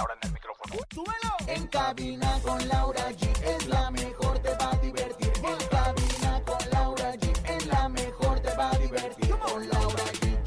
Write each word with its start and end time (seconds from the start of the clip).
En 0.00 0.18
el 0.22 0.32
micrófono. 0.32 0.74
¡Súbelo! 0.94 1.36
En 1.46 1.66
cabina 1.66 2.40
con 2.42 2.66
Laura 2.68 3.10
G 3.10 3.28
es 3.42 3.66
la 3.66 3.90
mejor, 3.90 4.38
te 4.38 4.48
va 4.54 4.70
a 4.72 4.76
divertir. 4.78 5.30
En 5.36 5.68
cabina 5.68 6.42
con 6.46 6.70
Laura 6.70 7.14
G 7.16 7.30
es 7.50 7.66
la 7.66 7.86
mejor, 7.90 8.40
te 8.40 8.54
va 8.56 8.70
a 8.70 8.78
divertir. 8.78 9.38
Con 9.38 9.68
Laura 9.68 10.04
G. 10.04 10.38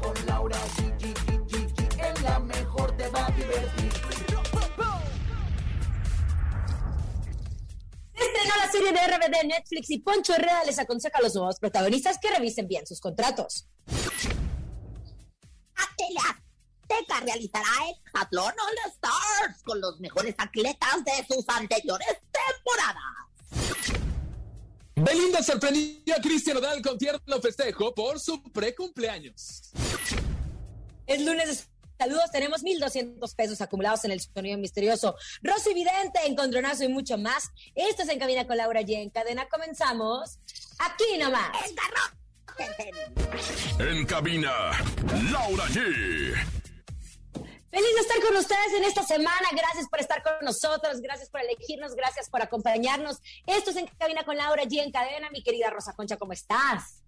Con 0.00 0.26
Laura 0.26 0.56
G. 0.76 1.04
Es 1.98 2.22
la 2.22 2.38
mejor, 2.40 2.96
te 2.96 3.08
va 3.08 3.26
a 3.26 3.30
divertir. 3.32 3.92
La 8.58 8.72
serie 8.72 8.92
de 8.92 8.98
RBD 8.98 9.46
Netflix 9.46 9.90
y 9.90 9.98
Poncho 9.98 10.32
Herrera 10.34 10.64
les 10.64 10.78
aconseja 10.78 11.18
a 11.18 11.22
los 11.22 11.34
nuevos 11.34 11.58
protagonistas 11.60 12.18
que 12.18 12.30
revisen 12.30 12.66
bien 12.66 12.86
sus 12.86 13.00
contratos. 13.00 13.68
¡Atela! 15.76 16.45
Azteca 16.88 17.20
realizará 17.20 17.66
Hexatlón 17.88 18.52
All 18.52 18.92
Stars 18.92 19.62
con 19.64 19.80
los 19.80 19.98
mejores 20.00 20.34
atletas 20.38 21.04
de 21.04 21.34
sus 21.34 21.44
anteriores 21.48 22.08
temporadas. 22.32 23.02
Belinda 24.94 25.42
sorprendió 25.42 26.14
a 26.16 26.20
Cristian 26.20 26.56
Odal 26.56 26.80
con 26.82 26.96
tierno 26.96 27.40
festejo 27.40 27.94
por 27.94 28.18
su 28.18 28.42
precumpleaños. 28.42 29.72
Es 31.06 31.20
lunes 31.20 31.48
de 31.48 31.64
saludos, 31.98 32.30
tenemos 32.30 32.62
1,200 32.62 33.34
pesos 33.34 33.60
acumulados 33.60 34.04
en 34.04 34.12
el 34.12 34.20
sonido 34.20 34.58
misterioso. 34.58 35.16
Rosy 35.42 35.74
Vidente, 35.74 36.20
Encontronazo 36.24 36.84
y 36.84 36.88
mucho 36.88 37.18
más. 37.18 37.50
Esto 37.74 38.02
es 38.02 38.08
En 38.08 38.18
Cabina 38.18 38.46
con 38.46 38.56
Laura 38.56 38.80
G. 38.82 39.02
En 39.02 39.10
cadena 39.10 39.46
comenzamos 39.48 40.38
aquí 40.78 41.18
nomás. 41.18 41.50
En 43.78 44.06
cabina, 44.06 44.50
Laura 45.30 45.66
G. 45.66 46.55
Feliz 47.76 47.94
de 47.94 48.00
estar 48.00 48.22
con 48.22 48.34
ustedes 48.38 48.72
en 48.78 48.84
esta 48.84 49.02
semana. 49.02 49.48
Gracias 49.52 49.86
por 49.90 50.00
estar 50.00 50.22
con 50.22 50.32
nosotros. 50.40 51.02
Gracias 51.02 51.28
por 51.28 51.42
elegirnos. 51.42 51.94
Gracias 51.94 52.30
por 52.30 52.40
acompañarnos. 52.40 53.18
Esto 53.46 53.68
es 53.68 53.76
En 53.76 53.86
Cabina 53.86 54.24
con 54.24 54.34
Laura 54.34 54.62
G. 54.62 54.82
En 54.82 54.90
cadena. 54.90 55.28
Mi 55.28 55.42
querida 55.42 55.68
Rosa 55.68 55.92
Concha, 55.94 56.16
¿cómo 56.16 56.32
estás? 56.32 57.02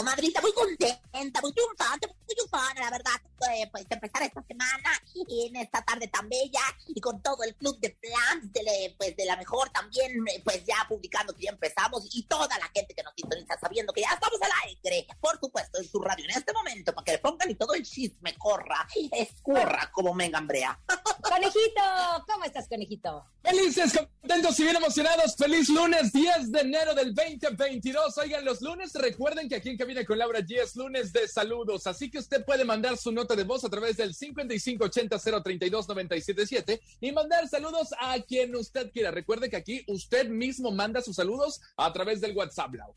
Comadrita, 0.00 0.40
muy 0.40 0.54
contenta, 0.54 1.42
muy 1.42 1.52
triunfante, 1.52 2.06
muy 2.06 2.34
triunfante, 2.34 2.80
la 2.80 2.90
verdad, 2.90 3.20
eh, 3.52 3.68
pues 3.70 3.86
de 3.86 3.96
empezar 3.96 4.22
esta 4.22 4.42
semana 4.42 4.90
y 5.14 5.48
en 5.48 5.56
esta 5.56 5.82
tarde 5.82 6.08
tan 6.08 6.26
bella 6.26 6.62
y 6.88 6.98
con 7.02 7.22
todo 7.22 7.42
el 7.42 7.54
club 7.54 7.78
de 7.80 7.90
plans 7.90 8.50
de, 8.50 8.94
pues, 8.96 9.14
de 9.14 9.26
la 9.26 9.36
mejor 9.36 9.68
también, 9.68 10.26
eh, 10.26 10.40
pues 10.42 10.64
ya 10.64 10.86
publicando 10.88 11.34
que 11.34 11.42
ya 11.44 11.50
empezamos 11.50 12.08
y 12.14 12.22
toda 12.22 12.58
la 12.58 12.70
gente 12.74 12.94
que 12.94 13.02
nos 13.02 13.12
sintoniza 13.14 13.58
sabiendo 13.60 13.92
que 13.92 14.00
ya 14.00 14.14
estamos 14.14 14.40
al 14.40 14.50
aire, 14.64 15.06
por 15.20 15.38
supuesto, 15.38 15.78
en 15.78 15.86
su 15.86 16.00
radio 16.00 16.24
en 16.24 16.30
este 16.30 16.54
momento, 16.54 16.94
para 16.94 17.04
que 17.04 17.12
le 17.12 17.18
pongan 17.18 17.50
y 17.50 17.54
todo 17.56 17.74
el 17.74 17.82
chisme 17.82 18.34
corra, 18.38 18.88
escurra 19.12 19.90
como 19.92 20.14
me 20.14 20.24
engambrea. 20.24 20.80
Conejito, 21.22 21.82
¿cómo 22.26 22.44
estás, 22.44 22.66
conejito? 22.68 23.24
Felices, 23.42 23.92
contentos 24.20 24.58
y 24.58 24.62
bien 24.64 24.76
emocionados. 24.76 25.36
Feliz 25.36 25.68
lunes 25.68 26.12
10 26.12 26.50
de 26.50 26.60
enero 26.60 26.94
del 26.94 27.14
2022. 27.14 28.18
Oigan, 28.18 28.44
los 28.44 28.60
lunes 28.62 28.92
recuerden 28.94 29.48
que 29.48 29.56
aquí 29.56 29.70
en 29.70 29.78
Cabina 29.90 30.06
con 30.06 30.18
Laura 30.18 30.38
G 30.40 30.62
es 30.62 30.76
lunes 30.76 31.12
de 31.12 31.26
saludos. 31.26 31.86
Así 31.88 32.08
que 32.10 32.18
usted 32.18 32.44
puede 32.44 32.64
mandar 32.64 32.96
su 32.96 33.10
nota 33.10 33.34
de 33.34 33.42
voz 33.42 33.64
a 33.64 33.68
través 33.68 33.96
del 33.96 34.14
5580-032-977 34.14 36.80
y 37.00 37.10
mandar 37.12 37.48
saludos 37.48 37.88
a 37.98 38.16
quien 38.20 38.54
usted 38.54 38.92
quiera. 38.92 39.10
Recuerde 39.10 39.50
que 39.50 39.56
aquí 39.56 39.82
usted 39.88 40.28
mismo 40.28 40.70
manda 40.70 41.02
sus 41.02 41.16
saludos 41.16 41.60
a 41.76 41.92
través 41.92 42.20
del 42.20 42.36
WhatsApp, 42.36 42.72
Lau. 42.74 42.94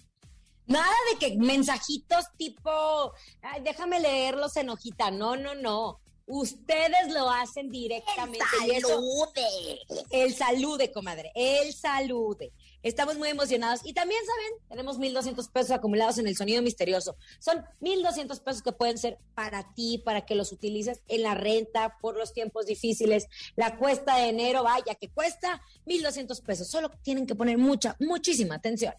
Nada 0.67 0.93
de 1.11 1.17
que 1.19 1.35
mensajitos 1.37 2.25
tipo, 2.37 3.11
ay, 3.41 3.61
déjame 3.63 3.99
leerlos 3.99 4.55
en 4.57 4.69
hojita. 4.69 5.09
No, 5.09 5.35
no, 5.35 5.55
no. 5.55 5.99
Ustedes 6.25 7.11
lo 7.11 7.29
hacen 7.29 7.69
directamente. 7.69 8.39
y 8.67 8.71
eso- 8.71 8.87
¡Salude! 8.87 9.79
El 10.11 10.33
salude, 10.35 10.91
comadre. 10.91 11.31
El 11.35 11.73
salude. 11.73 12.53
Estamos 12.83 13.17
muy 13.17 13.29
emocionados. 13.29 13.81
Y 13.83 13.93
también, 13.93 14.21
¿saben? 14.25 14.67
Tenemos 14.69 14.97
1,200 14.99 15.47
pesos 15.47 15.71
acumulados 15.71 16.17
en 16.17 16.27
el 16.27 16.35
sonido 16.35 16.61
misterioso. 16.61 17.15
Son 17.39 17.63
1,200 17.79 18.39
pesos 18.41 18.61
que 18.61 18.73
pueden 18.73 18.97
ser 18.97 19.17
para 19.33 19.73
ti, 19.73 20.01
para 20.03 20.25
que 20.25 20.35
los 20.35 20.51
utilices 20.51 21.01
en 21.07 21.23
la 21.23 21.33
renta 21.33 21.97
por 21.99 22.17
los 22.17 22.33
tiempos 22.33 22.65
difíciles. 22.65 23.27
La 23.55 23.77
cuesta 23.77 24.17
de 24.17 24.29
enero, 24.29 24.63
vaya, 24.63 24.95
que 24.95 25.09
cuesta 25.09 25.61
1,200 25.85 26.41
pesos. 26.41 26.67
Solo 26.67 26.91
tienen 27.01 27.25
que 27.25 27.35
poner 27.35 27.57
mucha, 27.57 27.95
muchísima 27.99 28.55
atención. 28.55 28.93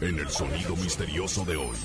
En 0.00 0.18
el 0.18 0.28
sonido 0.28 0.76
misterioso 0.76 1.44
de 1.44 1.56
hoy. 1.56 1.76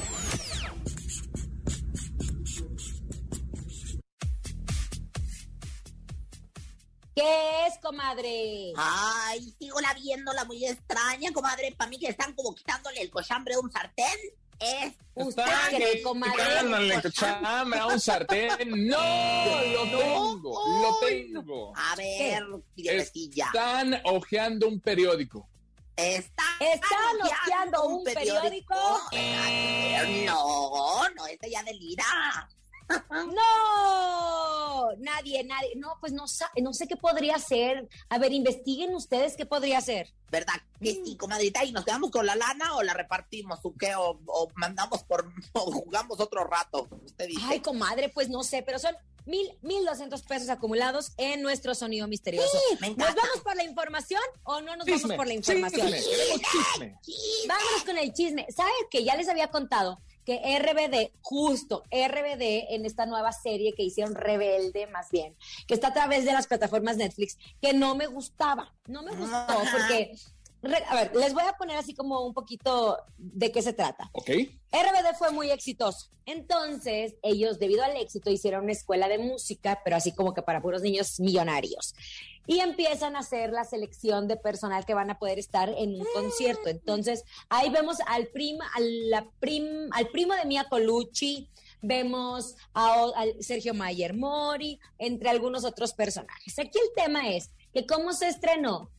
¿Qué 7.15 7.67
es, 7.67 7.77
comadre? 7.79 8.73
Ay, 8.75 9.53
sigo 9.59 9.79
la 9.81 9.93
viéndola 9.93 10.45
muy 10.45 10.65
extraña, 10.65 11.31
comadre. 11.31 11.71
Para 11.77 11.89
mí 11.89 11.99
que 11.99 12.07
están 12.07 12.33
como 12.33 12.55
quitándole 12.55 13.01
el 13.01 13.09
cochambre 13.11 13.53
a 13.53 13.59
un 13.59 13.71
sartén. 13.71 14.17
Es 14.59 14.93
¿Usted 15.15 15.43
cree, 15.69 16.01
comadre? 16.01 16.33
quitándole 16.43 17.01
cochambre 17.01 17.79
a 17.79 17.87
un 17.87 17.99
sartén. 17.99 18.49
No, 18.87 19.61
lo 19.65 19.83
tengo, 19.83 20.81
lo 20.81 20.99
tengo. 21.07 21.73
A 21.75 21.95
ver, 21.95 22.43
viejecilla. 22.75 23.45
Están 23.47 24.01
hojeando 24.05 24.67
un 24.67 24.79
periódico. 24.79 25.47
Está 25.95 26.43
¿Están 26.59 27.21
hojeando 27.21 27.85
un 27.85 28.03
periódico? 28.03 28.73
Ay, 29.11 30.23
No, 30.25 31.07
no, 31.09 31.27
este 31.27 31.51
ya 31.51 31.61
delira. 31.61 32.49
No, 33.33 34.91
nadie, 34.97 35.43
nadie. 35.43 35.73
No, 35.75 35.97
pues 35.99 36.11
no, 36.13 36.25
no 36.61 36.73
sé 36.73 36.87
qué 36.87 36.95
podría 36.97 37.37
ser. 37.39 37.87
A 38.09 38.17
ver, 38.17 38.31
investiguen 38.31 38.93
ustedes 38.95 39.35
qué 39.35 39.45
podría 39.45 39.81
ser. 39.81 40.13
¿Verdad 40.29 40.53
que 40.81 40.93
Mm. 40.99 41.05
sí, 41.05 41.15
comadrita? 41.17 41.63
¿Y 41.63 41.71
nos 41.71 41.85
quedamos 41.85 42.11
con 42.11 42.25
la 42.25 42.35
lana 42.35 42.75
o 42.75 42.83
la 42.83 42.93
repartimos? 42.93 43.59
¿O 43.63 43.73
qué? 43.77 43.95
¿O, 43.95 44.19
o 44.25 44.49
mandamos 44.55 45.03
por... 45.03 45.31
o 45.53 45.71
jugamos 45.71 46.19
otro 46.19 46.43
rato? 46.43 46.87
Usted 47.05 47.27
dice. 47.27 47.41
Ay, 47.45 47.59
comadre, 47.59 48.09
pues 48.09 48.29
no 48.29 48.43
sé, 48.43 48.63
pero 48.63 48.79
son 48.79 48.95
mil, 49.25 49.47
mil 49.61 49.85
doscientos 49.85 50.23
pesos 50.23 50.49
acumulados 50.49 51.13
en 51.17 51.41
nuestro 51.41 51.75
sonido 51.75 52.07
misterioso. 52.07 52.47
Sí, 52.69 52.77
me 52.81 52.89
¿Nos 52.89 53.15
vamos 53.15 53.39
por 53.43 53.55
la 53.55 53.63
información 53.63 54.21
o 54.43 54.59
no 54.61 54.75
nos 54.75 54.85
Chisme, 54.85 55.01
vamos 55.03 55.17
por 55.17 55.27
la 55.27 55.33
información? 55.33 55.87
chisme, 55.87 56.01
queremos 56.09 56.41
chisme. 56.51 56.99
Vámonos 57.47 57.83
con 57.85 57.97
el 57.97 58.13
chisme. 58.13 58.47
¿Sabes 58.55 58.73
que 58.91 59.03
ya 59.03 59.15
les 59.15 59.29
había 59.29 59.49
contado 59.49 59.99
que 60.25 60.39
RBD, 60.59 61.11
justo 61.21 61.83
RBD 61.91 62.73
en 62.73 62.85
esta 62.85 63.05
nueva 63.05 63.31
serie 63.31 63.73
que 63.73 63.83
hicieron 63.83 64.15
Rebelde, 64.15 64.87
más 64.87 65.11
bien, 65.11 65.35
que 65.67 65.73
está 65.73 65.89
a 65.89 65.93
través 65.93 66.25
de 66.25 66.33
las 66.33 66.47
plataformas 66.47 66.97
Netflix, 66.97 67.37
que 67.61 67.73
no 67.73 67.95
me 67.95 68.07
gustaba, 68.07 68.73
no 68.87 69.03
me 69.03 69.11
gustó 69.15 69.35
Ajá. 69.35 69.71
porque, 69.71 70.15
a 70.89 70.95
ver, 70.95 71.15
les 71.15 71.33
voy 71.33 71.43
a 71.43 71.53
poner 71.53 71.77
así 71.77 71.93
como 71.93 72.25
un 72.25 72.33
poquito 72.33 72.97
de 73.17 73.51
qué 73.51 73.61
se 73.61 73.73
trata. 73.73 74.09
¿Ok? 74.13 74.29
RBD 74.71 75.15
fue 75.17 75.31
muy 75.31 75.51
exitoso. 75.51 76.09
Entonces, 76.25 77.15
ellos, 77.21 77.59
debido 77.59 77.83
al 77.83 77.97
éxito, 77.97 78.29
hicieron 78.31 78.63
una 78.63 78.71
escuela 78.71 79.07
de 79.07 79.17
música, 79.17 79.81
pero 79.83 79.95
así 79.97 80.13
como 80.13 80.33
que 80.33 80.41
para 80.41 80.61
puros 80.61 80.81
niños 80.81 81.19
millonarios. 81.19 81.93
Y 82.47 82.59
empiezan 82.59 83.15
a 83.15 83.19
hacer 83.19 83.51
la 83.51 83.63
selección 83.65 84.27
de 84.27 84.35
personal 84.37 84.85
que 84.85 84.93
van 84.93 85.09
a 85.09 85.19
poder 85.19 85.39
estar 85.39 85.69
en 85.69 85.99
un 85.99 86.07
concierto. 86.13 86.69
Entonces, 86.69 87.23
ahí 87.49 87.69
vemos 87.69 87.97
al, 88.07 88.27
prima, 88.27 88.69
al, 88.75 89.09
la 89.09 89.27
prim- 89.39 89.89
al 89.91 90.07
primo 90.09 90.33
de 90.33 90.45
Mia 90.45 90.65
Colucci, 90.69 91.49
vemos 91.81 92.55
a, 92.73 93.05
al 93.15 93.35
Sergio 93.43 93.73
Mayer 93.73 94.13
Mori, 94.13 94.79
entre 94.97 95.29
algunos 95.29 95.65
otros 95.65 95.93
personajes. 95.93 96.57
Aquí 96.59 96.79
el 96.79 96.93
tema 96.95 97.29
es 97.29 97.49
que 97.73 97.85
cómo 97.85 98.13
se 98.13 98.27
estrenó, 98.27 98.89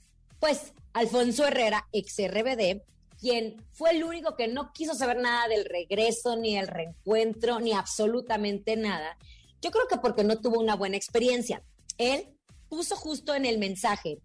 pues 0.40 0.72
Alfonso 0.92 1.46
Herrera, 1.46 1.86
ex 1.92 2.16
RBD, 2.18 2.82
quien 3.18 3.64
fue 3.72 3.92
el 3.92 4.04
único 4.04 4.36
que 4.36 4.48
no 4.48 4.72
quiso 4.72 4.94
saber 4.94 5.18
nada 5.18 5.48
del 5.48 5.64
regreso, 5.64 6.36
ni 6.36 6.56
el 6.56 6.68
reencuentro, 6.68 7.60
ni 7.60 7.72
absolutamente 7.72 8.76
nada. 8.76 9.16
Yo 9.62 9.70
creo 9.70 9.88
que 9.88 9.96
porque 9.96 10.24
no 10.24 10.40
tuvo 10.40 10.60
una 10.60 10.76
buena 10.76 10.96
experiencia. 10.96 11.62
Él 11.98 12.28
puso 12.68 12.96
justo 12.96 13.34
en 13.34 13.46
el 13.46 13.58
mensaje 13.58 14.18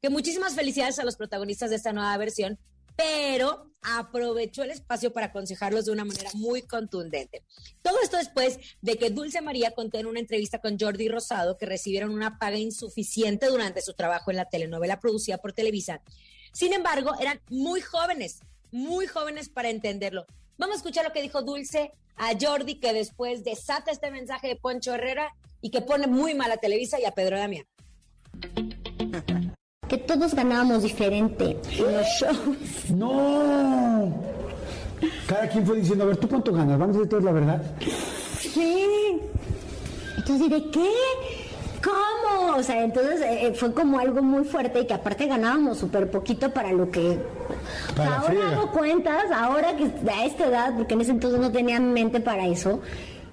que 0.00 0.10
muchísimas 0.10 0.54
felicidades 0.54 0.98
a 0.98 1.04
los 1.04 1.16
protagonistas 1.16 1.70
de 1.70 1.76
esta 1.76 1.92
nueva 1.92 2.16
versión, 2.16 2.58
pero 2.98 3.70
aprovechó 3.80 4.64
el 4.64 4.72
espacio 4.72 5.12
para 5.12 5.26
aconsejarlos 5.26 5.84
de 5.84 5.92
una 5.92 6.04
manera 6.04 6.30
muy 6.34 6.62
contundente. 6.62 7.44
Todo 7.80 8.00
esto 8.02 8.16
después 8.16 8.58
de 8.82 8.96
que 8.98 9.10
Dulce 9.10 9.40
María 9.40 9.70
contó 9.70 9.98
en 9.98 10.06
una 10.06 10.18
entrevista 10.18 10.60
con 10.60 10.76
Jordi 10.76 11.08
Rosado 11.08 11.56
que 11.56 11.64
recibieron 11.64 12.10
una 12.10 12.40
paga 12.40 12.58
insuficiente 12.58 13.46
durante 13.46 13.82
su 13.82 13.94
trabajo 13.94 14.32
en 14.32 14.38
la 14.38 14.46
telenovela 14.46 14.98
producida 14.98 15.38
por 15.38 15.52
Televisa. 15.52 16.02
Sin 16.52 16.72
embargo, 16.72 17.12
eran 17.20 17.40
muy 17.50 17.80
jóvenes, 17.82 18.40
muy 18.72 19.06
jóvenes 19.06 19.48
para 19.48 19.70
entenderlo. 19.70 20.26
Vamos 20.56 20.74
a 20.74 20.78
escuchar 20.78 21.04
lo 21.04 21.12
que 21.12 21.22
dijo 21.22 21.42
Dulce 21.42 21.92
a 22.16 22.32
Jordi, 22.38 22.80
que 22.80 22.92
después 22.92 23.44
desata 23.44 23.92
este 23.92 24.10
mensaje 24.10 24.48
de 24.48 24.56
Poncho 24.56 24.92
Herrera 24.92 25.32
y 25.60 25.70
que 25.70 25.82
pone 25.82 26.08
muy 26.08 26.34
mal 26.34 26.50
a 26.50 26.56
Televisa 26.56 26.98
y 27.00 27.04
a 27.04 27.12
Pedro 27.12 27.38
Damián. 27.38 27.64
Que 29.88 29.98
todos 29.98 30.34
ganábamos 30.34 30.82
diferente 30.82 31.56
en 31.78 31.92
los 31.92 32.06
shows. 32.20 32.90
No. 32.90 34.12
Cada 35.26 35.48
quien 35.48 35.64
fue 35.64 35.76
diciendo, 35.76 36.04
a 36.04 36.08
ver, 36.08 36.16
¿tú 36.16 36.28
cuánto 36.28 36.52
ganas? 36.52 36.78
Vamos 36.78 36.96
a 36.96 36.98
decir 36.98 37.10
todos 37.10 37.24
la 37.24 37.32
verdad. 37.32 37.62
Sí. 38.40 39.20
Entonces, 40.16 40.50
¿de 40.50 40.70
qué? 40.70 40.90
¿Cómo? 41.82 42.56
O 42.56 42.62
sea, 42.62 42.82
entonces 42.82 43.20
eh, 43.22 43.52
fue 43.54 43.72
como 43.72 43.98
algo 43.98 44.20
muy 44.22 44.44
fuerte 44.44 44.80
y 44.80 44.86
que 44.86 44.94
aparte 44.94 45.26
ganábamos 45.26 45.78
súper 45.78 46.10
poquito 46.10 46.50
para 46.50 46.72
lo 46.72 46.90
que... 46.90 47.18
Para 47.96 48.18
ahora 48.18 48.50
hago 48.50 48.70
cuentas, 48.72 49.24
ahora 49.32 49.76
que 49.76 49.84
a 50.10 50.24
esta 50.24 50.46
edad, 50.46 50.74
porque 50.76 50.94
en 50.94 51.00
ese 51.02 51.12
entonces 51.12 51.40
no 51.40 51.52
tenía 51.52 51.78
mente 51.78 52.20
para 52.20 52.46
eso, 52.46 52.80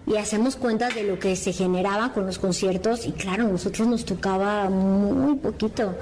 y 0.07 0.17
hacemos 0.17 0.55
cuentas 0.55 0.93
de 0.95 1.03
lo 1.03 1.17
que 1.19 1.35
se 1.35 1.51
generaba 1.53 2.13
con 2.13 2.25
los 2.25 2.37
conciertos 2.39 3.05
y 3.07 3.11
claro, 3.11 3.47
nosotros 3.47 3.87
nos 3.87 4.05
tocaba 4.05 4.69
muy 4.69 5.35
poquito. 5.37 5.95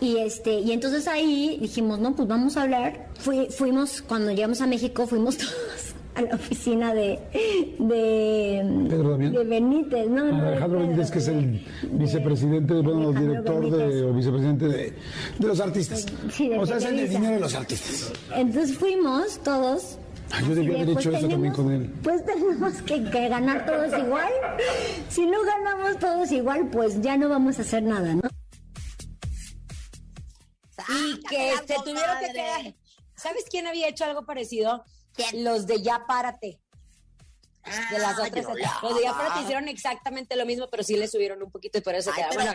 Y 0.00 0.18
este 0.18 0.60
y 0.60 0.72
entonces 0.72 1.08
ahí 1.08 1.58
dijimos, 1.60 1.98
no, 1.98 2.14
pues 2.14 2.28
vamos 2.28 2.56
a 2.56 2.62
hablar. 2.62 3.08
Fui- 3.18 3.48
fuimos, 3.50 4.02
cuando 4.02 4.30
llegamos 4.32 4.60
a 4.60 4.66
México, 4.66 5.06
fuimos 5.06 5.36
todos 5.38 5.94
a 6.14 6.22
la 6.22 6.34
oficina 6.34 6.92
de... 6.94 7.18
de 7.78 8.86
Pedro. 8.88 9.16
De 9.18 9.44
Benítez, 9.44 10.08
¿no? 10.08 10.24
de 10.24 10.32
Alejandro 10.32 10.80
Benítez, 10.80 11.10
que 11.10 11.18
es 11.18 11.28
el 11.28 11.52
de- 11.52 11.64
vicepresidente, 11.92 12.74
bueno, 12.74 13.08
Alejandro 13.10 13.20
director 13.20 13.70
de, 13.70 13.76
Benítez. 13.78 14.02
o 14.02 14.12
vicepresidente 14.14 14.68
de, 14.68 14.92
de 15.38 15.46
los 15.46 15.60
artistas. 15.60 16.06
Sí, 16.32 16.48
de 16.48 16.58
o 16.58 16.66
sea, 16.66 16.76
es 16.78 16.84
el 16.84 16.96
de 16.96 17.08
dinero 17.08 17.34
de 17.34 17.40
los 17.40 17.54
artistas. 17.54 18.12
Entonces 18.34 18.76
fuimos 18.76 19.38
todos. 19.44 19.98
Ah, 20.30 20.40
yo 20.46 20.54
debía 20.54 20.76
haber 20.82 20.90
hecho 20.90 21.10
pues 21.10 21.18
eso 21.18 21.28
también 21.28 21.52
tenemos- 21.52 21.56
con 21.56 21.72
él. 21.72 21.90
Pues 22.02 22.24
tenemos 22.24 22.82
que, 22.82 23.04
que 23.10 23.28
ganar 23.28 23.64
todos 23.66 23.98
igual. 23.98 24.32
Si 25.08 25.26
no 25.26 25.42
ganamos 25.42 25.98
todos 25.98 26.30
igual, 26.32 26.68
pues 26.70 27.00
ya 27.00 27.16
no 27.16 27.28
vamos 27.28 27.58
a 27.58 27.62
hacer 27.62 27.82
nada, 27.82 28.14
¿no? 28.14 28.22
Y 30.90 31.20
que 31.28 31.50
Sácala, 31.54 31.66
se 31.66 31.74
tuvieron 31.90 32.16
que 32.20 32.32
quedar. 32.32 32.74
¿Sabes 33.16 33.44
quién 33.50 33.66
había 33.66 33.88
hecho 33.88 34.04
algo 34.04 34.24
parecido? 34.24 34.84
¿Quién? 35.12 35.44
Los 35.44 35.66
de 35.66 35.82
Ya 35.82 36.04
Párate. 36.06 36.60
De 37.90 37.98
las 37.98 38.18
otras. 38.18 38.44
no, 38.44 38.54
Los 38.82 38.94
de 38.96 39.02
Ya 39.02 39.10
ya. 39.10 39.16
Párate 39.16 39.42
hicieron 39.42 39.68
exactamente 39.68 40.36
lo 40.36 40.46
mismo, 40.46 40.68
pero 40.70 40.82
sí 40.82 40.96
le 40.96 41.06
subieron 41.08 41.42
un 41.42 41.50
poquito 41.50 41.78
y 41.78 41.80
por 41.82 41.94
eso 41.94 42.10
se 42.10 42.16
quedaron. 42.16 42.34
Bueno, 42.34 42.52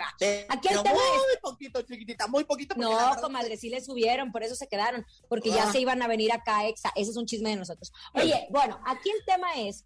aquí 0.50 0.68
el 0.70 0.82
tema 0.84 0.96
es 0.98 1.22
muy 1.22 1.38
poquito, 1.42 1.82
chiquitita, 1.84 2.28
muy 2.28 2.44
poquito. 2.46 2.76
No, 2.78 2.90
verdad 2.90 3.22
comadre, 3.22 3.58
sí 3.58 3.70
le 3.70 3.82
subieron, 3.82 4.32
por 4.32 4.44
eso 4.44 4.56
se 4.56 4.68
quedaron, 4.68 5.06
porque 5.30 5.52
Ah. 5.52 5.56
ya 5.66 5.72
se 5.72 5.80
iban 5.80 6.02
a 6.02 6.08
venir 6.08 6.32
acá, 6.32 6.66
exa. 6.66 6.92
Ese 6.96 7.12
es 7.12 7.18
un 7.18 7.26
chisme 7.26 7.50
de 7.52 7.58
nosotros. 7.58 7.92
Oye, 8.14 8.48
bueno, 8.50 8.80
aquí 8.86 9.10
el 9.10 9.24
tema 9.26 9.54
es 9.56 9.86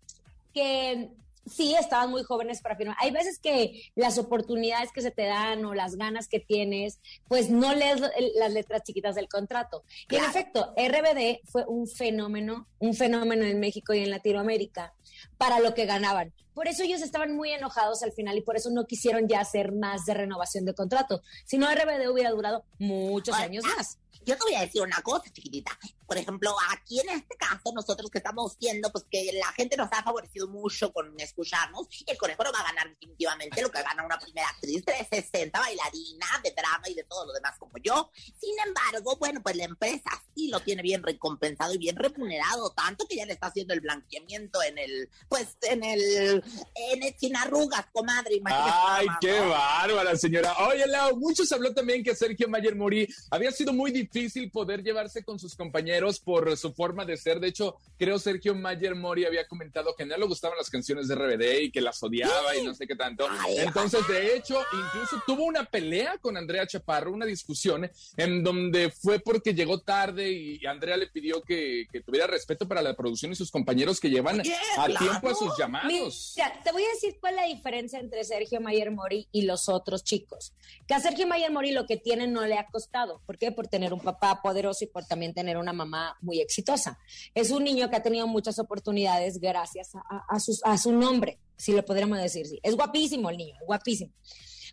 que 0.53 1.09
sí 1.49 1.75
estaban 1.75 2.09
muy 2.09 2.23
jóvenes 2.23 2.61
para 2.61 2.75
firmar. 2.75 2.97
Hay 2.99 3.11
veces 3.11 3.39
que 3.39 3.91
las 3.95 4.17
oportunidades 4.17 4.91
que 4.91 5.01
se 5.01 5.11
te 5.11 5.25
dan 5.25 5.63
o 5.65 5.73
las 5.73 5.95
ganas 5.95 6.27
que 6.27 6.39
tienes, 6.39 6.99
pues 7.27 7.49
no 7.49 7.73
lees 7.73 8.01
las 8.35 8.53
letras 8.53 8.83
chiquitas 8.83 9.15
del 9.15 9.27
contrato. 9.27 9.83
Y 10.09 10.15
en 10.15 10.23
efecto, 10.23 10.73
RBD 10.77 11.41
fue 11.45 11.65
un 11.67 11.87
fenómeno, 11.87 12.67
un 12.79 12.93
fenómeno 12.93 13.45
en 13.45 13.59
México 13.59 13.93
y 13.93 13.99
en 13.99 14.11
Latinoamérica 14.11 14.93
para 15.37 15.59
lo 15.59 15.73
que 15.73 15.85
ganaban. 15.85 16.33
Por 16.53 16.67
eso 16.67 16.83
ellos 16.83 17.01
estaban 17.01 17.35
muy 17.35 17.51
enojados 17.51 18.01
al 18.01 18.11
final 18.11 18.35
y 18.37 18.41
por 18.41 18.55
eso 18.55 18.71
no 18.71 18.85
quisieron 18.85 19.27
ya 19.27 19.41
hacer 19.41 19.73
más 19.73 20.05
de 20.05 20.15
renovación 20.15 20.65
de 20.65 20.73
contrato. 20.73 21.21
Si 21.45 21.57
no, 21.57 21.67
RBD 21.71 22.09
hubiera 22.09 22.31
durado 22.31 22.65
muchos 22.79 23.35
años 23.35 23.63
más. 23.77 23.99
Yo 24.25 24.35
te 24.35 24.43
voy 24.43 24.55
a 24.55 24.61
decir 24.61 24.81
una 24.81 25.01
cosa, 25.03 25.31
chiquitita. 25.31 25.77
Por 26.07 26.17
ejemplo, 26.17 26.55
aquí 26.71 27.01
en 27.01 27.09
este 27.09 27.35
caso, 27.35 27.73
nosotros 27.75 28.09
que 28.09 28.19
estamos 28.19 28.57
viendo, 28.57 28.89
pues 28.93 29.03
que 29.11 29.29
la 29.33 29.51
gente 29.53 29.75
nos 29.75 29.89
ha 29.91 30.01
favorecido 30.03 30.47
mucho 30.47 30.93
con 30.93 31.13
escucharnos, 31.19 31.87
el 32.07 32.17
conejo 32.17 32.45
no 32.45 32.53
va 32.53 32.61
a 32.61 32.71
ganar 32.71 32.89
definitivamente 32.91 33.61
lo 33.61 33.69
que 33.69 33.81
gana 33.81 34.05
una 34.05 34.17
primera 34.17 34.47
actriz 34.47 34.85
360, 34.85 35.59
bailarina, 35.59 36.27
de 36.41 36.51
drama 36.51 36.87
y 36.87 36.93
de 36.93 37.03
todo 37.03 37.25
lo 37.25 37.33
demás 37.33 37.57
como 37.59 37.73
yo. 37.83 38.09
Sin 38.39 38.55
embargo, 38.65 39.17
bueno, 39.17 39.41
pues 39.43 39.57
la 39.57 39.65
empresa 39.65 40.09
sí 40.33 40.47
lo 40.47 40.61
tiene 40.61 40.81
bien 40.81 41.03
recompensado 41.03 41.73
y 41.73 41.77
bien 41.77 41.97
remunerado, 41.97 42.71
tanto 42.71 43.05
que 43.05 43.17
ya 43.17 43.25
le 43.25 43.33
está 43.33 43.47
haciendo 43.47 43.73
el 43.73 43.81
blanqueamiento 43.81 44.63
en 44.63 44.77
el, 44.77 45.09
pues 45.27 45.57
en 45.63 45.83
el, 45.83 46.41
en 46.75 47.03
el 47.03 47.15
sin 47.17 47.35
arrugas, 47.35 47.85
comadre. 47.91 48.35
imagínate 48.35 48.71
Ay, 48.73 49.07
qué 49.19 49.39
bárbara, 49.39 50.15
señora. 50.15 50.55
Oye, 50.69 50.87
Lau, 50.87 51.17
muchos 51.17 51.51
habló 51.51 51.73
también 51.73 52.01
que 52.01 52.15
Sergio 52.15 52.47
Mayer 52.47 52.75
Mori 52.75 53.05
había 53.29 53.51
sido 53.51 53.73
muy 53.73 53.91
difícil 53.91 54.49
poder 54.49 54.81
llevarse 54.81 55.23
con 55.23 55.37
sus 55.37 55.53
compañeros 55.55 55.96
por 56.23 56.55
su 56.57 56.73
forma 56.73 57.05
de 57.05 57.17
ser. 57.17 57.39
De 57.39 57.47
hecho, 57.47 57.75
creo 57.97 58.19
Sergio 58.19 58.55
Mayer 58.55 58.95
Mori 58.95 59.25
había 59.25 59.47
comentado 59.47 59.95
que 59.95 60.05
no 60.05 60.17
le 60.17 60.25
gustaban 60.25 60.57
las 60.57 60.69
canciones 60.69 61.07
de 61.07 61.15
RBD 61.15 61.61
y 61.63 61.71
que 61.71 61.81
las 61.81 62.01
odiaba 62.01 62.55
y 62.55 62.63
no 62.63 62.73
sé 62.73 62.87
qué 62.87 62.95
tanto. 62.95 63.27
Entonces, 63.57 64.07
de 64.07 64.35
hecho, 64.35 64.61
incluso 64.73 65.21
tuvo 65.25 65.43
una 65.43 65.65
pelea 65.65 66.17
con 66.19 66.37
Andrea 66.37 66.65
Chaparro, 66.67 67.11
una 67.11 67.25
discusión 67.25 67.89
en 68.15 68.43
donde 68.43 68.91
fue 68.91 69.19
porque 69.19 69.53
llegó 69.53 69.79
tarde 69.79 70.31
y 70.31 70.65
Andrea 70.65 70.97
le 70.97 71.07
pidió 71.07 71.41
que, 71.41 71.87
que 71.91 72.01
tuviera 72.01 72.27
respeto 72.27 72.67
para 72.67 72.81
la 72.81 72.95
producción 72.95 73.31
y 73.31 73.35
sus 73.35 73.51
compañeros 73.51 73.99
que 73.99 74.09
llevan 74.09 74.39
Oye, 74.39 74.55
a 74.77 74.85
claro. 74.85 75.05
tiempo 75.05 75.29
a 75.29 75.35
sus 75.35 75.57
llamados. 75.57 76.33
Mira, 76.35 76.61
te 76.63 76.71
voy 76.71 76.83
a 76.83 76.89
decir 76.93 77.17
cuál 77.19 77.33
es 77.35 77.41
la 77.41 77.47
diferencia 77.47 77.99
entre 77.99 78.23
Sergio 78.23 78.61
Mayer 78.61 78.91
Mori 78.91 79.27
y 79.31 79.43
los 79.43 79.69
otros 79.69 80.03
chicos. 80.03 80.53
Que 80.87 80.93
a 80.93 80.99
Sergio 80.99 81.27
Mayer 81.27 81.51
Mori 81.51 81.71
lo 81.71 81.85
que 81.85 81.97
tiene 81.97 82.27
no 82.27 82.45
le 82.45 82.57
ha 82.57 82.67
costado. 82.67 83.21
¿Por 83.25 83.37
qué? 83.37 83.51
Por 83.51 83.67
tener 83.67 83.93
un 83.93 83.99
papá 83.99 84.41
poderoso 84.41 84.83
y 84.83 84.87
por 84.87 85.05
también 85.05 85.33
tener 85.33 85.57
una 85.57 85.73
mamá 85.73 85.86
muy 86.21 86.39
exitosa. 86.41 86.97
Es 87.33 87.51
un 87.51 87.63
niño 87.63 87.89
que 87.89 87.95
ha 87.95 88.03
tenido 88.03 88.27
muchas 88.27 88.59
oportunidades 88.59 89.39
gracias 89.39 89.95
a, 89.95 89.99
a- 89.99 90.25
a 90.29 90.39
sus- 90.39 90.61
a 90.63 90.77
su 90.77 90.91
nombre, 90.91 91.39
si 91.57 91.71
lo 91.73 91.83
podríamos 91.85 92.17
decir. 92.19 92.45
Sí. 92.47 92.59
Es 92.63 92.75
guapísimo 92.75 93.29
el 93.29 93.37
niño, 93.37 93.55
es 93.59 93.65
guapísimo. 93.65 94.11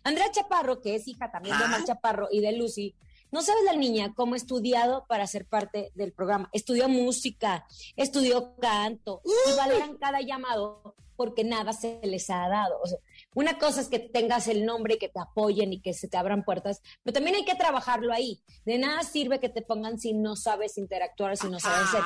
Andrea 0.03 0.31
Chaparro, 0.31 0.81
que 0.81 0.95
es 0.95 1.07
hija 1.07 1.31
también 1.31 1.57
de. 1.57 1.63
Omar 1.65 1.83
Chaparro 1.83 2.27
y 2.31 2.39
de 2.41 2.51
Lucy, 2.51 2.93
no 3.31 3.41
sabes 3.41 3.63
la 3.65 3.75
niña 3.75 4.13
cómo 4.15 4.35
ha 4.35 4.37
estudiado 4.37 5.05
para 5.07 5.25
ser 5.27 5.45
parte 5.47 5.91
del 5.95 6.13
programa. 6.13 6.49
Estudió 6.53 6.87
música, 6.87 7.65
estudió 7.95 8.55
canto 8.57 9.21
y 9.25 9.57
valoran 9.57 9.97
cada 9.97 10.21
llamado 10.21 10.95
porque 11.17 11.43
nada 11.43 11.73
se 11.73 11.99
les 12.03 12.29
ha 12.29 12.47
dado. 12.49 12.79
O 12.81 12.87
sea, 12.87 12.99
una 13.35 13.59
cosa 13.59 13.81
es 13.81 13.89
que 13.89 13.99
tengas 13.99 14.47
el 14.47 14.65
nombre 14.65 14.95
y 14.95 14.97
que 14.97 15.09
te 15.09 15.19
apoyen 15.19 15.73
y 15.73 15.81
que 15.81 15.93
se 15.93 16.07
te 16.07 16.17
abran 16.17 16.43
puertas, 16.43 16.81
pero 17.03 17.13
también 17.13 17.35
hay 17.35 17.45
que 17.45 17.53
trabajarlo 17.53 18.11
ahí. 18.11 18.41
De 18.65 18.79
nada 18.79 19.03
sirve 19.03 19.39
que 19.39 19.49
te 19.49 19.61
pongan 19.61 19.99
si 19.99 20.13
no 20.13 20.35
sabes 20.35 20.77
interactuar, 20.77 21.37
si 21.37 21.49
no 21.49 21.59
sabes 21.59 21.89
ser. 21.89 22.01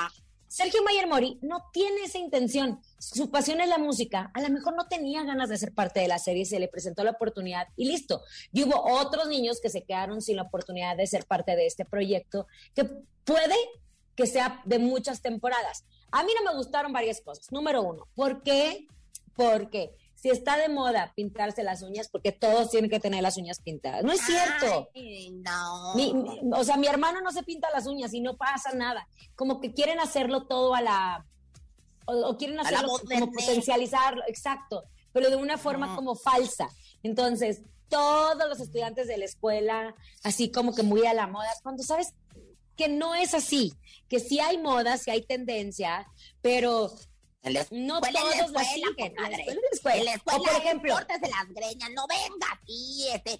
Sergio 0.48 0.82
Mayer 0.82 1.06
Mori 1.06 1.38
no 1.44 1.66
tiene 1.72 2.02
esa 2.02 2.18
intención. 2.18 2.82
Su 2.98 3.30
pasión 3.30 3.62
es 3.62 3.70
la 3.70 3.78
música. 3.78 4.32
A 4.34 4.42
lo 4.42 4.50
mejor 4.50 4.76
no 4.76 4.88
tenía 4.88 5.24
ganas 5.24 5.48
de 5.50 5.60
ser 5.60 5.76
parte 5.76 6.00
de 6.00 6.08
la 6.08 6.18
serie, 6.18 6.44
se 6.46 6.60
le 6.60 6.68
presentó 6.68 7.04
la 7.04 7.12
oportunidad 7.12 7.68
y 7.76 7.86
listo. 7.86 8.24
Y 8.52 8.64
hubo 8.64 8.82
otros 9.00 9.28
niños 9.28 9.62
que 9.62 9.70
se 9.70 9.84
quedaron 9.84 10.24
sin 10.24 10.38
la 10.38 10.42
oportunidad 10.42 10.98
de 10.98 11.06
ser 11.06 11.28
parte 11.28 11.56
de 11.56 11.68
este 11.68 11.86
proyecto, 11.86 12.48
que 12.74 12.86
puede 13.24 13.56
que 14.16 14.26
sea 14.26 14.64
de 14.66 14.80
muchas 14.80 15.22
temporadas. 15.22 15.86
A 16.12 16.24
mí 16.24 16.32
no 16.36 16.52
me 16.52 16.58
gustaron 16.58 16.92
varias 16.92 17.22
cosas. 17.22 17.52
Número 17.52 17.84
uno, 17.84 18.08
¿por 18.16 18.42
qué? 18.42 18.88
Porque 19.36 19.96
si 20.22 20.30
está 20.30 20.58
de 20.58 20.68
moda 20.70 21.14
pintarse 21.16 21.64
las 21.64 21.82
uñas, 21.82 22.10
porque 22.10 22.32
todos 22.32 22.70
tienen 22.70 22.90
que 22.90 23.00
tener 23.00 23.22
las 23.24 23.38
uñas 23.38 23.60
pintadas. 23.62 24.04
No 24.04 24.12
es 24.12 24.22
cierto. 24.22 24.90
Ay, 24.94 25.30
no. 25.32 25.96
Mi- 25.96 26.14
mi- 26.14 26.40
o 26.54 26.64
sea, 26.64 26.76
mi 26.78 26.88
hermano 26.88 27.22
no 27.22 27.32
se 27.32 27.44
pinta 27.44 27.70
las 27.74 27.88
uñas 27.88 28.14
y 28.14 28.20
no 28.22 28.36
pasa 28.36 28.72
nada. 28.74 29.08
Como 29.36 29.60
que 29.62 29.74
quieren 29.74 30.00
hacerlo 30.00 30.46
todo 30.46 30.76
a 30.76 30.82
la... 30.82 31.26
O, 32.06 32.14
o 32.30 32.38
quieren 32.38 32.60
hacerlo 32.60 32.88
como 32.90 33.04
modernez. 33.04 33.46
potencializarlo, 33.46 34.24
exacto, 34.28 34.84
pero 35.14 35.30
de 35.30 35.36
una 35.36 35.58
forma 35.58 35.96
como 35.96 36.16
falsa. 36.16 36.68
Entonces, 37.04 37.62
todos 37.88 38.50
los 38.50 38.60
estudiantes 38.60 39.08
de 39.08 39.18
la 39.18 39.26
escuela, 39.26 39.96
así 40.24 40.52
como 40.52 40.74
que 40.76 40.84
muy 40.84 41.06
a 41.06 41.14
la 41.14 41.28
moda, 41.28 41.50
cuando 41.64 41.84
sabes 41.84 42.14
que 42.76 42.88
no 42.88 43.14
es 43.16 43.34
así, 43.34 43.74
que 44.08 44.20
sí 44.20 44.40
hay 44.40 44.58
moda, 44.58 44.98
sí 44.98 45.12
hay 45.12 45.22
tendencia, 45.22 46.08
pero 46.42 46.92
En 47.42 47.54
la 47.54 47.66
no 47.72 47.96
escuela, 48.00 48.20
en 48.20 48.26
la 48.30 48.38
todos 48.38 48.52
la 48.52 48.62
escuela, 48.62 48.88
siguen. 48.90 49.14
Escuela, 49.14 49.28
en 49.28 49.32
la 49.32 49.68
escuela. 49.72 49.98
En 50.00 50.06
la 50.06 50.14
escuela, 50.14 50.40
O 50.40 50.44
por 50.44 50.54
ejemplo, 50.56 50.94
córtese 50.94 51.30
las 51.30 51.48
greñas, 51.50 51.90
no 51.96 52.06
venga 52.08 52.48
aquí, 52.54 53.08
este, 53.14 53.40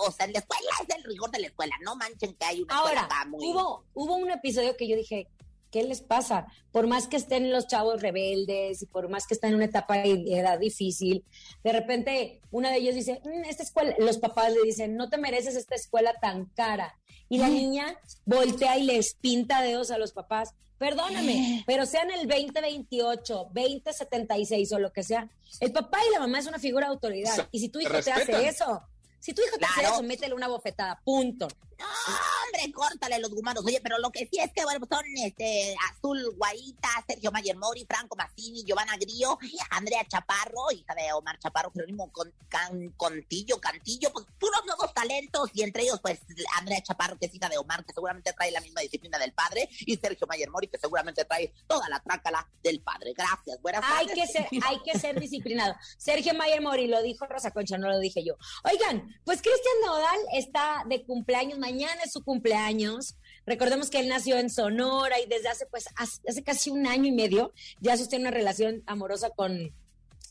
o 0.00 0.10
sea, 0.10 0.26
en 0.26 0.32
la 0.32 0.38
escuela 0.40 0.70
es 0.88 0.96
el 0.96 1.04
rigor 1.04 1.30
de 1.30 1.38
la 1.40 1.46
escuela, 1.46 1.74
no 1.82 1.94
manchen 1.96 2.34
que 2.34 2.44
hay 2.44 2.62
una 2.62 2.76
Ahora, 2.76 3.02
escuela 3.02 3.24
muy... 3.26 3.46
hubo, 3.46 3.84
hubo 3.94 4.16
un 4.16 4.30
episodio 4.30 4.76
que 4.76 4.88
yo 4.88 4.96
dije, 4.96 5.28
¿qué 5.70 5.84
les 5.84 6.02
pasa? 6.02 6.46
Por 6.72 6.86
más 6.88 7.06
que 7.06 7.16
estén 7.16 7.52
los 7.52 7.66
chavos 7.68 8.00
rebeldes 8.02 8.82
y 8.82 8.86
por 8.86 9.08
más 9.08 9.26
que 9.26 9.34
estén 9.34 9.50
en 9.50 9.56
una 9.56 9.64
etapa 9.66 9.98
de 9.98 10.24
edad 10.38 10.58
difícil, 10.58 11.24
de 11.62 11.72
repente 11.72 12.40
uno 12.50 12.68
de 12.68 12.76
ellos 12.76 12.94
dice, 12.94 13.20
"Mm, 13.24 13.44
esta 13.44 13.62
escuela, 13.62 13.94
los 13.98 14.18
papás 14.18 14.52
le 14.52 14.62
dicen, 14.62 14.96
no 14.96 15.08
te 15.08 15.18
mereces 15.18 15.54
esta 15.56 15.74
escuela 15.74 16.14
tan 16.20 16.46
cara. 16.46 16.98
Y 17.34 17.38
la 17.38 17.48
niña 17.48 17.98
voltea 18.24 18.78
y 18.78 18.84
les 18.84 19.14
pinta 19.14 19.60
dedos 19.60 19.90
a 19.90 19.98
los 19.98 20.12
papás. 20.12 20.54
Perdóname, 20.78 21.64
pero 21.66 21.84
sean 21.84 22.10
el 22.12 22.28
2028, 22.28 23.50
2076 23.52 24.72
o 24.72 24.78
lo 24.78 24.92
que 24.92 25.02
sea, 25.02 25.28
el 25.58 25.72
papá 25.72 25.98
y 26.08 26.12
la 26.12 26.20
mamá 26.20 26.38
es 26.38 26.46
una 26.46 26.60
figura 26.60 26.86
de 26.86 26.92
autoridad. 26.92 27.48
Y 27.50 27.58
si 27.58 27.70
tu 27.70 27.80
hijo 27.80 28.00
te 28.00 28.12
hace 28.12 28.46
eso, 28.46 28.82
si 29.18 29.32
tu 29.32 29.42
hijo 29.42 29.56
te 29.58 29.64
hace 29.64 29.82
eso, 29.82 30.02
métele 30.04 30.34
una 30.34 30.46
bofetada, 30.46 31.00
punto. 31.04 31.48
No, 31.78 31.86
hombre, 31.86 32.72
córtale 32.72 33.18
los 33.18 33.32
humanos. 33.32 33.64
Oye, 33.66 33.80
pero 33.82 33.98
lo 33.98 34.10
que 34.10 34.28
sí 34.30 34.38
es 34.38 34.52
que, 34.52 34.64
bueno, 34.64 34.86
son 34.90 35.04
este 35.24 35.74
Azul 35.90 36.34
Guaita, 36.36 36.88
Sergio 37.06 37.30
Mayer 37.32 37.56
Mori, 37.56 37.84
Franco 37.86 38.16
Massini, 38.16 38.64
Giovanna 38.64 38.96
Grillo, 38.96 39.38
Andrea 39.70 40.04
Chaparro, 40.06 40.70
hija 40.72 40.94
de 40.94 41.12
Omar 41.12 41.38
Chaparro, 41.38 41.70
Jerónimo 41.72 42.10
Con- 42.12 42.32
Can- 42.48 42.90
Contillo, 42.96 43.60
Cantillo, 43.60 44.12
pues 44.12 44.26
puros 44.38 44.60
nuevos 44.66 44.92
talentos, 44.94 45.50
y 45.54 45.62
entre 45.62 45.82
ellos, 45.82 46.00
pues, 46.02 46.20
Andrea 46.58 46.82
Chaparro, 46.82 47.18
que 47.18 47.26
es 47.26 47.34
hija 47.34 47.48
de 47.48 47.58
Omar, 47.58 47.84
que 47.84 47.92
seguramente 47.92 48.32
trae 48.32 48.50
la 48.50 48.60
misma 48.60 48.80
disciplina 48.80 49.18
del 49.18 49.32
padre, 49.32 49.68
y 49.80 49.96
Sergio 49.96 50.26
Mayer 50.26 50.50
Mori, 50.50 50.68
que 50.68 50.78
seguramente 50.78 51.24
trae 51.24 51.52
toda 51.66 51.88
la 51.88 52.00
trácala 52.00 52.48
del 52.62 52.80
padre. 52.80 53.12
Gracias, 53.16 53.60
buenas 53.62 53.82
Hay 53.84 54.06
tardes. 54.06 54.26
que 54.26 54.32
ser, 54.32 54.48
hay 54.66 54.80
que 54.82 54.98
ser 54.98 55.20
disciplinado. 55.20 55.74
Sergio 55.98 56.34
Mayer 56.34 56.60
Mori 56.62 56.86
lo 56.86 57.02
dijo 57.02 57.26
Rosa 57.26 57.50
Concha, 57.50 57.76
no 57.78 57.88
lo 57.88 57.98
dije 57.98 58.24
yo. 58.24 58.34
Oigan, 58.64 59.14
pues 59.24 59.42
Cristian 59.42 59.74
Nodal 59.84 60.18
está 60.32 60.84
de 60.86 61.04
cumpleaños, 61.04 61.58
mañana 61.58 61.73
es 61.80 62.12
su 62.12 62.22
cumpleaños. 62.22 63.16
Recordemos 63.46 63.90
que 63.90 64.00
él 64.00 64.08
nació 64.08 64.38
en 64.38 64.50
Sonora 64.50 65.20
y 65.20 65.28
desde 65.28 65.48
hace 65.48 65.66
pues 65.66 65.86
hace 65.96 66.42
casi 66.42 66.70
un 66.70 66.86
año 66.86 67.06
y 67.06 67.12
medio 67.12 67.52
ya 67.80 67.96
sostiene 67.96 68.24
una 68.24 68.30
relación 68.30 68.82
amorosa 68.86 69.30
con 69.30 69.72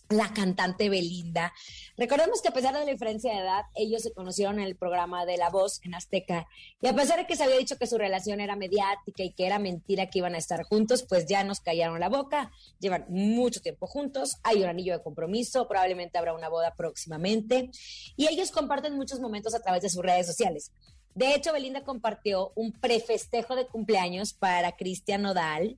la 0.09 0.33
cantante 0.33 0.89
Belinda. 0.89 1.53
Recordemos 1.97 2.41
que 2.41 2.49
a 2.49 2.53
pesar 2.53 2.73
de 2.73 2.81
la 2.81 2.91
diferencia 2.91 3.31
de 3.31 3.39
edad, 3.39 3.63
ellos 3.75 4.01
se 4.01 4.13
conocieron 4.13 4.59
en 4.59 4.65
el 4.65 4.75
programa 4.75 5.25
de 5.25 5.37
La 5.37 5.49
Voz 5.49 5.79
en 5.83 5.95
Azteca. 5.95 6.47
Y 6.81 6.87
a 6.87 6.95
pesar 6.95 7.17
de 7.19 7.25
que 7.25 7.35
se 7.35 7.43
había 7.43 7.57
dicho 7.57 7.77
que 7.77 7.87
su 7.87 7.97
relación 7.97 8.39
era 8.39 8.55
mediática 8.55 9.23
y 9.23 9.31
que 9.31 9.45
era 9.45 9.59
mentira 9.59 10.09
que 10.09 10.19
iban 10.19 10.35
a 10.35 10.37
estar 10.37 10.63
juntos, 10.63 11.03
pues 11.07 11.25
ya 11.25 11.43
nos 11.43 11.59
callaron 11.59 11.99
la 11.99 12.09
boca. 12.09 12.51
Llevan 12.79 13.05
mucho 13.09 13.61
tiempo 13.61 13.87
juntos, 13.87 14.37
hay 14.43 14.61
un 14.63 14.69
anillo 14.69 14.93
de 14.93 15.03
compromiso, 15.03 15.67
probablemente 15.67 16.17
habrá 16.17 16.33
una 16.33 16.49
boda 16.49 16.73
próximamente. 16.75 17.69
Y 18.15 18.27
ellos 18.27 18.51
comparten 18.51 18.95
muchos 18.95 19.19
momentos 19.19 19.55
a 19.55 19.61
través 19.61 19.81
de 19.81 19.89
sus 19.89 20.01
redes 20.01 20.27
sociales. 20.27 20.71
De 21.15 21.35
hecho, 21.35 21.53
Belinda 21.53 21.83
compartió 21.83 22.51
un 22.55 22.71
prefestejo 22.71 23.55
de 23.55 23.67
cumpleaños 23.67 24.33
para 24.33 24.75
Cristian 24.75 25.21
Nodal, 25.21 25.77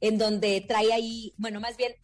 en 0.00 0.18
donde 0.18 0.60
trae 0.62 0.92
ahí, 0.92 1.34
bueno, 1.36 1.60
más 1.60 1.76
bien 1.76 1.94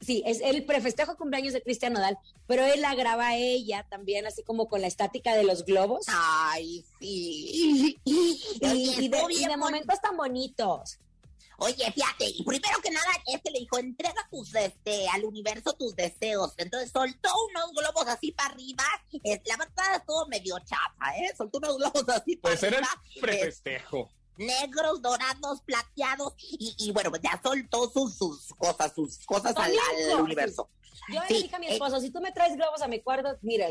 Sí, 0.00 0.22
es 0.24 0.40
el 0.40 0.64
prefestejo 0.64 1.12
de 1.12 1.18
cumpleaños 1.18 1.52
de 1.52 1.60
Cristian 1.60 1.92
Nodal, 1.92 2.18
pero 2.46 2.64
él 2.64 2.80
la 2.80 2.94
graba 2.94 3.28
a 3.28 3.36
ella 3.36 3.86
también, 3.90 4.26
así 4.26 4.42
como 4.42 4.66
con 4.66 4.80
la 4.80 4.86
estática 4.86 5.36
de 5.36 5.44
los 5.44 5.66
globos. 5.66 6.06
Ay, 6.08 6.84
sí. 6.98 7.98
y, 8.04 9.08
de, 9.08 9.26
y 9.30 9.44
de 9.44 9.56
momentos 9.58 10.00
tan 10.00 10.16
bonitos. 10.16 10.98
Oye, 11.62 11.92
fíjate, 11.92 12.24
y 12.26 12.42
primero 12.42 12.80
que 12.82 12.90
nada, 12.90 13.06
este 13.26 13.50
le 13.50 13.58
dijo, 13.60 13.78
entrega 13.78 14.26
tus, 14.30 14.54
este, 14.54 15.06
al 15.10 15.24
universo 15.26 15.74
tus 15.74 15.94
deseos. 15.94 16.54
Entonces 16.56 16.90
soltó 16.90 17.28
unos 17.50 17.70
globos 17.72 18.06
así 18.08 18.32
para 18.32 18.54
arriba. 18.54 18.84
Es- 19.22 19.40
la 19.44 19.56
verdad 19.58 19.96
estuvo 19.96 20.26
medio 20.28 20.58
chafa, 20.60 21.16
¿eh? 21.18 21.32
Soltó 21.36 21.58
unos 21.58 21.76
globos 21.76 22.08
así 22.08 22.36
para 22.36 22.54
Pues 22.54 22.62
era 22.62 22.78
arriba. 22.78 23.02
el 23.14 23.20
prefestejo. 23.20 24.10
negros, 24.38 25.02
dorados, 25.02 25.60
plateados. 25.60 26.32
Y, 26.38 26.74
y 26.78 26.92
bueno, 26.92 27.10
pues 27.10 27.20
ya 27.22 27.38
soltó 27.42 27.90
sus, 27.90 28.16
sus 28.16 28.54
cosas, 28.54 28.92
sus 28.94 29.18
cosas 29.26 29.54
al, 29.54 29.70
universo. 30.22 30.70
Yo 31.12 31.20
Sí, 31.28 31.34
le 31.34 31.42
dije 31.42 31.56
a 31.56 31.58
mi 31.58 31.66
eh. 31.66 31.72
esposo, 31.74 32.00
si 32.00 32.10
tú 32.10 32.22
me 32.22 32.32
traes 32.32 32.56
globos 32.56 32.80
a 32.80 32.88
mi 32.88 33.00
cuarto, 33.02 33.36
mira, 33.42 33.68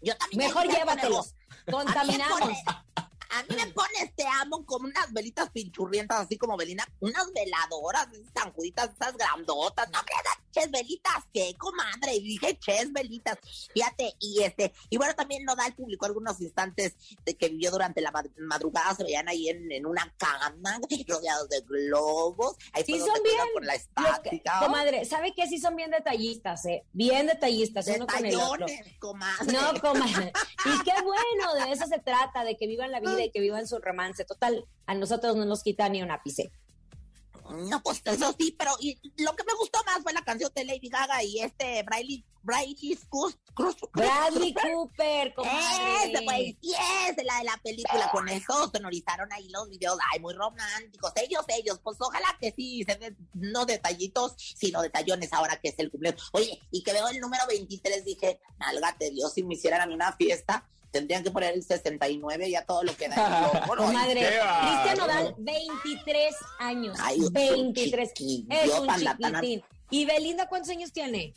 Yo 0.00 0.16
también 0.16 0.38
mejor 0.46 0.68
llévatelos. 0.68 1.34
Contaminamos. 1.68 2.50
A 3.30 3.42
mí, 3.42 3.56
me 3.56 3.66
pones, 3.72 4.14
te 4.14 4.24
amo, 4.26 4.64
como 4.64 4.86
unas 4.86 5.12
velitas 5.12 5.50
pinchurrientas, 5.50 6.20
así 6.20 6.36
como 6.38 6.56
velina, 6.56 6.86
unas 7.00 7.32
veladoras, 7.32 8.08
esas 8.12 8.32
sanjuditas, 8.34 8.90
esas 8.98 9.16
grandotas, 9.16 9.88
no 9.90 9.98
creas, 10.04 10.22
ches 10.52 10.70
velitas, 10.70 11.24
que 11.34 11.54
comadre, 11.58 12.14
y 12.16 12.22
dije 12.22 12.58
ches 12.58 12.92
velitas, 12.92 13.38
fíjate, 13.74 14.14
y 14.20 14.42
este, 14.42 14.72
y 14.88 14.96
bueno, 14.96 15.14
también 15.14 15.44
Nodal 15.44 15.74
publicó 15.74 16.06
algunos 16.06 16.40
instantes 16.40 16.94
de 17.24 17.36
que 17.36 17.48
vivió 17.48 17.70
durante 17.70 18.00
la 18.00 18.10
mad- 18.10 18.30
madrugada, 18.38 18.94
se 18.94 19.04
veían 19.04 19.28
ahí 19.28 19.48
en, 19.48 19.70
en 19.70 19.84
una 19.86 20.14
cama, 20.16 20.80
rodeados 21.08 21.48
de 21.48 21.60
globos, 21.62 22.56
ahí 22.72 22.84
Sí 22.84 22.98
son 22.98 23.22
bien. 23.22 23.36
con 23.52 23.66
la 23.66 23.74
Los 23.74 23.82
que- 23.82 23.88
estática, 24.36 24.60
comadre, 24.60 25.04
¿sabe 25.04 25.32
qué? 25.34 25.46
Sí 25.46 25.58
son 25.58 25.76
bien 25.76 25.90
detallistas, 25.90 26.64
¿eh? 26.66 26.84
Bien 26.92 27.26
detallistas, 27.26 27.86
uno 27.88 28.06
con 28.06 28.24
el 28.24 28.34
otro. 28.36 28.66
detallones, 28.66 28.98
comadre. 28.98 29.52
No, 29.52 29.80
comadre. 29.80 30.32
Y 30.64 30.82
qué 30.84 30.92
bueno, 31.02 31.54
de 31.66 31.72
eso 31.72 31.86
se 31.86 31.98
trata, 31.98 32.44
de 32.44 32.56
que 32.56 32.66
vivan 32.66 32.90
la 32.92 33.00
vida 33.00 33.15
y 33.24 33.30
que 33.30 33.40
vivan 33.40 33.66
su 33.66 33.78
romance. 33.78 34.24
Total, 34.24 34.64
a 34.86 34.94
nosotros 34.94 35.36
no 35.36 35.44
nos 35.44 35.62
quita 35.62 35.88
ni 35.88 36.02
un 36.02 36.10
ápice. 36.10 36.50
No, 37.50 37.80
pues 37.82 38.02
eso 38.04 38.34
sí, 38.38 38.54
pero 38.58 38.72
y 38.80 38.98
lo 39.22 39.34
que 39.36 39.44
me 39.44 39.54
gustó 39.54 39.78
más 39.84 40.02
fue 40.02 40.12
la 40.12 40.22
canción 40.22 40.50
de 40.54 40.64
Lady 40.64 40.88
Gaga 40.88 41.22
y 41.22 41.40
este 41.40 41.82
Bradley, 41.84 42.24
Bradley 42.46 42.96
Cruz, 43.10 43.36
Bradley 43.92 44.54
Cooper, 44.54 45.34
comadre. 45.34 46.12
Ese, 46.12 46.22
pues, 46.22 46.40
y 46.60 46.72
es 46.72 47.24
la 47.24 47.38
de 47.38 47.44
la 47.44 47.60
película, 47.62 48.08
con 48.12 48.28
eso 48.28 48.70
sonorizaron 48.72 49.32
ahí 49.32 49.48
los 49.48 49.68
videos, 49.68 49.98
ay, 50.12 50.20
muy 50.20 50.32
románticos, 50.32 51.12
ellos, 51.16 51.44
ellos, 51.48 51.80
pues 51.82 51.96
ojalá 52.00 52.28
que 52.40 52.52
sí, 52.52 52.84
se 52.84 52.94
den, 52.94 53.16
no 53.34 53.66
detallitos, 53.66 54.34
sino 54.36 54.80
detallones 54.80 55.32
ahora 55.32 55.56
que 55.56 55.70
es 55.70 55.74
el 55.78 55.90
cumpleaños. 55.90 56.30
Oye, 56.32 56.60
y 56.70 56.84
que 56.84 56.92
veo 56.92 57.08
el 57.08 57.18
número 57.18 57.42
23, 57.48 58.04
dije, 58.04 58.40
nálgate 58.58 59.10
Dios, 59.10 59.32
si 59.32 59.42
me 59.42 59.54
hicieran 59.54 59.80
a 59.80 59.86
mí 59.86 59.94
una 59.94 60.12
fiesta, 60.12 60.68
tendrían 60.92 61.24
que 61.24 61.32
poner 61.32 61.52
el 61.54 61.64
69 61.64 62.48
y 62.48 62.52
ya 62.52 62.64
todo 62.64 62.84
lo 62.84 62.96
que 62.96 63.08
da. 63.08 63.50
Bárbaro. 63.66 63.86
Cristian 63.86 64.98
Nodal, 64.98 65.34
23 65.38 66.34
años. 66.60 66.96
Ay, 67.00 67.20
un 67.20 67.32
23. 67.32 68.14
chiquillo, 68.14 68.46
Es 68.50 68.70
un 68.78 68.88
chiquitín. 68.88 69.64
¿Y 69.90 70.04
Belinda 70.04 70.48
cuántos 70.48 70.70
años 70.70 70.92
tiene? 70.92 71.34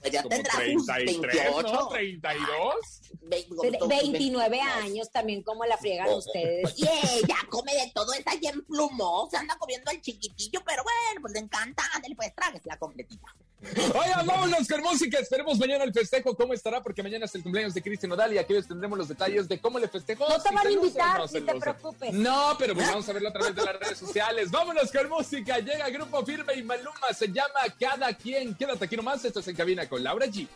Pues 0.00 0.12
ya 0.12 0.22
Como 0.22 0.34
tendrá 0.34 0.52
sus 0.54 0.86
33, 0.86 1.34
28. 1.52 1.72
¿no? 1.74 1.88
32. 1.88 2.74
Ve- 3.22 3.46
Tre- 3.48 3.88
29 3.88 4.60
años 4.60 5.10
también, 5.10 5.42
¿cómo 5.42 5.64
la 5.66 5.76
friegan 5.76 6.08
Oh, 6.08 6.16
ustedes? 6.16 6.64
Oye, 6.72 6.90
ella 7.18 7.36
come 7.50 7.74
de 7.74 7.90
todo, 7.94 8.12
está 8.14 8.30
allá 8.32 8.50
en 8.50 8.64
plumo, 8.64 9.28
se 9.30 9.36
anda 9.36 9.56
comiendo 9.58 9.90
el 9.90 10.00
chiquitillo, 10.00 10.62
pero 10.64 10.82
bueno, 10.82 11.20
pues 11.20 11.34
le 11.34 11.40
encanta, 11.40 11.82
ándale, 11.94 12.14
pues 12.16 12.34
tráguese 12.34 12.66
la 12.66 12.78
completita. 12.78 13.26
Oigan, 13.62 14.26
vámonos 14.26 14.66
con 14.66 14.80
música. 14.82 15.18
Esperemos 15.18 15.58
mañana 15.58 15.84
el 15.84 15.92
festejo. 15.92 16.34
¿Cómo 16.34 16.54
estará? 16.54 16.82
Porque 16.82 17.02
mañana 17.02 17.26
es 17.26 17.34
el 17.34 17.42
cumpleaños 17.42 17.74
de 17.74 17.82
Cristian 17.82 18.08
Nodal 18.08 18.32
y 18.32 18.38
aquí 18.38 18.54
les 18.54 18.66
tendremos 18.66 18.98
los 18.98 19.08
detalles 19.08 19.48
de 19.48 19.60
cómo 19.60 19.78
le 19.78 19.88
festejó. 19.88 20.28
No 20.28 20.40
te 20.40 20.48
Si 20.48 20.54
van 20.54 20.66
a 20.66 20.70
invitar, 20.70 21.18
no 21.18 21.28
se 21.28 21.40
ni 21.40 21.46
te 21.46 21.54
preocupes. 21.56 22.12
No, 22.14 22.56
pero 22.58 22.74
pues 22.74 22.86
vamos 22.86 23.08
a 23.08 23.12
verlo 23.12 23.28
a 23.28 23.32
través 23.32 23.54
de 23.54 23.62
las 23.62 23.78
redes 23.78 23.98
sociales. 23.98 24.50
Vámonos 24.50 24.90
con 24.90 25.08
música. 25.10 25.58
Llega 25.58 25.88
Grupo 25.90 26.24
Firme 26.24 26.54
y 26.54 26.62
Maluma. 26.62 27.12
Se 27.16 27.28
llama 27.28 27.60
Cada 27.78 28.14
Quien. 28.14 28.54
Quédate 28.54 28.86
aquí 28.86 28.96
nomás. 28.96 29.24
Esto 29.24 29.40
es 29.40 29.48
En 29.48 29.56
Cabina 29.56 29.88
con 29.88 30.02
Laura 30.02 30.26
G. 30.26 30.48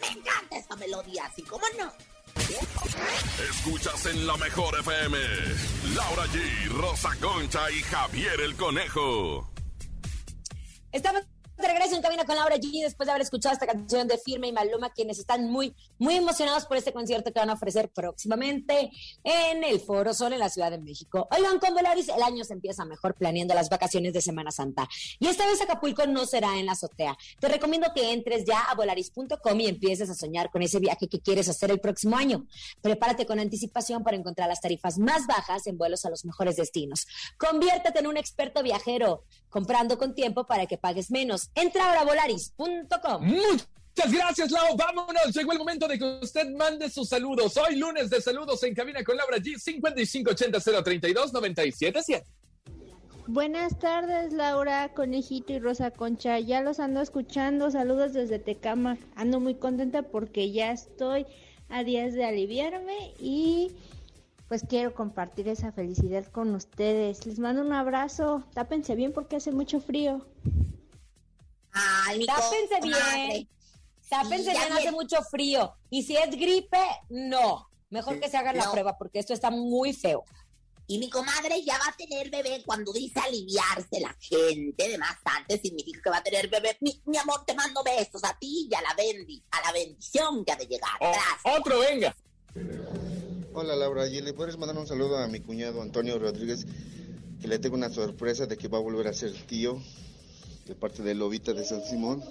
Me 0.00 0.08
encanta 0.08 0.56
esta 0.56 0.74
melodía, 0.76 1.26
así 1.26 1.42
como 1.42 1.64
no. 1.78 1.92
Escuchas 3.48 4.06
en 4.06 4.26
la 4.26 4.36
mejor 4.36 4.78
FM. 4.80 5.18
Laura 5.94 6.24
G, 6.26 6.68
Rosa 6.70 7.10
Concha 7.20 7.70
y 7.70 7.80
Javier 7.82 8.40
el 8.40 8.56
Conejo. 8.56 9.50
Estamos 10.92 11.22
de 11.60 11.68
regreso 11.68 11.94
en 11.94 12.02
Camino 12.02 12.24
con 12.24 12.36
Laura 12.36 12.56
G 12.56 12.82
después 12.82 13.06
de 13.06 13.10
haber 13.10 13.22
escuchado 13.22 13.52
esta 13.52 13.66
canción 13.66 14.08
de 14.08 14.18
Firme 14.18 14.48
y 14.48 14.52
Maluma, 14.52 14.90
quienes 14.90 15.18
están 15.18 15.50
muy, 15.50 15.74
muy 15.98 16.16
emocionados 16.16 16.64
por 16.66 16.76
este 16.76 16.92
concierto 16.92 17.32
que 17.32 17.38
van 17.38 17.50
a 17.50 17.54
ofrecer 17.54 17.90
próximamente 17.90 18.90
en 19.24 19.64
el 19.64 19.80
Foro 19.80 20.14
Sol 20.14 20.32
en 20.32 20.38
la 20.38 20.48
Ciudad 20.48 20.70
de 20.70 20.78
México. 20.78 21.28
Oigan, 21.30 21.58
con 21.58 21.74
Volaris 21.74 22.08
el 22.08 22.22
año 22.22 22.44
se 22.44 22.54
empieza 22.54 22.84
mejor 22.84 23.14
planeando 23.14 23.54
las 23.54 23.68
vacaciones 23.68 24.12
de 24.12 24.22
Semana 24.22 24.50
Santa. 24.50 24.88
Y 25.18 25.26
esta 25.26 25.46
vez 25.46 25.60
Acapulco 25.60 26.06
no 26.06 26.24
será 26.26 26.58
en 26.58 26.66
la 26.66 26.72
azotea. 26.72 27.16
Te 27.38 27.48
recomiendo 27.48 27.88
que 27.94 28.12
entres 28.12 28.44
ya 28.44 28.60
a 28.62 28.74
volaris.com 28.74 29.60
y 29.60 29.66
empieces 29.66 30.08
a 30.08 30.14
soñar 30.14 30.50
con 30.50 30.62
ese 30.62 30.78
viaje 30.78 31.08
que 31.08 31.20
quieres 31.20 31.48
hacer 31.48 31.70
el 31.70 31.80
próximo 31.80 32.16
año. 32.16 32.46
Prepárate 32.80 33.26
con 33.26 33.38
anticipación 33.38 34.02
para 34.02 34.16
encontrar 34.16 34.48
las 34.48 34.60
tarifas 34.60 34.98
más 34.98 35.26
bajas 35.26 35.66
en 35.66 35.76
vuelos 35.76 36.04
a 36.04 36.10
los 36.10 36.24
mejores 36.24 36.56
destinos. 36.56 37.06
Conviértete 37.38 37.98
en 37.98 38.06
un 38.06 38.16
experto 38.16 38.62
viajero, 38.62 39.24
comprando 39.48 39.98
con 39.98 40.14
tiempo 40.14 40.44
para 40.44 40.66
que 40.66 40.78
pagues 40.78 41.10
menos. 41.10 41.49
Entra 41.54 41.88
ahora 41.88 42.00
a 42.00 42.04
volaris.com. 42.04 43.24
Muchas 43.24 44.12
gracias, 44.12 44.50
Lau. 44.50 44.76
Vámonos. 44.76 45.34
Llegó 45.34 45.52
el 45.52 45.58
momento 45.58 45.88
de 45.88 45.98
que 45.98 46.20
usted 46.22 46.48
mande 46.50 46.88
sus 46.88 47.08
saludos. 47.08 47.56
Hoy 47.56 47.76
lunes 47.76 48.10
de 48.10 48.20
saludos 48.20 48.62
en 48.62 48.74
Cabina 48.74 49.02
con 49.04 49.16
Laura 49.16 49.38
G. 49.38 49.58
5580-032-977. 49.58 52.22
Buenas 53.26 53.78
tardes, 53.78 54.32
Laura, 54.32 54.92
Conejito 54.92 55.52
y 55.52 55.60
Rosa 55.60 55.92
Concha. 55.92 56.40
Ya 56.40 56.62
los 56.62 56.80
ando 56.80 57.00
escuchando. 57.00 57.70
Saludos 57.70 58.12
desde 58.12 58.38
Tecama. 58.38 58.98
Ando 59.14 59.38
muy 59.38 59.54
contenta 59.54 60.02
porque 60.02 60.50
ya 60.50 60.72
estoy 60.72 61.26
a 61.68 61.84
días 61.84 62.14
de 62.14 62.24
aliviarme 62.24 63.14
y 63.20 63.70
pues 64.48 64.64
quiero 64.68 64.94
compartir 64.94 65.46
esa 65.46 65.70
felicidad 65.70 66.26
con 66.26 66.52
ustedes. 66.56 67.24
Les 67.24 67.38
mando 67.38 67.62
un 67.62 67.72
abrazo. 67.72 68.42
Tápense 68.52 68.96
bien 68.96 69.12
porque 69.12 69.36
hace 69.36 69.52
mucho 69.52 69.78
frío. 69.78 70.26
Ay, 71.72 72.18
mi 72.18 72.26
Tápense 72.26 72.80
comadre. 72.80 73.26
bien. 73.28 73.48
Tápense 74.08 74.50
bien, 74.50 74.72
hace 74.72 74.90
mucho 74.92 75.22
frío. 75.22 75.74
Y 75.90 76.02
si 76.02 76.16
es 76.16 76.30
gripe, 76.30 76.78
no. 77.10 77.68
Mejor 77.90 78.20
que 78.20 78.28
se 78.28 78.36
hagan 78.36 78.56
la 78.56 78.64
No. 78.66 78.72
prueba 78.72 78.96
porque 78.98 79.18
esto 79.18 79.32
está 79.34 79.50
muy 79.50 79.92
feo. 79.92 80.24
Y 80.86 80.98
mi 80.98 81.08
comadre 81.08 81.62
ya 81.64 81.78
va 81.78 81.86
a 81.92 81.96
tener 81.96 82.30
bebé 82.30 82.64
cuando 82.66 82.92
dice 82.92 83.20
aliviarse 83.20 84.00
la 84.00 84.12
gente 84.18 84.88
de 84.88 84.98
más 84.98 85.16
antes, 85.24 85.60
significa 85.60 86.00
que 86.02 86.10
va 86.10 86.16
a 86.16 86.22
tener 86.22 86.48
bebé. 86.48 86.76
Mi, 86.80 87.00
mi 87.06 87.16
amor, 87.16 87.44
te 87.46 87.54
mando 87.54 87.82
besos 87.84 88.24
a 88.24 88.36
ti 88.40 88.66
y 88.68 88.74
a 88.74 88.82
la 88.82 88.94
bendi, 88.94 89.40
a 89.52 89.60
la 89.60 89.72
bendición 89.72 90.44
que 90.44 90.50
ha 90.50 90.56
de 90.56 90.66
llegar. 90.66 90.90
Oh, 91.00 91.56
otro, 91.58 91.78
venga. 91.78 92.16
Hola 93.52 93.76
Laura, 93.76 94.08
¿y 94.08 94.20
le 94.20 94.32
puedes 94.32 94.56
mandar 94.58 94.76
un 94.78 94.86
saludo 94.86 95.18
a 95.18 95.28
mi 95.28 95.40
cuñado 95.40 95.82
Antonio 95.82 96.18
Rodríguez? 96.18 96.66
Que 97.40 97.48
le 97.48 97.58
tengo 97.60 97.76
una 97.76 97.90
sorpresa 97.90 98.46
de 98.46 98.56
que 98.56 98.68
va 98.68 98.78
a 98.78 98.82
volver 98.82 99.06
a 99.08 99.12
ser 99.12 99.32
tío 99.46 99.80
de 100.70 100.76
parte 100.76 101.02
de 101.02 101.16
Lobita 101.16 101.52
de 101.52 101.64
San 101.64 101.82
Simón. 101.84 102.22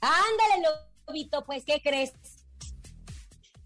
Ándale, 0.00 0.66
lobito, 1.06 1.44
pues, 1.44 1.62
¿qué 1.64 1.82
crees? 1.82 2.14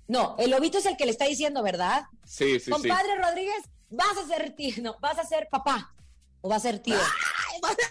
No, 0.09 0.35
el 0.39 0.51
lobito 0.51 0.79
es 0.79 0.87
el 0.87 0.97
que 0.97 1.05
le 1.07 1.13
está 1.13 1.27
diciendo, 1.27 1.63
¿verdad? 1.63 2.03
Sí, 2.25 2.59
sí, 2.59 2.67
sí. 2.67 2.71
Compadre 2.73 3.17
Rodríguez, 3.19 3.63
vas 3.89 4.19
a 4.19 4.27
ser 4.27 4.55
tío, 4.57 4.75
no, 4.83 4.97
vas 5.01 5.17
a 5.19 5.25
ser 5.25 5.47
papá 5.49 5.95
o 6.41 6.49
vas 6.49 6.59
a 6.65 6.71
ser 6.71 6.81
tío. 6.81 6.97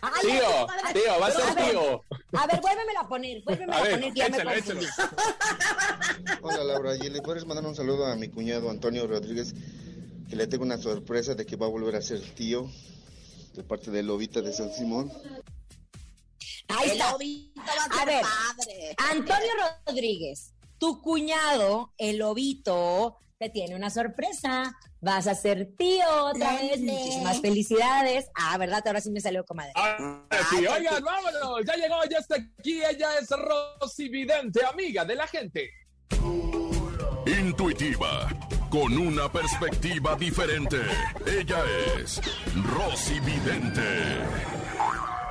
Ay, 0.02 0.22
Tío, 0.22 0.44
comadre. 0.44 1.00
tío, 1.02 1.20
va 1.20 1.28
a 1.28 1.32
ser 1.32 1.56
ver, 1.56 1.70
tío. 1.72 2.04
A 2.38 2.48
ver, 2.48 2.62
vuélvemela 2.62 3.00
a 3.00 3.08
poner, 3.08 3.44
vuélvemela 3.44 3.78
A 3.78 3.80
a, 3.80 3.84
ver, 3.84 3.92
poner, 3.94 4.14
que 4.14 4.20
ya 4.20 4.30
me 4.30 4.38
échalo, 4.38 4.52
confundí. 4.52 4.88
Hola 6.42 6.64
Laura, 6.66 6.96
¿y 6.98 7.10
le 7.10 7.22
puedes 7.22 7.46
mandar 7.46 7.66
un 7.66 7.76
saludo 7.76 8.06
a 8.06 8.16
mi 8.18 8.28
cuñado 8.28 8.70
Antonio 8.70 9.08
Rodríguez? 9.08 9.54
Que 10.30 10.36
le 10.36 10.48
tengo 10.48 10.66
una 10.66 10.78
sorpresa 10.78 11.34
de 11.34 11.46
que 11.46 11.56
va 11.56 11.66
a 11.66 11.70
volver 11.70 11.96
a 11.96 12.02
ser 12.02 12.20
tío 12.36 12.70
de 13.56 13.64
parte 13.64 13.92
de 13.92 14.04
Lobita 14.04 14.42
de 14.42 14.52
San 14.52 14.72
Simón. 14.72 15.12
Ahí 16.68 16.90
está. 16.90 17.12
lobito 17.12 17.62
va 17.62 18.02
a 18.02 18.06
ver, 18.06 18.22
padre. 18.22 18.96
Antonio 19.12 19.52
Rodríguez, 19.86 20.54
tu 20.78 21.02
cuñado, 21.02 21.94
el 21.98 22.18
lobito, 22.18 23.18
te 23.38 23.50
tiene 23.50 23.76
una 23.76 23.90
sorpresa. 23.90 24.76
Vas 25.00 25.28
a 25.28 25.36
ser 25.36 25.76
tío 25.78 26.06
otra 26.26 26.54
vez. 26.54 26.82
Muchísimas 26.82 27.40
felicidades. 27.40 28.26
Ah, 28.34 28.58
¿verdad? 28.58 28.82
Ahora 28.88 29.02
sí 29.02 29.12
me 29.12 29.22
salió 29.22 29.46
comadre. 29.46 29.72
Ahora 29.76 30.26
sí, 30.50 30.66
oigan, 30.66 31.04
vámonos. 31.04 31.62
Ya 31.66 31.76
llegó, 31.76 31.96
ya 32.10 32.18
está 32.18 32.36
aquí. 32.36 32.82
Ella 32.84 33.10
es 33.22 33.30
Rosy 33.30 34.10
Vidente, 34.10 34.66
amiga 34.66 35.06
de 35.06 35.16
la 35.16 35.28
gente. 35.28 35.70
Intuitiva, 37.28 38.30
con 38.70 38.98
una 38.98 39.32
perspectiva 39.32 40.16
diferente. 40.16 40.78
Ella 41.26 41.64
es 41.98 42.22
Rosy 42.74 43.20
Vidente. 43.20 44.20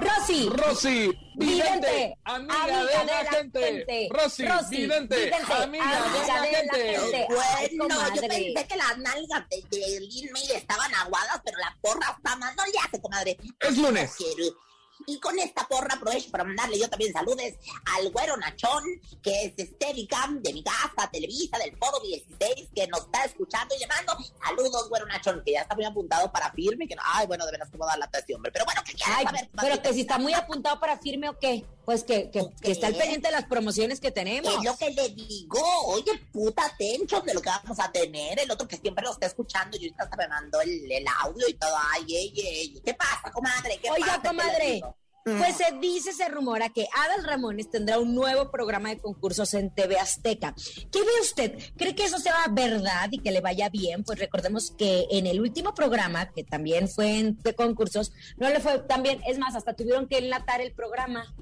Rosy. 0.00 0.48
Rosy 0.48 1.18
Vidente, 1.36 1.36
Vidente, 1.36 2.18
amiga, 2.24 2.66
de, 2.66 3.04
la, 3.04 3.30
gente. 3.30 4.08
Rosy, 4.10 4.44
Vidente, 4.70 5.32
amiga, 5.34 6.02
de 6.02 6.26
la 6.26 6.44
gente. 6.44 7.26
Bueno, 7.28 7.88
yo 8.14 8.20
pensé 8.22 8.66
que 8.66 8.76
las 8.76 8.98
nalgas 8.98 9.48
de, 9.48 9.78
de 9.78 10.00
Lin 10.00 10.32
May 10.32 10.56
estaban 10.56 10.94
aguadas, 10.94 11.40
pero 11.44 11.58
la 11.58 11.76
porra 11.80 12.14
está 12.16 12.36
más. 12.36 12.54
No 12.56 12.64
le 12.64 12.72
hace, 12.84 13.00
comadre. 13.00 13.36
Es 13.60 13.78
lunes. 13.78 14.14
Quiero. 14.16 14.56
Y 15.06 15.18
con 15.18 15.38
esta 15.38 15.66
porra 15.68 15.94
aprovecho 15.94 16.30
para 16.30 16.44
mandarle 16.44 16.78
yo 16.78 16.88
también 16.88 17.12
saludes 17.12 17.56
al 17.96 18.10
güero 18.10 18.36
Nachón, 18.36 18.82
que 19.22 19.52
es 19.56 19.68
Steadicam 19.68 20.40
de 20.42 20.52
mi 20.52 20.62
casa, 20.62 21.10
Televisa, 21.12 21.58
del 21.58 21.76
Foro 21.76 22.00
16, 22.00 22.68
que 22.74 22.86
nos 22.88 23.00
está 23.00 23.24
escuchando 23.24 23.74
y 23.74 23.80
llamando. 23.80 24.16
Saludos, 24.42 24.88
güero 24.88 25.06
Nachón, 25.06 25.42
que 25.44 25.52
ya 25.52 25.62
está 25.62 25.74
muy 25.74 25.84
apuntado 25.84 26.30
para 26.32 26.50
firme, 26.52 26.86
que 26.88 26.96
no, 26.96 27.02
ay, 27.04 27.26
bueno, 27.26 27.44
de 27.44 27.52
veras 27.52 27.68
cómo 27.70 27.86
dar 27.86 27.98
la 27.98 28.06
atención, 28.06 28.38
hombre. 28.38 28.52
Pero 28.52 28.64
bueno, 28.64 28.82
¿qué 28.84 28.92
quieres 28.92 29.14
Ay, 29.16 29.24
saber? 29.24 29.50
pero 29.60 29.82
que 29.82 29.92
si 29.92 30.00
está 30.02 30.18
muy 30.18 30.32
apuntado 30.32 30.80
para 30.80 30.98
firme 30.98 31.28
o 31.28 31.38
qué, 31.38 31.64
pues 31.84 32.02
que, 32.02 32.30
que, 32.30 32.48
que 32.62 32.72
está 32.72 32.86
al 32.86 32.94
pendiente 32.94 33.28
de 33.28 33.32
las 33.32 33.44
promociones 33.44 34.00
que 34.00 34.10
tenemos. 34.10 34.54
Es 34.54 34.64
lo 34.64 34.76
que 34.76 34.90
le 34.90 35.10
digo. 35.10 35.60
Oye, 35.86 36.18
puta 36.32 36.64
atención 36.64 37.26
de 37.26 37.34
lo 37.34 37.42
que 37.42 37.50
vamos 37.50 37.78
a 37.78 37.92
tener. 37.92 38.38
El 38.40 38.50
otro 38.50 38.66
que 38.66 38.78
siempre 38.78 39.04
lo 39.04 39.12
está 39.12 39.26
escuchando 39.26 39.76
y 39.76 39.80
ahorita 39.80 40.04
hasta 40.04 40.16
me 40.16 40.28
mandó 40.28 40.60
el, 40.62 40.90
el 40.90 41.04
audio 41.22 41.46
y 41.46 41.54
todo. 41.54 41.74
Ay, 41.92 42.04
ey, 42.08 42.32
ey. 42.36 42.80
¿Qué 42.82 42.94
pasa, 42.94 43.30
comadre? 43.32 43.78
¿Qué 43.82 43.90
Oiga, 43.90 44.06
pasa? 44.06 44.22
¿Qué 44.22 44.28
le 44.28 44.36
comadre? 44.36 44.82
Pues 45.24 45.56
se 45.56 45.78
dice, 45.80 46.12
se 46.12 46.28
rumora 46.28 46.68
que 46.68 46.86
Adal 46.92 47.24
Ramones 47.24 47.70
tendrá 47.70 47.98
un 47.98 48.14
nuevo 48.14 48.50
programa 48.50 48.90
de 48.90 48.98
concursos 48.98 49.54
en 49.54 49.74
TV 49.74 49.98
Azteca. 49.98 50.54
¿Qué 50.92 51.00
ve 51.00 51.20
usted? 51.22 51.58
¿Cree 51.76 51.94
que 51.94 52.04
eso 52.04 52.18
sea 52.18 52.46
verdad 52.50 53.08
y 53.10 53.18
que 53.18 53.32
le 53.32 53.40
vaya 53.40 53.70
bien? 53.70 54.04
Pues 54.04 54.18
recordemos 54.18 54.72
que 54.76 55.06
en 55.10 55.26
el 55.26 55.40
último 55.40 55.74
programa, 55.74 56.30
que 56.30 56.44
también 56.44 56.88
fue 56.88 57.18
en 57.18 57.38
de 57.42 57.54
concursos, 57.54 58.12
no 58.36 58.50
le 58.50 58.60
fue 58.60 58.78
tan 58.80 59.02
bien. 59.02 59.22
Es 59.26 59.38
más, 59.38 59.54
hasta 59.54 59.74
tuvieron 59.74 60.06
que 60.08 60.18
enlatar 60.18 60.60
el 60.60 60.72
programa. 60.72 61.34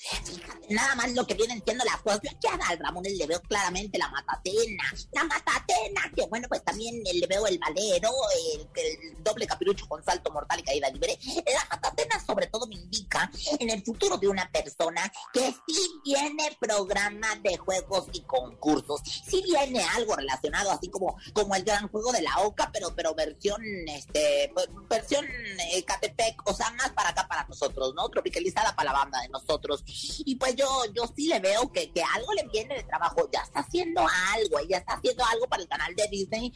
Fíjate, 0.00 0.30
nada 0.70 0.94
más 0.94 1.12
lo 1.12 1.26
que 1.26 1.34
vienen 1.34 1.60
siendo 1.64 1.84
las 1.84 1.96
cosas. 1.96 2.20
Yo 2.22 2.30
aquí 2.30 2.46
a 2.46 2.54
Adal 2.54 2.78
Ramones 2.78 3.16
le 3.16 3.26
veo 3.26 3.42
claramente 3.42 3.98
la 3.98 4.08
matatena. 4.08 4.84
La 5.12 5.24
matatena, 5.24 6.12
que 6.14 6.24
bueno, 6.26 6.46
pues 6.48 6.62
también 6.62 7.02
le 7.02 7.26
veo 7.26 7.46
el 7.48 7.58
valero, 7.58 8.10
el, 8.54 8.68
el 8.76 9.22
doble 9.24 9.46
capirucho 9.46 9.88
con 9.88 10.04
salto 10.04 10.30
mortal 10.30 10.60
y 10.60 10.62
caída 10.62 10.88
libre. 10.90 11.18
La 11.52 11.66
matatena 11.68 12.20
sobre 12.38 12.50
todo 12.50 12.68
me 12.68 12.76
indica 12.76 13.28
en 13.58 13.68
el 13.68 13.82
futuro 13.82 14.16
de 14.16 14.28
una 14.28 14.48
persona 14.52 15.12
que 15.32 15.52
sí 15.66 16.00
viene 16.04 16.56
programa 16.60 17.34
de 17.42 17.56
juegos 17.56 18.06
y 18.12 18.20
concursos. 18.20 19.00
Sí 19.02 19.42
viene 19.42 19.82
algo 19.96 20.14
relacionado 20.14 20.70
así 20.70 20.88
como, 20.88 21.16
como 21.32 21.56
el 21.56 21.64
gran 21.64 21.88
juego 21.88 22.12
de 22.12 22.22
la 22.22 22.38
Oca, 22.38 22.70
pero, 22.72 22.94
pero 22.94 23.12
versión, 23.12 23.60
este, 23.88 24.52
versión 24.88 25.26
eh, 25.26 25.84
Catepec, 25.84 26.48
o 26.48 26.54
sea, 26.54 26.70
más 26.74 26.90
para 26.90 27.08
acá 27.08 27.26
para 27.26 27.44
nosotros, 27.48 27.92
¿no? 27.96 28.08
Tropicalizada 28.08 28.76
para 28.76 28.92
la 28.92 28.98
banda 29.00 29.20
de 29.20 29.30
nosotros. 29.30 29.82
Y 30.24 30.36
pues 30.36 30.54
yo, 30.54 30.84
yo 30.94 31.10
sí 31.16 31.26
le 31.26 31.40
veo 31.40 31.72
que, 31.72 31.90
que 31.90 32.04
algo 32.14 32.32
le 32.34 32.46
viene 32.46 32.76
de 32.76 32.84
trabajo. 32.84 33.28
Ya 33.32 33.40
está 33.40 33.60
haciendo 33.60 34.00
algo, 34.32 34.60
ella 34.60 34.78
está 34.78 34.92
haciendo 34.92 35.24
algo 35.24 35.48
para 35.48 35.62
el 35.62 35.68
canal 35.68 35.92
de 35.96 36.06
Disney 36.08 36.52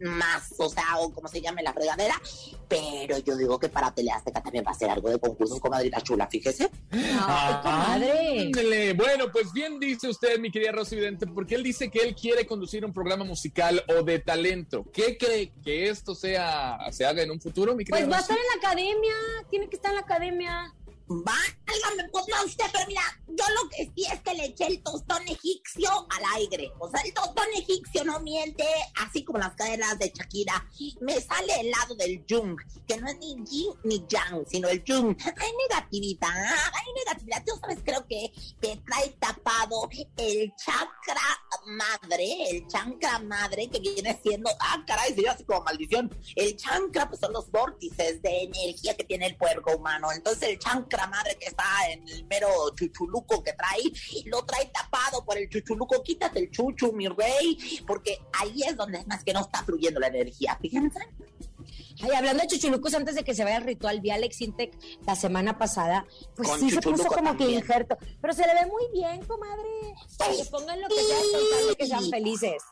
más, 0.00 0.54
o 0.58 0.68
sea, 0.68 0.98
o 0.98 1.12
como 1.12 1.28
se 1.28 1.40
llame 1.40 1.62
la 1.62 1.72
fregadera, 1.72 2.20
pero 2.68 3.18
yo 3.18 3.36
digo 3.36 3.58
que 3.58 3.68
para 3.68 3.94
Teleazteca 3.94 4.42
también 4.42 4.64
va 4.66 4.72
a 4.72 4.74
ser 4.74 4.90
algo 4.90 5.08
de 5.08 5.18
concursos 5.18 5.60
con 5.60 5.70
Madrid 5.70 5.92
la 5.92 6.00
Chula, 6.00 6.26
fíjese. 6.26 6.70
Ay, 6.90 7.54
comadre. 7.62 8.40
Ándele. 8.40 8.92
Bueno, 8.94 9.30
pues 9.32 9.52
bien 9.52 9.78
dice 9.78 10.08
usted, 10.08 10.38
mi 10.38 10.50
querida 10.50 10.72
Rosy 10.72 10.96
Vidente, 10.96 11.26
porque 11.26 11.54
él 11.54 11.62
dice 11.62 11.90
que 11.90 12.00
él 12.00 12.14
quiere 12.14 12.46
conducir 12.46 12.84
un 12.84 12.92
programa 12.92 13.24
musical 13.24 13.82
o 13.88 14.02
de 14.02 14.18
talento. 14.18 14.84
¿Qué 14.92 15.16
cree 15.16 15.52
que 15.64 15.88
esto 15.88 16.14
sea, 16.14 16.78
se 16.90 17.04
haga 17.04 17.22
en 17.22 17.30
un 17.30 17.40
futuro, 17.40 17.74
mi 17.74 17.84
querida 17.84 18.04
Pues 18.04 18.12
va 18.12 18.18
a 18.18 18.20
estar 18.20 18.36
en 18.36 18.60
la 18.60 18.68
academia, 18.68 19.14
tiene 19.50 19.68
que 19.68 19.76
estar 19.76 19.90
en 19.90 19.96
la 19.96 20.02
academia. 20.02 20.74
Válgame, 21.06 22.08
pues 22.10 22.24
no 22.28 22.44
usted, 22.44 22.64
pero 22.72 22.86
mira, 22.86 23.02
yo 23.26 23.44
lo 23.62 23.68
que 23.68 23.90
sí 23.94 24.06
es 24.10 24.20
que 24.20 24.34
le 24.34 24.46
eché 24.46 24.66
el 24.66 24.82
tostón 24.82 25.22
egipcio 25.28 25.90
al 26.10 26.22
aire. 26.36 26.72
O 26.78 26.88
sea, 26.90 27.00
el 27.02 27.12
tostón 27.12 27.46
egipcio 27.54 28.04
no 28.04 28.20
miente, 28.20 28.64
así 28.96 29.24
como 29.24 29.38
las 29.38 29.54
cadenas 29.54 29.98
de 29.98 30.12
Shakira. 30.14 30.66
Me 31.00 31.20
sale 31.20 31.60
el 31.60 31.70
lado 31.70 31.94
del 31.96 32.24
Jung, 32.28 32.56
que 32.86 32.96
no 32.98 33.08
es 33.08 33.18
ni 33.18 33.34
yin 33.44 33.72
ni 33.84 34.04
yang, 34.08 34.44
sino 34.48 34.68
el 34.68 34.82
Jung. 34.86 35.16
Hay 35.24 35.52
negatividad, 35.68 36.30
hay 36.30 36.92
negatividad. 37.04 37.44
Tú 37.44 37.52
sabes, 37.60 37.78
creo 37.84 38.06
que, 38.06 38.32
que 38.60 38.76
trae 38.86 39.10
tapado 39.18 39.88
el 40.16 40.52
chakra 40.56 41.22
madre, 41.66 42.50
el 42.50 42.66
chancra 42.66 43.18
madre, 43.20 43.68
que 43.68 43.80
viene 43.80 44.18
siendo, 44.22 44.50
ah, 44.60 44.82
caray, 44.86 45.14
se 45.14 45.22
llama 45.22 45.34
así 45.34 45.44
como 45.44 45.62
maldición. 45.62 46.14
El 46.36 46.56
chancra, 46.56 47.08
pues 47.08 47.20
son 47.20 47.32
los 47.32 47.50
vórtices 47.50 48.20
de 48.22 48.44
energía 48.44 48.96
que 48.96 49.04
tiene 49.04 49.26
el 49.26 49.36
puerco 49.36 49.76
humano. 49.76 50.12
Entonces, 50.12 50.50
el 50.50 50.58
chancra 50.58 50.91
madre 51.06 51.36
que 51.38 51.46
está 51.46 51.64
en 51.90 52.06
el 52.08 52.24
mero 52.26 52.48
chuchuluco 52.74 53.42
que 53.42 53.52
trae, 53.52 53.92
lo 54.26 54.44
trae 54.44 54.66
tapado 54.66 55.24
por 55.24 55.36
el 55.38 55.48
chuchuluco. 55.48 56.02
Quítate 56.02 56.40
el 56.40 56.50
chuchu, 56.50 56.92
mi 56.92 57.08
rey, 57.08 57.82
porque 57.86 58.18
ahí 58.32 58.62
es 58.62 58.76
donde 58.76 58.98
es 58.98 59.06
más 59.06 59.24
que 59.24 59.32
no 59.32 59.40
está 59.40 59.62
fluyendo 59.64 60.00
la 60.00 60.08
energía. 60.08 60.58
Fíjense. 60.60 61.00
Ay, 62.02 62.10
hablando 62.16 62.42
de 62.42 62.48
chuchulucos, 62.48 62.94
antes 62.94 63.14
de 63.14 63.22
que 63.22 63.34
se 63.34 63.44
vaya 63.44 63.58
el 63.58 63.64
ritual, 63.64 64.00
vi 64.00 64.10
a 64.10 64.14
Alex 64.14 64.40
Intec 64.40 64.76
la 65.06 65.14
semana 65.14 65.58
pasada, 65.58 66.06
pues 66.34 66.48
Con 66.48 66.58
sí 66.60 66.70
se 66.70 66.80
puso 66.80 67.04
como 67.04 67.32
que 67.32 67.44
también. 67.44 67.50
injerto, 67.60 67.96
pero 68.20 68.32
se 68.32 68.46
le 68.46 68.54
ve 68.54 68.66
muy 68.66 68.88
bien, 68.92 69.24
comadre. 69.24 69.68
Que 70.18 70.44
pongan 70.50 70.80
lo 70.80 70.88
que 70.88 70.94
sea, 70.94 71.74
que 71.78 71.86
sean 71.86 72.10
felices. 72.10 72.62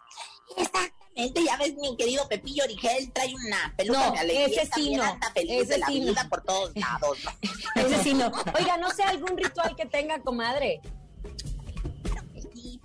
Exactamente, 0.56 1.44
ya 1.44 1.56
ves, 1.56 1.74
mi 1.76 1.96
querido 1.96 2.26
Pepillo 2.28 2.64
Origel 2.64 3.10
trae 3.12 3.34
una 3.34 3.74
peluca 3.76 4.06
No, 4.06 4.12
de 4.12 4.18
alegría. 4.18 4.62
ese 4.62 4.70
sí 4.74 4.94
no, 4.94 5.04
ese 5.34 5.78
la 5.78 5.86
sí 5.86 6.00
no. 6.00 6.14
por 6.28 6.42
todos 6.42 6.72
lados. 6.76 7.18
Ese 7.76 8.02
sí 8.02 8.14
no. 8.14 8.30
Oiga, 8.58 8.76
no 8.78 8.90
sé 8.90 9.02
algún 9.02 9.36
ritual 9.36 9.74
que 9.76 9.86
tenga, 9.86 10.20
comadre. 10.22 10.80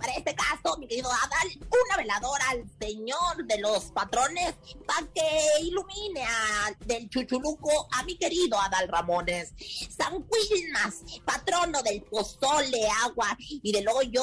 Para 0.06 0.18
este 0.18 0.36
caso, 0.36 0.78
mi 0.78 0.86
querido 0.86 1.10
Adal, 1.10 1.58
una 1.58 1.96
veladora 1.96 2.44
al 2.50 2.64
señor 2.80 3.44
de 3.44 3.58
los 3.58 3.86
patrones 3.86 4.54
para 4.86 5.04
que 5.12 5.40
ilumine 5.62 6.22
a, 6.22 6.70
del 6.84 7.10
chuchuluco 7.10 7.88
a 7.90 8.04
mi 8.04 8.16
querido 8.16 8.56
Adal 8.60 8.86
Ramones. 8.86 9.52
San 9.90 10.24
Quilmas, 10.28 11.02
patrono 11.24 11.82
del 11.82 12.02
pozole, 12.02 12.88
agua 13.02 13.36
y 13.40 13.72
del 13.72 13.88
hoyo, 13.88 14.22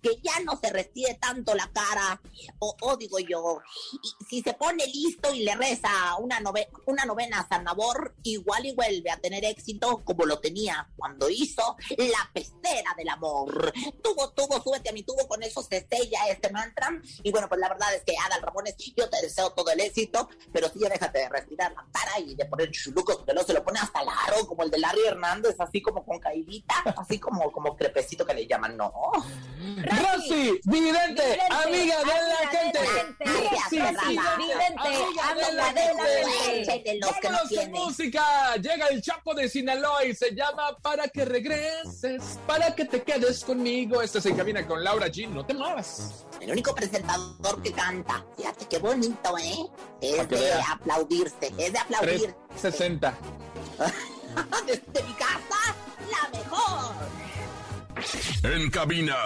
que 0.00 0.18
ya 0.22 0.40
no 0.46 0.58
se 0.58 0.72
restire 0.72 1.12
tanto 1.20 1.54
la 1.54 1.70
cara, 1.72 2.22
o, 2.58 2.74
o 2.80 2.96
digo 2.96 3.18
yo, 3.18 3.58
y 4.02 4.24
si 4.30 4.40
se 4.42 4.54
pone 4.54 4.86
listo 4.86 5.34
y 5.34 5.40
le 5.42 5.54
reza 5.56 5.90
una, 6.20 6.40
nove- 6.40 6.70
una 6.86 7.04
novena 7.04 7.40
a 7.40 7.48
San 7.48 7.64
Nabor, 7.64 8.14
igual 8.22 8.64
y 8.64 8.72
vuelve 8.74 9.10
a 9.10 9.18
tener 9.18 9.44
éxito 9.44 10.02
como 10.06 10.24
lo 10.24 10.38
tenía 10.38 10.88
cuando 10.96 11.28
hizo 11.28 11.76
la 11.98 12.30
pecera 12.32 12.94
del 12.96 13.10
amor. 13.10 13.74
Tuvo, 14.02 14.30
tuvo 14.30 14.62
súbete 14.62 14.88
a 14.88 14.92
mi 14.92 15.02
tubo, 15.02 15.17
con 15.26 15.42
eso 15.42 15.62
se 15.62 15.86
sella 15.90 16.28
este 16.28 16.50
mantra. 16.50 16.90
Y 17.22 17.30
bueno, 17.30 17.48
pues 17.48 17.60
la 17.60 17.68
verdad 17.68 17.94
es 17.94 18.02
que 18.04 18.14
Adal 18.26 18.42
Ramones, 18.42 18.76
yo 18.96 19.08
te 19.08 19.20
deseo 19.22 19.50
todo 19.50 19.70
el 19.70 19.80
éxito, 19.80 20.28
pero 20.52 20.68
sí 20.68 20.80
ya 20.80 20.88
déjate 20.88 21.18
de 21.18 21.28
respirar 21.28 21.72
la 21.72 21.86
cara 21.92 22.20
y 22.20 22.34
de 22.34 22.44
poner 22.44 22.70
chulucos, 22.70 23.16
porque 23.16 23.34
no 23.34 23.42
se 23.42 23.52
lo 23.52 23.64
pone 23.64 23.80
hasta 23.80 24.02
largo, 24.04 24.46
como 24.46 24.62
el 24.62 24.70
de 24.70 24.78
Larry 24.78 25.06
Hernández, 25.06 25.56
así 25.58 25.82
como 25.82 26.04
con 26.04 26.18
caidita, 26.18 26.74
así 26.96 27.18
como, 27.18 27.50
como 27.50 27.76
crepecito 27.76 28.24
que 28.24 28.34
le 28.34 28.46
llaman, 28.46 28.76
no. 28.76 28.92
Rosy, 29.58 30.60
dividente, 30.64 31.38
amiga 31.50 31.98
de 31.98 32.04
la 32.06 32.48
gente. 32.50 32.78
Rosy, 33.20 34.18
Vidente, 34.38 34.80
amiga 34.80 35.34
de 35.34 35.52
la 35.52 35.64
gente. 35.72 36.82
Que 36.82 36.98
Vámonos 37.00 37.50
con 37.54 37.70
música. 37.70 38.56
Llega 38.56 38.86
el 38.88 39.02
Chapo 39.02 39.34
de 39.34 39.48
Sinaloa 39.48 40.04
y 40.04 40.14
se 40.14 40.34
llama 40.34 40.76
Para 40.82 41.08
que 41.08 41.24
regreses, 41.24 42.38
para 42.46 42.74
que 42.74 42.84
te 42.84 43.02
quedes 43.02 43.44
conmigo. 43.44 44.02
Este 44.02 44.20
se 44.20 44.30
encamina 44.30 44.66
con 44.66 44.82
Laura 44.82 44.97
G. 45.06 45.28
No 45.28 45.44
te 45.46 45.54
muevas. 45.54 46.26
El 46.40 46.52
único 46.52 46.74
presentador 46.74 47.62
que 47.62 47.72
canta. 47.72 48.24
Fíjate 48.36 48.66
qué 48.66 48.78
bonito, 48.78 49.38
¿eh? 49.38 49.66
Es 50.00 50.28
de 50.28 50.36
veas. 50.36 50.68
aplaudirse, 50.70 51.52
es 51.56 51.72
de 51.72 51.78
aplaudir. 51.78 52.34
360. 52.60 53.14
Desde 54.66 55.02
mi 55.06 55.14
casa, 55.14 55.74
la 56.10 56.38
mejor. 56.38 56.94
En 58.42 58.70
cabina, 58.70 59.16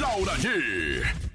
Laura 0.00 0.34
G. 0.36 1.31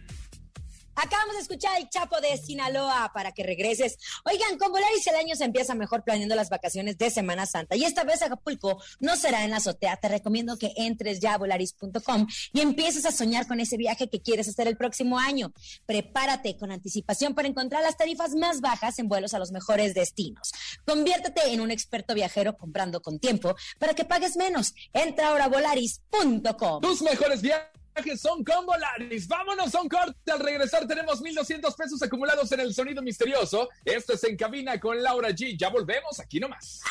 Acabamos 0.98 1.36
de 1.36 1.42
escuchar 1.42 1.80
el 1.80 1.90
Chapo 1.90 2.20
de 2.22 2.36
Sinaloa 2.38 3.12
para 3.14 3.32
que 3.32 3.44
regreses. 3.44 4.00
Oigan, 4.26 4.58
con 4.58 4.72
Volaris 4.72 5.06
el 5.06 5.16
año 5.16 5.36
se 5.36 5.44
empieza 5.44 5.76
mejor 5.76 6.04
planeando 6.04 6.34
las 6.34 6.50
vacaciones 6.50 6.98
de 6.98 7.12
Semana 7.12 7.46
Santa. 7.46 7.76
Y 7.76 7.84
esta 7.84 8.04
vez 8.04 8.24
Acapulco 8.24 8.82
no 9.00 9.16
será 9.16 9.44
en 9.44 9.52
la 9.52 9.58
azotea. 9.58 9.98
Te 9.98 10.10
recomiendo 10.10 10.58
que 10.58 10.74
entres 10.76 11.20
ya 11.20 11.36
a 11.36 11.38
volaris.com 11.38 12.26
y 12.52 12.62
empieces 12.62 13.06
a 13.06 13.12
soñar 13.12 13.46
con 13.46 13.60
ese 13.60 13.78
viaje 13.78 14.10
que 14.10 14.24
quieres 14.24 14.48
hacer 14.48 14.68
el 14.68 14.76
próximo 14.76 15.20
año. 15.20 15.54
Prepárate 15.86 16.58
con 16.58 16.72
anticipación 16.72 17.36
para 17.36 17.48
encontrar 17.48 17.84
las 17.84 17.96
tarifas 17.96 18.34
más 18.34 18.60
bajas 18.60 18.98
en 18.98 19.08
vuelos 19.08 19.36
a 19.36 19.40
los 19.40 19.52
mejores 19.52 19.94
destinos. 19.94 20.52
Conviértete 20.84 21.54
en 21.54 21.62
un 21.62 21.70
experto 21.70 22.16
viajero 22.16 22.58
comprando 22.58 23.04
con 23.04 23.20
tiempo 23.20 23.56
para 23.78 23.94
que 23.94 24.04
pagues 24.04 24.36
menos. 24.36 24.74
Entra 24.94 25.28
ahora 25.28 25.46
a 25.46 25.50
volaris.com. 25.50 26.82
Tus 26.82 27.04
mejores 27.04 27.44
viajes 27.44 27.78
son 28.18 28.44
con 28.44 28.66
Volaris. 28.66 29.28
Vámonos 29.28 29.74
a 29.74 29.82
un 29.82 29.90
corte. 29.90 30.32
Al 30.32 30.40
regresar 30.40 30.88
tenemos 30.88 31.22
1,200 31.22 31.76
pesos 31.76 32.02
acumulados 32.02 32.52
en 32.52 32.60
el 32.62 32.74
sonido 32.74 33.02
misterioso. 33.02 33.70
Esto 33.84 34.14
es 34.14 34.24
En 34.24 34.38
Cabina 34.38 34.80
con 34.80 35.02
Laura 35.02 35.30
G. 35.30 35.58
Ya 35.58 35.70
volvemos 35.70 36.20
aquí 36.20 36.40
nomás. 36.40 36.82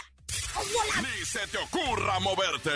Ni 1.03 1.25
se 1.25 1.47
te 1.49 1.59
ocurra 1.59 2.19
moverte. 2.21 2.71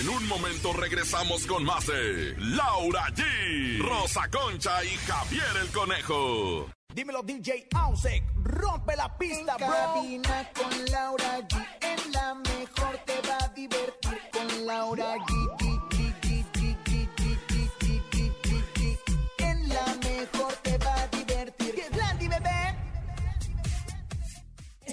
En 0.00 0.08
un 0.08 0.26
momento 0.26 0.72
regresamos 0.72 1.46
con 1.46 1.64
más 1.64 1.86
de 1.86 2.34
Laura 2.38 3.06
G, 3.14 3.78
Rosa 3.78 4.28
Concha 4.28 4.84
y 4.84 4.88
Javier 5.06 5.56
el 5.62 5.68
Conejo. 5.68 6.68
Dímelo 6.92 7.22
DJ 7.22 7.68
Ausek, 7.74 8.24
rompe 8.42 8.96
la 8.96 9.16
pista, 9.16 9.56
bro. 9.56 9.68
Cabina 9.68 10.50
con 10.52 10.84
Laura 10.86 11.48
G, 11.48 11.66
en 11.80 12.12
la 12.12 12.34
mejor 12.34 12.98
te 13.06 13.20
va 13.26 13.38
a 13.40 13.48
divertir 13.48 14.18
con 14.32 14.66
Laura 14.66 15.16
G, 15.16 15.61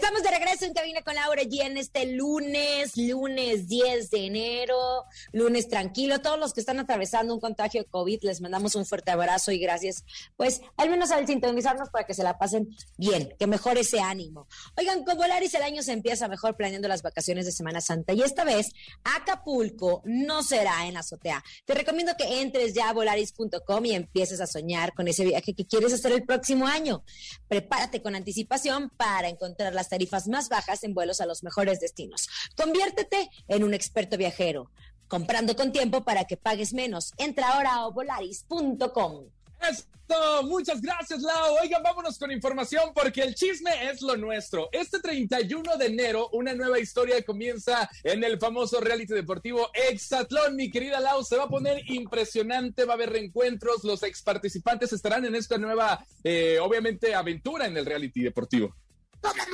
Estamos 0.09 0.31
de 0.31 0.39
regreso 0.39 0.65
en 0.65 0.73
Cabina 0.73 1.03
con 1.03 1.13
Laura 1.13 1.43
G 1.43 1.61
en 1.61 1.77
este 1.77 2.07
lunes, 2.07 2.97
lunes 2.97 3.67
10 3.67 4.09
de 4.09 4.25
enero, 4.25 5.05
lunes 5.33 5.69
tranquilo. 5.69 6.19
Todos 6.19 6.39
los 6.39 6.51
que 6.51 6.61
están 6.61 6.79
atravesando 6.79 7.31
un 7.31 7.39
contagio 7.39 7.83
de 7.83 7.87
COVID, 7.87 8.23
les 8.23 8.41
mandamos 8.41 8.73
un 8.73 8.87
fuerte 8.87 9.11
abrazo 9.11 9.51
y 9.51 9.59
gracias, 9.59 10.03
pues, 10.35 10.61
al 10.77 10.89
menos 10.89 11.11
al 11.11 11.27
sintonizarnos 11.27 11.91
para 11.91 12.07
que 12.07 12.15
se 12.15 12.23
la 12.23 12.39
pasen 12.39 12.75
bien, 12.97 13.35
que 13.37 13.45
mejore 13.45 13.81
ese 13.81 13.99
ánimo. 13.99 14.47
Oigan, 14.79 15.03
con 15.03 15.15
Volaris 15.15 15.53
el 15.53 15.61
año 15.61 15.83
se 15.83 15.91
empieza 15.91 16.27
mejor 16.27 16.55
planeando 16.55 16.87
las 16.87 17.03
vacaciones 17.03 17.45
de 17.45 17.51
Semana 17.51 17.79
Santa 17.79 18.11
y 18.13 18.23
esta 18.23 18.43
vez 18.43 18.71
Acapulco 19.03 20.01
no 20.05 20.41
será 20.41 20.87
en 20.87 20.95
la 20.95 21.01
azotea. 21.01 21.43
Te 21.65 21.75
recomiendo 21.75 22.13
que 22.17 22.41
entres 22.41 22.73
ya 22.73 22.89
a 22.89 22.93
volaris.com 22.93 23.85
y 23.85 23.93
empieces 23.93 24.41
a 24.41 24.47
soñar 24.47 24.95
con 24.95 25.07
ese 25.07 25.23
viaje 25.23 25.53
que 25.53 25.67
quieres 25.67 25.93
hacer 25.93 26.13
el 26.13 26.23
próximo 26.23 26.65
año. 26.65 27.03
Prepárate 27.47 28.01
con 28.01 28.15
anticipación 28.15 28.89
para 28.97 29.29
encontrar 29.29 29.75
las 29.75 29.87
más 30.27 30.49
bajas 30.49 30.83
en 30.83 30.93
vuelos 30.93 31.21
a 31.21 31.25
los 31.25 31.43
mejores 31.43 31.79
destinos. 31.79 32.29
Conviértete 32.55 33.29
en 33.47 33.63
un 33.63 33.73
experto 33.73 34.17
viajero, 34.17 34.71
comprando 35.07 35.55
con 35.55 35.71
tiempo 35.71 36.03
para 36.03 36.25
que 36.25 36.37
pagues 36.37 36.73
menos. 36.73 37.13
Entra 37.17 37.49
ahora 37.49 37.75
a 37.75 37.87
volaris.com. 37.87 39.25
Esto, 39.61 40.43
muchas 40.43 40.81
gracias, 40.81 41.21
Lau. 41.21 41.57
Oigan, 41.61 41.83
vámonos 41.83 42.17
con 42.17 42.31
información 42.31 42.91
porque 42.95 43.21
el 43.21 43.35
chisme 43.35 43.71
es 43.89 44.01
lo 44.01 44.15
nuestro. 44.15 44.69
Este 44.71 44.99
31 44.99 45.77
de 45.77 45.85
enero, 45.87 46.29
una 46.31 46.53
nueva 46.53 46.79
historia 46.79 47.21
comienza 47.23 47.89
en 48.03 48.23
el 48.23 48.39
famoso 48.39 48.79
reality 48.79 49.13
deportivo 49.13 49.69
Exatlón. 49.73 50.55
Mi 50.55 50.71
querida 50.71 50.99
Lau, 50.99 51.23
se 51.23 51.35
va 51.35 51.43
a 51.43 51.49
poner 51.49 51.83
impresionante, 51.91 52.85
va 52.85 52.93
a 52.93 52.95
haber 52.95 53.09
reencuentros, 53.09 53.83
los 53.83 54.01
ex 54.03 54.21
participantes 54.21 54.93
estarán 54.93 55.25
en 55.25 55.35
esta 55.35 55.57
nueva, 55.57 56.03
eh, 56.23 56.57
obviamente, 56.61 57.13
aventura 57.13 57.65
en 57.67 57.77
el 57.77 57.85
reality 57.85 58.21
deportivo. 58.21 58.73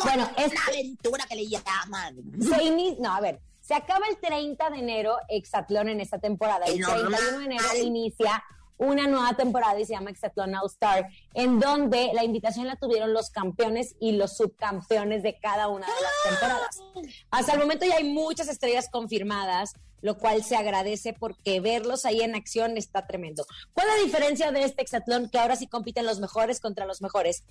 Bueno, 0.03 0.29
es 0.37 0.51
Una 0.51 0.61
aventura 0.67 1.25
que 1.27 1.35
le 1.35 1.47
llaman. 1.47 2.15
se 2.41 2.63
ini- 2.63 2.97
no, 2.99 3.13
a 3.15 3.19
ver, 3.21 3.39
se 3.61 3.73
acaba 3.73 4.05
el 4.07 4.17
30 4.17 4.69
de 4.69 4.77
enero 4.79 5.17
Exatlón 5.29 5.89
en 5.89 6.01
esta 6.01 6.19
temporada. 6.19 6.65
El 6.65 6.75
Es 6.75 6.79
normal. 6.81 7.05
31 7.19 7.39
de 7.39 7.45
enero 7.45 7.67
inicia 7.83 8.43
una 8.77 9.07
nueva 9.07 9.33
temporada 9.35 9.79
y 9.79 9.85
se 9.85 9.93
llama 9.93 10.09
Exatlón 10.11 10.53
All 10.53 10.67
Star, 10.67 11.07
en 11.33 11.59
donde 11.61 12.11
la 12.13 12.23
invitación 12.25 12.67
la 12.67 12.75
tuvieron 12.75 13.13
los 13.13 13.29
campeones 13.29 13.95
y 14.01 14.11
los 14.11 14.35
subcampeones 14.35 15.23
de 15.23 15.39
cada 15.39 15.69
una 15.69 15.85
de 15.87 15.93
las 15.93 16.39
temporadas. 16.39 16.83
Hasta 17.31 17.53
el 17.53 17.59
momento 17.59 17.85
ya 17.85 17.95
hay 17.95 18.03
muchas 18.03 18.49
estrellas 18.49 18.89
confirmadas, 18.91 19.73
lo 20.01 20.17
cual 20.17 20.43
se 20.43 20.57
agradece 20.57 21.13
porque 21.13 21.61
verlos 21.61 22.05
ahí 22.05 22.21
en 22.21 22.35
acción 22.35 22.75
está 22.77 23.07
tremendo. 23.07 23.45
¿Cuál 23.73 23.87
es 23.87 23.95
la 23.97 24.03
diferencia 24.03 24.51
de 24.51 24.63
este 24.63 24.81
Exatlón 24.81 25.29
que 25.29 25.39
ahora 25.39 25.55
sí 25.55 25.67
compiten 25.67 26.05
los 26.05 26.19
mejores 26.19 26.59
contra 26.59 26.85
los 26.85 27.01
mejores? 27.01 27.43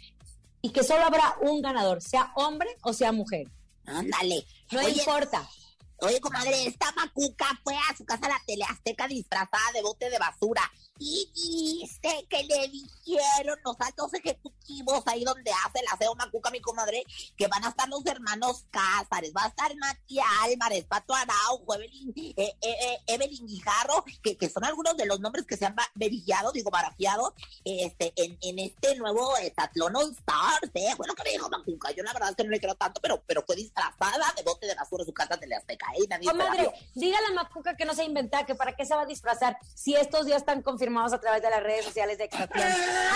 Y 0.65 0.71
que 0.71 0.83
solo 0.83 1.05
habrá 1.05 1.37
un 1.43 1.61
ganador, 1.61 2.01
sea 2.01 2.33
hombre 2.37 2.71
o 2.85 2.95
sea 2.95 3.13
mujer. 3.13 3.47
Ándale. 3.85 4.47
No 4.73 4.81
Oye, 4.81 4.93
importa. 4.93 5.47
Oye, 5.99 6.19
comadre, 6.23 6.67
esta 6.67 6.91
macuca 6.93 7.45
fue 7.63 7.75
a 7.77 7.95
su 7.95 8.07
casa 8.07 8.25
a 8.25 8.31
la 8.31 8.43
teleazteca 8.47 9.07
disfrazada 9.07 9.73
de 9.75 9.83
bote 9.83 10.09
de 10.09 10.19
basura. 10.19 10.63
Y 10.99 11.29
dice 11.35 12.27
que 12.29 12.45
le 12.45 12.69
dijeron 12.69 13.59
los 13.65 13.77
altos 13.81 14.15
ejecutivos 14.15 15.03
ahí 15.07 15.25
donde 15.25 15.51
hace 15.51 15.81
el 15.81 15.87
aseo 15.93 16.15
macuca, 16.15 16.51
mi 16.51 16.61
comadre, 16.61 17.05
que 17.37 17.49
van 17.49 17.65
a 17.65 17.71
estar 17.71 17.89
los 17.89 18.07
hermanos 18.07 18.65
Cázares, 18.71 19.33
va 19.37 19.45
a 19.45 19.49
estar 19.49 19.75
Mati 19.77 20.19
Álvarez, 20.43 20.85
Pato 20.85 21.13
Araujo, 21.15 21.75
Evelyn, 21.75 22.13
eh, 22.17 22.35
eh, 22.37 22.57
eh, 22.61 22.99
Evelyn 23.09 23.45
Guijarro, 23.45 24.05
que, 24.23 24.37
que 24.37 24.49
son 24.49 24.65
algunos 24.65 24.97
de 24.97 25.07
los 25.07 25.19
nombres 25.19 25.47
que 25.47 25.57
se 25.57 25.67
han 25.67 25.75
verillado, 25.95 26.53
digo, 26.53 26.71
barajeado, 26.71 27.35
este, 27.65 28.13
en, 28.17 28.39
en 28.41 28.59
este 28.61 28.95
nuevo 28.97 29.37
Estatlón 29.39 29.97
All 29.97 30.13
Stars, 30.13 30.71
¿eh? 30.75 30.95
Fue 30.97 31.09
lo 31.09 31.15
que 31.15 31.25
me 31.25 31.31
dijo 31.31 31.49
Macuca. 31.49 31.91
Yo 31.91 32.05
la 32.05 32.13
verdad 32.13 32.31
es 32.31 32.37
que 32.37 32.45
no 32.45 32.51
le 32.51 32.61
creo 32.61 32.77
tanto, 32.77 33.01
pero, 33.01 33.23
pero 33.27 33.43
fue 33.45 33.57
disfrazada 33.57 34.33
de 34.37 34.43
bote 34.45 34.67
de 34.67 34.75
basura 34.75 35.03
en 35.03 35.07
su 35.07 35.13
casa 35.13 35.37
teleazteca, 35.39 35.87
¿eh? 35.95 36.05
Y 36.05 36.07
nadie 36.07 36.29
se 36.29 36.37
la 36.37 36.45
Comadre, 36.45 36.71
diga 36.95 37.19
a 37.19 37.31
la 37.31 37.43
macuca 37.43 37.77
que 37.77 37.85
no 37.85 37.95
se 37.95 38.05
inventa, 38.05 38.47
que 38.47 38.55
para 38.55 38.77
qué 38.77 38.87
se 38.87 38.95
va 38.95 39.03
a 39.03 39.07
disfrazar 39.07 39.59
si 39.75 39.97
estos 39.97 40.27
días 40.27 40.39
están 40.39 40.63
confirmados 40.85 41.13
a 41.15 41.21
través 41.21 41.43
de 41.43 41.51
las 41.51 41.63
redes 41.63 41.85
sociales 41.85 42.19
de 42.19 42.25
Exatlón. 42.25 42.67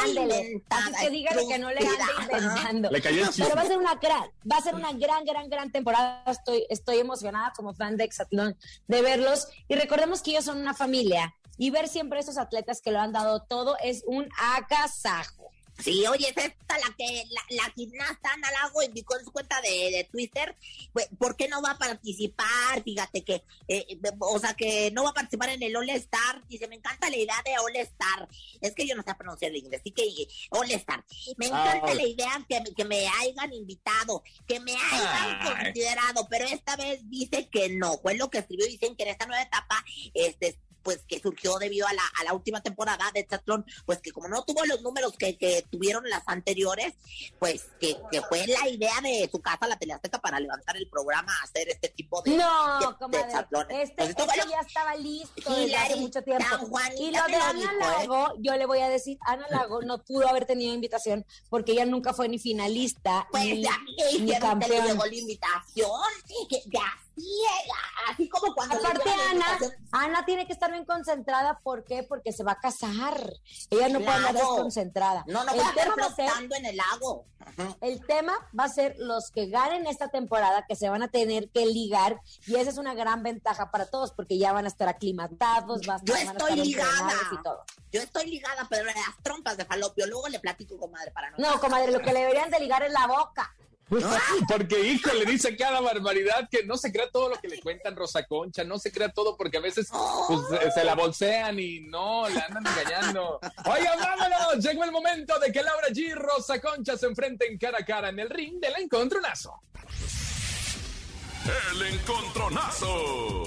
Ándele. 0.02 0.62
Así 0.70 1.04
que 1.04 1.10
dígale 1.10 1.46
que 1.46 1.58
no 1.58 1.70
le 1.70 1.80
ande 1.80 2.22
inventando. 2.22 2.90
Le 2.90 3.02
cayó 3.02 3.24
el 3.24 3.30
Pero 3.36 3.54
va 3.54 3.62
a 3.62 3.66
ser 3.66 3.78
una 3.78 3.94
gran, 3.96 4.24
va 4.50 4.56
a 4.56 4.62
ser 4.62 4.74
una 4.74 4.92
gran, 4.92 5.24
gran, 5.24 5.50
gran 5.50 5.70
temporada. 5.70 6.22
Estoy, 6.26 6.66
estoy 6.70 6.98
emocionada 6.98 7.52
como 7.54 7.74
fan 7.74 7.96
de 7.96 8.04
Exatlón 8.04 8.56
de 8.86 9.02
verlos. 9.02 9.48
Y 9.68 9.74
recordemos 9.74 10.22
que 10.22 10.30
ellos 10.30 10.44
son 10.44 10.58
una 10.58 10.74
familia. 10.74 11.34
Y 11.58 11.70
ver 11.70 11.88
siempre 11.88 12.18
a 12.18 12.22
esos 12.22 12.38
atletas 12.38 12.80
que 12.80 12.92
lo 12.92 13.00
han 13.00 13.12
dado 13.12 13.42
todo 13.42 13.76
es 13.82 14.02
un 14.06 14.28
agasajo. 14.54 15.50
Sí, 15.78 16.04
oye, 16.08 16.28
es 16.28 16.36
esta 16.44 16.76
la 16.78 16.94
que 16.96 17.24
la, 17.30 17.40
la 17.50 17.70
gimnasta 17.74 18.32
Ana 18.32 18.50
Lago 18.50 18.82
indicó 18.82 19.16
en 19.16 19.24
su 19.24 19.30
cuenta 19.32 19.60
de, 19.60 19.68
de 19.92 20.08
Twitter, 20.10 20.56
pues, 20.92 21.08
¿por 21.18 21.36
qué 21.36 21.46
no 21.48 21.62
va 21.62 21.72
a 21.72 21.78
participar? 21.78 22.82
Fíjate 22.84 23.22
que, 23.24 23.34
eh, 23.68 23.86
eh, 23.88 23.98
o 24.18 24.38
sea, 24.40 24.54
que 24.54 24.90
no 24.90 25.04
va 25.04 25.10
a 25.10 25.14
participar 25.14 25.50
en 25.50 25.62
el 25.62 25.76
All 25.76 25.88
Star. 25.90 26.44
Dice, 26.48 26.66
me 26.68 26.76
encanta 26.76 27.08
la 27.08 27.16
idea 27.16 27.36
de 27.44 27.56
All 27.58 27.76
Star. 27.76 28.28
Es 28.60 28.74
que 28.74 28.86
yo 28.86 28.96
no 28.96 29.02
sé 29.04 29.14
pronunciar 29.14 29.52
el 29.52 29.58
inglés, 29.58 29.80
así 29.80 29.92
que 29.92 30.02
eh, 30.02 30.28
All 30.50 30.70
Star. 30.72 31.04
Me 31.36 31.46
encanta 31.46 31.86
Ah. 31.92 31.94
la 31.94 32.06
idea 32.06 32.44
que, 32.48 32.60
me- 32.60 32.74
que 32.74 32.84
me 32.84 33.06
hayan 33.08 33.52
invitado, 33.52 34.22
que 34.46 34.58
me 34.60 34.72
hayan 34.74 35.38
Ay. 35.40 35.64
considerado, 35.64 36.26
pero 36.28 36.46
esta 36.46 36.76
vez 36.76 37.08
dice 37.08 37.48
que 37.48 37.68
no. 37.68 37.98
Fue 37.98 38.14
lo 38.16 38.30
que 38.30 38.38
escribió, 38.38 38.66
dicen 38.66 38.96
que 38.96 39.04
en 39.04 39.10
esta 39.10 39.26
nueva 39.26 39.42
etapa, 39.42 39.84
este 40.12 40.58
pues 40.82 41.00
que 41.06 41.20
surgió 41.20 41.58
debido 41.58 41.86
a 41.86 41.92
la, 41.92 42.02
a 42.20 42.24
la 42.24 42.32
última 42.34 42.60
temporada 42.62 43.04
de 43.12 43.20
Exatlón, 43.20 43.64
pues 43.86 43.98
que 44.00 44.12
como 44.12 44.28
no 44.28 44.42
tuvo 44.44 44.64
los 44.66 44.80
números 44.82 45.14
que, 45.18 45.36
que 45.36 45.64
tuvieron 45.70 46.08
las 46.08 46.22
anteriores, 46.26 46.94
pues 47.38 47.66
que, 47.80 47.96
que 48.10 48.20
fue 48.22 48.46
la 48.46 48.68
idea 48.68 49.00
de 49.02 49.28
su 49.30 49.40
casa, 49.40 49.66
la 49.66 49.78
Teleazteca, 49.78 50.18
para 50.20 50.40
levantar 50.40 50.76
el 50.76 50.88
programa, 50.88 51.32
hacer 51.42 51.68
este 51.68 51.88
tipo 51.90 52.22
de, 52.22 52.32
No, 52.36 52.78
de- 53.08 53.18
este, 53.82 53.94
Pues 53.96 54.10
esto 54.10 54.24
este 54.24 54.48
ya 54.50 54.60
estaba 54.60 54.94
listo 54.96 55.40
Hilary, 55.50 55.62
desde 55.62 55.76
hace 55.76 55.96
mucho 55.96 56.22
tiempo. 56.22 56.44
Juanita 56.68 57.02
Y 57.02 57.10
lo 57.10 57.26
de 57.26 57.36
Ana 57.36 57.52
dijo, 57.52 57.72
¿eh? 57.72 57.78
Lago, 57.80 58.34
yo 58.38 58.56
le 58.56 58.66
voy 58.66 58.78
a 58.80 58.88
decir, 58.88 59.18
Ana 59.26 59.46
Lago 59.50 59.82
no 59.82 60.02
pudo 60.04 60.28
haber 60.28 60.46
tenido 60.46 60.72
invitación 60.74 61.24
porque 61.50 61.72
ella 61.72 61.84
nunca 61.84 62.12
fue 62.14 62.28
ni 62.28 62.38
finalista 62.38 63.26
Pues 63.30 63.44
ni, 63.44 63.66
a 63.66 63.78
mí 63.78 63.96
ni 64.20 64.38
campeón. 64.38 64.86
llegó 64.86 65.04
la 65.06 65.14
invitación, 65.14 65.90
que 66.48 66.62
de 66.66 66.78
así, 67.18 68.12
así 68.12 68.28
como 68.28 68.54
cuando 68.54 68.76
Aparte, 68.76 69.10
Ana. 69.30 69.46
Ana 69.92 70.24
tiene 70.24 70.46
que 70.46 70.52
estar 70.52 70.70
bien 70.70 70.84
concentrada. 70.84 71.58
¿Por 71.62 71.84
qué? 71.84 72.02
Porque 72.02 72.32
se 72.32 72.44
va 72.44 72.52
a 72.52 72.60
casar. 72.60 73.20
Ella 73.70 73.88
no 73.88 73.98
puede 74.00 74.10
andar 74.12 74.32
Claro. 74.32 74.48
desconcentrada. 74.54 75.24
No, 75.26 75.44
no 75.44 75.52
el 75.52 75.56
puede 75.58 75.68
estar 75.70 75.84
tema 75.84 75.94
va 76.00 76.06
a 76.06 76.14
ser 76.14 76.26
flotando 76.28 76.56
en 76.56 76.66
el 76.66 76.76
lago. 76.76 77.24
Ajá. 77.40 77.76
El 77.80 78.04
tema 78.06 78.34
va 78.58 78.64
a 78.64 78.68
ser 78.68 78.94
los 78.98 79.30
que 79.30 79.46
ganen 79.46 79.86
esta 79.86 80.08
temporada, 80.08 80.64
que 80.68 80.76
se 80.76 80.88
van 80.88 81.02
a 81.02 81.08
tener 81.08 81.48
que 81.50 81.64
ligar, 81.66 82.20
y 82.46 82.56
esa 82.56 82.70
es 82.70 82.78
una 82.78 82.94
gran 82.94 83.22
ventaja 83.22 83.70
para 83.70 83.86
todos, 83.86 84.12
porque 84.12 84.36
ya 84.38 84.52
van 84.52 84.64
a 84.66 84.68
estar 84.68 84.88
aclimatados, 84.88 85.88
a 85.88 85.98
Yo 86.04 86.14
estar- 86.14 86.26
van 86.26 86.28
a 86.28 86.32
estoy 86.32 86.50
estar 86.50 86.66
ligada. 86.66 87.12
y 87.32 87.42
todo. 87.42 87.64
Yo 87.90 88.02
estoy 88.02 88.26
ligada, 88.26 88.66
pero 88.68 88.84
las 88.84 88.96
trompas 89.22 89.56
de 89.56 89.64
falopio. 89.64 90.06
Luego 90.06 90.28
le 90.28 90.40
platico, 90.40 90.76
comadre, 90.78 91.10
para 91.12 91.30
no. 91.30 91.38
No, 91.38 91.58
comadre, 91.60 91.90
lo 91.90 92.00
que 92.00 92.12
le 92.12 92.20
deberían 92.20 92.50
de 92.50 92.60
ligar 92.60 92.82
es 92.82 92.92
la 92.92 93.06
boca. 93.06 93.54
Porque, 94.48 94.80
hijo, 94.80 95.12
le 95.14 95.24
dice 95.24 95.56
cada 95.56 95.80
barbaridad 95.80 96.48
que 96.50 96.64
no 96.64 96.76
se 96.76 96.92
crea 96.92 97.10
todo 97.10 97.28
lo 97.30 97.36
que 97.36 97.48
le 97.48 97.60
cuentan 97.60 97.96
Rosa 97.96 98.24
Concha, 98.26 98.64
no 98.64 98.78
se 98.78 98.92
crea 98.92 99.08
todo 99.10 99.36
porque 99.36 99.56
a 99.58 99.60
veces 99.60 99.88
pues, 100.26 100.40
se- 100.62 100.70
se 100.72 100.84
la 100.84 100.94
bolsean 100.94 101.58
y 101.58 101.80
no, 101.80 102.28
la 102.28 102.44
andan 102.44 102.66
engañando. 102.66 103.40
Oigan, 103.64 103.98
vámonos, 103.98 104.64
llegó 104.64 104.84
el 104.84 104.92
momento 104.92 105.38
de 105.38 105.50
que 105.52 105.62
Laura 105.62 105.88
G 105.88 105.98
y 105.98 106.12
Rosa 106.14 106.60
Concha 106.60 106.96
se 106.98 107.06
enfrenten 107.06 107.56
cara 107.58 107.78
a 107.80 107.84
cara 107.84 108.10
en 108.10 108.18
el 108.18 108.28
ring 108.30 108.60
del 108.60 108.74
encontronazo. 108.78 109.54
El 111.72 111.82
encontronazo. 111.82 113.42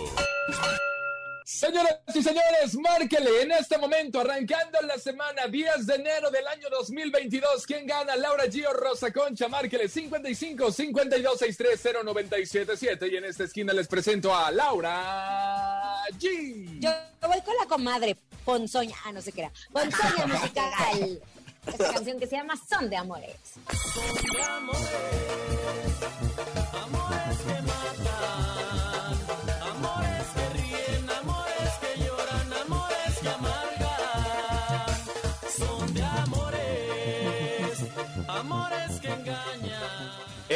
Señoras 1.52 2.00
y 2.16 2.24
señores, 2.24 2.78
márquele 2.80 3.42
en 3.42 3.52
este 3.52 3.78
momento, 3.78 4.22
arrancando 4.22 4.82
la 4.84 4.98
semana 4.98 5.48
10 5.48 5.86
de 5.86 5.96
enero 5.96 6.32
del 6.32 6.48
año 6.48 6.70
2022. 6.70 7.68
¿Quién 7.68 7.86
gana? 7.86 8.16
Laura 8.16 8.46
G 8.46 8.66
o 8.68 8.74
Rosa 8.74 9.12
Concha. 9.12 9.50
Márquele 9.50 9.90
55 9.90 10.72
52 10.72 11.38
630 11.38 12.04
977. 12.04 13.08
Y 13.10 13.18
en 13.18 13.26
esta 13.26 13.44
esquina 13.44 13.74
les 13.74 13.90
presento 13.90 14.34
a 14.34 14.50
Laura 14.50 16.06
G. 16.18 16.80
Yo 16.80 16.90
voy 17.28 17.42
con 17.42 17.56
la 17.58 17.66
comadre 17.68 18.16
Ponzoña, 18.46 18.96
ah, 19.06 19.12
no 19.12 19.22
sé 19.22 19.34
qué 19.34 19.42
era, 19.42 19.52
Ponzoña 19.74 20.28
musical. 20.28 21.22
Esta 21.68 21.94
canción 21.94 22.18
que 22.18 22.28
se 22.28 22.38
llama 22.38 22.54
Son 22.70 22.90
de 22.90 22.96
Amores. 22.96 23.36
Amores 24.48 24.90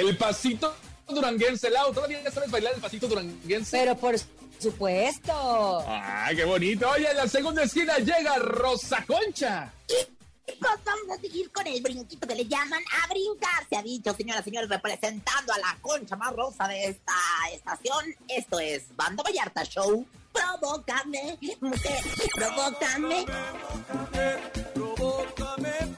El 0.08 0.18
pasito 0.18 0.76
duranguense, 1.08 1.70
Lau. 1.70 1.94
¿Todavía 1.94 2.22
ya 2.22 2.32
sabes 2.32 2.52
bailar 2.52 2.74
el 2.76 2.82
pasito 2.82 3.08
duranguense? 3.08 3.78
Pero 3.78 3.96
por 3.96 4.16
supuesto. 4.60 5.84
¡Ay, 5.88 6.36
qué 6.36 6.46
bonito! 6.46 6.90
Oye, 6.90 7.10
en 7.10 7.18
la 7.18 7.28
segunda 7.28 7.64
esquina 7.64 7.98
llega 7.98 8.38
Rosa 8.38 9.04
Concha. 9.06 9.74
Chicos, 9.88 10.80
vamos 10.86 11.18
a 11.18 11.22
seguir 11.22 11.52
con 11.52 11.66
el 11.66 11.82
brinquito 11.82 12.28
que 12.28 12.36
le 12.36 12.46
llaman 12.46 12.84
a 13.04 13.08
brincar. 13.08 13.68
Se 13.68 13.78
ha 13.78 13.82
dicho, 13.82 14.14
señoras 14.14 14.42
y 14.42 14.52
señores, 14.52 14.70
representando 14.70 15.54
a 15.54 15.58
la 15.58 15.78
concha 15.82 16.16
más 16.16 16.34
rosa 16.36 16.68
de 16.68 16.86
esta 16.86 17.14
estación. 17.52 18.16
Esto 18.28 18.60
es 18.60 18.84
Banda 18.96 19.24
Vallarta 19.24 19.64
Show. 19.64 20.06
Provócame, 20.32 21.38
mujer, 21.62 22.04
provócame. 22.36 23.26
Provócame, 23.26 24.38
provócame, 24.74 25.95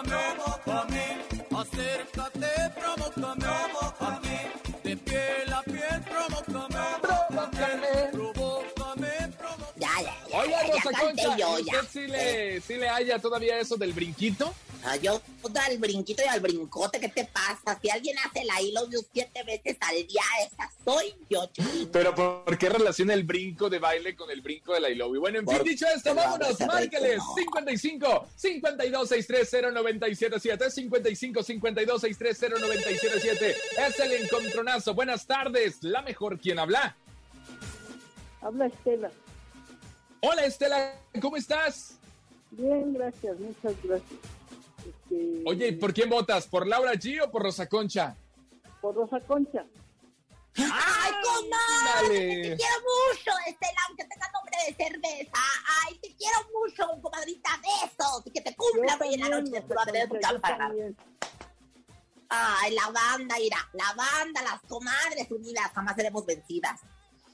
provócame, 0.00 1.06
acércate, 1.60 2.72
provócame, 2.74 4.21
Rosa 10.84 11.00
Concha, 11.00 11.36
yo, 11.36 11.58
¿y 11.58 11.64
ya. 11.64 11.80
¿usted 11.80 11.88
sí 11.90 12.06
le, 12.06 12.60
sí 12.60 12.74
le 12.74 12.88
haya 12.88 13.18
todavía 13.18 13.58
eso 13.58 13.76
del 13.76 13.92
brinquito? 13.92 14.52
Ah, 14.84 14.96
yo 14.96 15.20
al 15.64 15.78
brinquito 15.78 16.22
y 16.24 16.28
al 16.28 16.40
brincote, 16.40 16.98
¿qué 16.98 17.08
te 17.08 17.24
pasa? 17.24 17.78
Si 17.80 17.88
alguien 17.88 18.16
hace 18.18 18.44
la 18.44 18.54
love 18.72 18.90
you 18.90 19.00
siete 19.12 19.44
veces 19.44 19.76
al 19.80 19.94
día, 20.06 20.22
esa 20.44 20.70
soy 20.84 21.14
yo. 21.30 21.48
Pero 21.92 22.14
¿por 22.14 22.58
qué 22.58 22.68
relaciona 22.68 23.14
el 23.14 23.22
brinco 23.22 23.70
de 23.70 23.78
baile 23.78 24.16
con 24.16 24.30
el 24.30 24.40
brinco 24.40 24.74
de 24.74 24.80
la 24.80 24.90
you? 24.90 25.20
Bueno, 25.20 25.38
en 25.38 25.46
fin, 25.46 25.62
dicho 25.64 25.86
esto, 25.94 26.14
vámonos, 26.14 26.58
márcale 26.60 27.12
ritmo. 27.12 27.34
55 27.36 28.28
52 28.34 29.08
630 29.08 29.80
977 29.80 30.70
55 30.70 31.42
52 31.42 32.00
630 32.00 32.66
977 32.66 33.56
Es 33.86 34.00
el 34.00 34.12
encontronazo. 34.12 34.94
Buenas 34.94 35.26
tardes, 35.26 35.78
la 35.82 36.02
mejor 36.02 36.40
quien 36.40 36.58
habla. 36.58 36.96
Habla 38.40 38.66
Estela. 38.66 39.12
Hola 40.24 40.44
Estela, 40.44 40.94
¿cómo 41.20 41.36
estás? 41.36 41.98
Bien, 42.52 42.94
gracias, 42.94 43.40
muchas 43.40 43.74
gracias. 43.82 44.20
Este, 44.78 45.42
Oye, 45.44 45.68
¿y 45.68 45.72
¿por 45.72 45.92
quién 45.92 46.08
votas? 46.08 46.46
¿Por 46.46 46.64
Laura 46.64 46.92
G 46.92 47.20
o 47.24 47.28
por 47.28 47.42
Rosa 47.42 47.68
Concha? 47.68 48.14
Por 48.80 48.94
Rosa 48.94 49.18
Concha. 49.18 49.66
¡Ay, 50.56 51.12
comadre! 51.24 52.08
Dale. 52.08 52.42
Te 52.50 52.56
quiero 52.56 52.74
mucho, 52.82 53.30
Estela, 53.48 53.80
aunque 53.88 54.04
tenga 54.04 54.30
nombre 54.32 54.56
de 54.68 54.74
cerveza. 54.76 55.42
¡Ay, 55.84 55.98
te 55.98 56.14
quiero 56.14 56.38
mucho, 56.54 57.02
comadrita! 57.02 57.50
¡Besos! 57.60 58.22
Y 58.26 58.30
que 58.30 58.42
te 58.42 58.54
cumpla 58.54 58.96
hoy 59.00 59.14
en 59.14 59.20
la 59.22 59.28
noche 59.28 59.50
de 59.50 59.60
tu 59.62 59.74
madre, 59.74 60.06
también. 60.40 60.96
Ay, 62.28 62.74
la 62.74 62.90
banda, 62.90 63.40
irá. 63.40 63.68
La 63.72 63.92
banda, 63.94 64.40
las 64.42 64.60
comadres 64.68 65.28
unidas, 65.32 65.72
jamás 65.74 65.96
seremos 65.96 66.24
vencidas. 66.24 66.80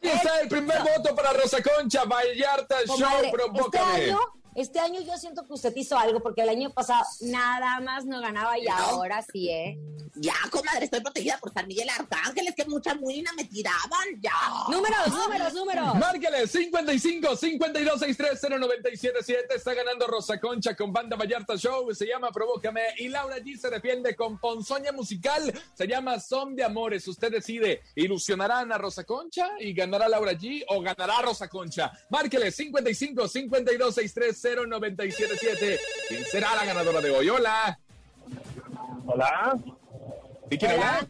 Ahí 0.02 0.11
está 0.11 0.40
el 0.40 0.48
primer 0.48 0.78
voto 0.82 1.14
para 1.14 1.32
Rosa 1.32 1.58
Concha, 1.62 2.04
Vallarta 2.04 2.76
Show, 2.87 2.96
Comadre, 2.96 3.26
este 3.26 3.37
provócame. 3.37 4.04
año, 4.04 4.20
este 4.60 4.80
año 4.80 5.00
yo 5.00 5.16
siento 5.16 5.46
que 5.46 5.52
usted 5.52 5.74
hizo 5.76 5.96
algo, 5.98 6.20
porque 6.20 6.42
el 6.42 6.48
año 6.48 6.70
pasado 6.70 7.04
nada 7.20 7.80
más 7.80 8.04
no 8.04 8.20
ganaba 8.20 8.58
y 8.58 8.64
No. 8.64 8.72
ahora 8.74 9.24
sí, 9.32 9.48
¿eh? 9.50 9.78
Ya, 10.20 10.34
comadre, 10.50 10.86
estoy 10.86 11.00
protegida 11.00 11.38
por 11.38 11.52
San 11.52 11.66
Miguel 11.68 11.88
Arcángel. 11.90 12.48
Es 12.48 12.54
que 12.56 12.64
mucha 12.64 12.94
muina 12.96 13.30
me 13.34 13.44
tiraban. 13.44 14.08
Ya. 14.20 14.32
Números, 14.68 15.06
números, 15.08 15.54
números. 15.54 15.94
Márquele 15.94 16.46
55 16.48 17.36
52 17.36 18.00
630 18.00 18.58
977 18.58 19.54
Está 19.54 19.74
ganando 19.74 20.06
Rosa 20.08 20.40
Concha 20.40 20.74
con 20.74 20.92
Banda 20.92 21.16
Vallarta 21.16 21.56
Show. 21.56 21.94
Se 21.94 22.06
llama 22.06 22.32
Provócame. 22.32 22.80
Y 22.98 23.08
Laura 23.08 23.36
G 23.38 23.56
se 23.58 23.70
defiende 23.70 24.16
con 24.16 24.38
Ponzoña 24.40 24.90
Musical. 24.90 25.52
Se 25.74 25.86
llama 25.86 26.18
Son 26.18 26.56
de 26.56 26.64
Amores. 26.64 27.06
Usted 27.06 27.30
decide. 27.30 27.82
¿Ilusionarán 27.94 28.72
a 28.72 28.78
Rosa 28.78 29.04
Concha 29.04 29.50
y 29.60 29.72
ganará 29.72 30.08
Laura 30.08 30.32
G 30.32 30.64
o 30.68 30.80
ganará 30.80 31.22
Rosa 31.22 31.48
Concha? 31.48 31.92
Márquele 32.10 32.50
55 32.50 33.28
52 33.28 33.94
630 33.94 34.47
977 34.56 35.80
¿Quién 36.08 36.24
será 36.24 36.54
la 36.54 36.64
ganadora 36.64 37.00
de 37.00 37.11
hoy? 37.11 37.28
Hola. 37.28 37.78
Hola. 39.06 39.56
¿Y 40.50 40.58
quién 40.58 40.72
habla? 40.72 41.06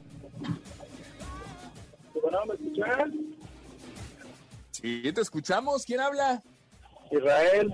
Bueno, 2.22 2.38
¿me 2.46 2.54
escuchan? 2.54 3.36
Sí, 4.70 5.12
te 5.12 5.20
escuchamos. 5.20 5.84
¿Quién 5.84 6.00
habla? 6.00 6.42
Israel, 7.10 7.72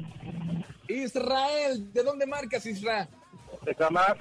Israel. 0.88 1.92
¿De 1.92 2.02
dónde 2.02 2.26
marcas, 2.26 2.64
Israel? 2.66 3.08
de 3.64 3.74
Camac, 3.74 4.18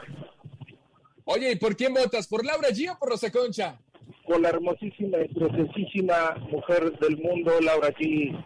Oye, 1.25 1.51
¿y 1.51 1.56
por 1.58 1.75
quién 1.75 1.93
votas? 1.93 2.27
¿Por 2.27 2.45
Laura 2.45 2.69
G 2.69 2.91
o 2.91 2.97
por 2.97 3.10
Rosa 3.10 3.32
Concha? 3.32 3.77
con 4.25 4.41
la 4.41 4.49
hermosísima 4.49 5.17
y 5.19 5.27
preciosísima 5.34 6.36
mujer 6.49 6.97
del 6.99 7.17
mundo, 7.17 7.60
Laura 7.62 7.89
G. 7.89 8.45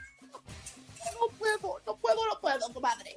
No 1.21 1.27
puedo, 1.37 1.79
no 1.85 1.95
puedo. 1.97 2.25
no 2.25 2.39
puedo, 2.41 2.73
comadre. 2.73 3.15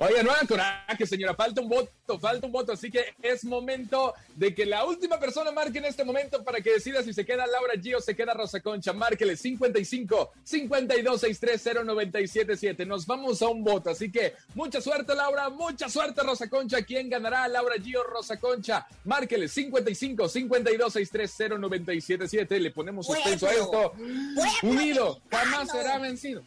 Oye, 0.00 0.22
no 0.22 0.30
hagan 0.30 0.46
coraje, 0.46 1.06
señora. 1.06 1.34
Falta 1.34 1.62
un 1.62 1.70
voto, 1.70 2.18
falta 2.18 2.46
un 2.46 2.52
voto. 2.52 2.72
Así 2.72 2.90
que 2.90 3.14
es 3.22 3.44
momento 3.44 4.12
de 4.34 4.54
que 4.54 4.66
la 4.66 4.84
última 4.84 5.18
persona 5.18 5.50
marque 5.52 5.78
en 5.78 5.86
este 5.86 6.04
momento 6.04 6.44
para 6.44 6.60
que 6.60 6.72
decida 6.74 7.02
si 7.02 7.14
se 7.14 7.24
queda 7.24 7.46
Laura 7.46 7.74
G 7.74 7.96
o 7.96 8.00
se 8.00 8.14
queda 8.14 8.34
Rosa 8.34 8.60
Concha. 8.60 8.92
Márquele 8.92 9.36
55 9.38 10.32
52 10.44 11.20
630 11.20 11.84
977. 11.84 12.84
Nos 12.84 13.06
vamos 13.06 13.40
a 13.40 13.48
un 13.48 13.64
voto. 13.64 13.88
Así 13.88 14.12
que 14.12 14.34
mucha 14.54 14.82
suerte, 14.82 15.14
Laura. 15.14 15.48
Mucha 15.48 15.88
suerte, 15.88 16.22
Rosa 16.22 16.50
Concha. 16.50 16.82
¿Quién 16.82 17.08
ganará, 17.08 17.48
Laura 17.48 17.76
G 17.76 17.96
o 17.96 18.02
Rosa 18.02 18.38
Concha? 18.38 18.86
Márquele 19.04 19.48
55 19.48 20.28
52 20.28 20.92
630 20.92 21.56
977. 21.56 22.60
Le 22.60 22.70
ponemos 22.70 23.06
suspenso 23.06 23.46
a 23.46 23.52
esto. 23.54 23.92
Unido, 24.62 25.22
jamás 25.30 25.70
será 25.70 25.98
vencido 25.98 26.42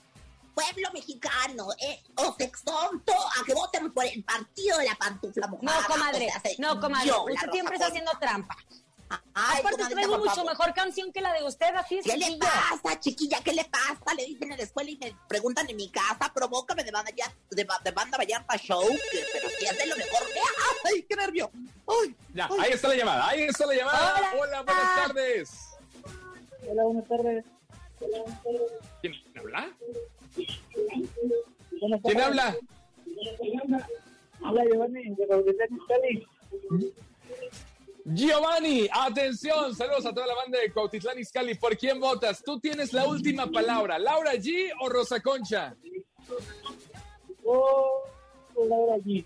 pueblo 0.60 0.90
mexicano, 0.94 1.68
eh, 1.80 2.04
os 2.16 2.40
exhorto 2.40 3.14
a 3.14 3.46
que 3.46 3.54
voten 3.54 3.92
por 3.94 4.06
el 4.06 4.24
partido 4.24 4.78
de 4.78 4.86
la 4.86 4.96
pantufla 4.96 5.48
mojada. 5.48 5.82
No, 5.82 5.88
comadre, 5.88 6.28
O 6.28 6.32
sea, 6.32 6.42
se- 6.42 6.56
no, 6.62 6.80
comadre, 6.80 7.08
yo, 7.08 7.24
usted 7.24 7.52
siempre 7.52 7.76
está 7.76 7.88
haciendo 7.88 8.12
trampa. 8.20 8.56
Ay, 9.34 9.60
Aparte, 9.62 9.72
comadre, 9.78 9.96
traigo 9.96 10.18
mucho 10.20 10.36
favor. 10.36 10.52
mejor 10.52 10.74
canción 10.76 11.12
que 11.12 11.20
la 11.22 11.34
de 11.34 11.44
usted, 11.44 11.74
así 11.76 11.98
es 11.98 12.06
¿Qué 12.06 12.16
le 12.16 12.38
pasa, 12.38 13.00
chiquilla? 13.00 13.42
¿Qué 13.44 13.54
le 13.54 13.66
pasa? 13.66 14.14
Le 14.16 14.26
dicen 14.26 14.52
en 14.52 14.58
la 14.60 14.64
escuela 14.64 14.90
y 14.92 14.98
me 14.98 15.16
preguntan 15.28 15.68
en 15.68 15.78
mi 15.78 15.90
casa, 15.90 16.32
provócame 16.34 16.84
de 16.84 16.92
banda, 16.92 17.10
ya, 17.18 17.34
de, 17.50 17.64
ba- 17.64 17.80
de 17.84 17.90
banda 17.92 18.18
Vallarta 18.20 18.56
Show, 18.58 18.84
que- 19.12 19.26
pero 19.34 19.50
si 19.50 19.66
es 19.66 19.78
de 19.78 19.86
lo 19.88 19.96
mejor. 19.98 20.22
¡Ay, 20.86 21.04
qué 21.10 21.16
nervio! 21.16 21.50
¡Ay! 21.88 22.16
Ya, 22.36 22.50
ahí 22.60 22.72
está 22.74 22.88
la 22.90 22.96
llamada, 22.96 23.28
ahí 23.30 23.42
está 23.44 23.66
la 23.66 23.74
llamada. 23.74 24.16
Hola. 24.16 24.32
Hola, 24.40 24.62
buenas 24.62 24.96
tardes. 24.96 25.50
Hola, 26.70 26.84
buenas 26.84 27.08
tardes. 27.08 27.46
¿Quién 29.02 29.14
habla? 29.38 29.72
¿Quién 32.04 32.22
habla? 32.22 32.58
Habla 34.44 34.64
Giovanni 34.66 35.04
de 35.16 35.28
Cali. 35.88 36.28
Giovanni, 38.06 38.90
atención, 38.92 39.76
saludos 39.76 40.06
a 40.06 40.14
toda 40.14 40.26
la 40.28 40.34
banda 40.36 40.58
de 40.60 40.72
Cuautitlán 40.72 41.20
Izcalli. 41.20 41.56
¿Por 41.56 41.78
quién 41.78 42.00
votas? 42.00 42.42
Tú 42.44 42.60
tienes 42.60 42.92
la 42.94 43.06
última 43.06 43.46
palabra, 43.52 44.00
¿Laura 44.00 44.34
G 44.34 44.72
o 44.82 44.90
Rosa 44.90 45.20
Concha? 45.22 45.76
Oh, 47.46 48.02
Laura 48.56 48.96
G. 49.04 49.24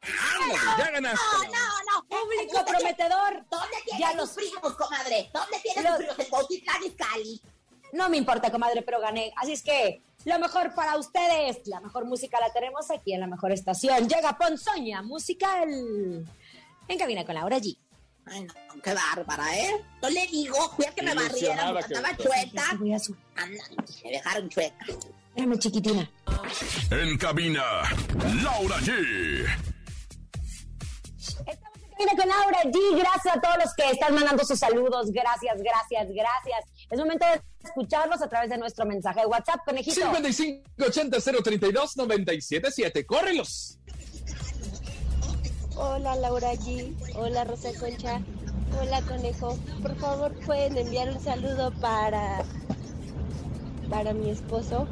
Ándale, 0.00 0.54
ya 0.78 0.90
ganaste. 0.92 1.18
No, 1.26 1.42
no, 1.42 2.00
no. 2.00 2.08
Público 2.08 2.64
prometedor. 2.64 3.44
¿Dónde 3.50 3.76
tienes 3.84 4.00
Ya 4.00 4.14
los- 4.14 4.30
primos, 4.30 4.72
comadre? 4.74 5.28
¿Dónde 5.34 5.58
tienes 5.62 5.84
Los- 5.84 5.96
primos? 5.98 6.18
En 6.20 6.26
Cuautitlán 6.26 6.84
Izcalli. 6.84 7.42
No 7.92 8.08
me 8.08 8.16
importa, 8.16 8.50
comadre, 8.50 8.82
pero 8.82 9.00
gané. 9.00 9.32
Así 9.36 9.52
es 9.52 9.62
que 9.62 10.02
lo 10.24 10.38
mejor 10.38 10.74
para 10.74 10.96
ustedes, 10.98 11.66
la 11.66 11.80
mejor 11.80 12.04
música 12.04 12.38
la 12.40 12.52
tenemos 12.52 12.90
aquí 12.90 13.14
en 13.14 13.20
la 13.20 13.26
mejor 13.26 13.52
estación. 13.52 14.08
Llega 14.08 14.36
Ponzoña 14.36 15.02
Musical. 15.02 15.68
En 16.88 16.98
cabina 16.98 17.24
con 17.24 17.34
Laura 17.34 17.58
G. 17.58 17.76
Ay, 18.26 18.42
no, 18.44 18.54
qué 18.82 18.92
bárbara, 18.92 19.56
¿eh? 19.56 19.70
No 20.02 20.10
le 20.10 20.26
digo, 20.26 20.54
fui 20.76 20.84
a 20.84 20.94
que 20.94 21.02
me 21.02 21.14
porque 21.14 21.34
que 21.40 21.46
estaba 21.46 22.16
chueca. 22.16 22.76
Voy 22.78 22.92
a 22.92 22.98
su- 22.98 23.16
Anda, 23.36 23.62
me 24.04 24.10
dejaron 24.10 24.48
chueca. 24.50 24.84
Espérame, 25.28 25.58
chiquitina. 25.58 26.10
En 26.90 27.16
cabina, 27.16 27.62
Laura 28.42 28.76
G. 28.80 29.46
Estamos 31.46 31.78
en 31.82 31.90
cabina 31.90 32.16
con 32.16 32.28
Laura 32.28 32.62
G. 32.64 32.98
Gracias 32.98 33.36
a 33.36 33.40
todos 33.40 33.56
los 33.64 33.74
que 33.74 33.90
están 33.92 34.14
mandando 34.14 34.44
sus 34.44 34.58
saludos. 34.58 35.10
Gracias, 35.10 35.56
gracias, 35.62 36.08
gracias. 36.08 36.64
Es 36.90 36.98
momento 36.98 37.26
de 37.26 37.42
escucharlos 37.64 38.22
a 38.22 38.28
través 38.28 38.48
de 38.48 38.56
nuestro 38.56 38.86
mensaje 38.86 39.20
de 39.20 39.26
WhatsApp, 39.26 39.60
conejito. 39.64 40.00
5580 40.00 41.42
032 41.42 41.96
977. 41.96 43.06
¡Córrelos! 43.06 43.78
Hola 45.76 46.16
Laura 46.16 46.54
G, 46.54 46.92
hola 47.14 47.44
Rosa 47.44 47.68
Concha, 47.78 48.20
hola 48.80 49.00
Conejo. 49.02 49.56
Por 49.80 49.96
favor 49.96 50.34
pueden 50.44 50.76
enviar 50.76 51.10
un 51.10 51.20
saludo 51.20 51.72
para 51.80 52.42
para 53.88 54.12
mi 54.12 54.30
esposo 54.30 54.88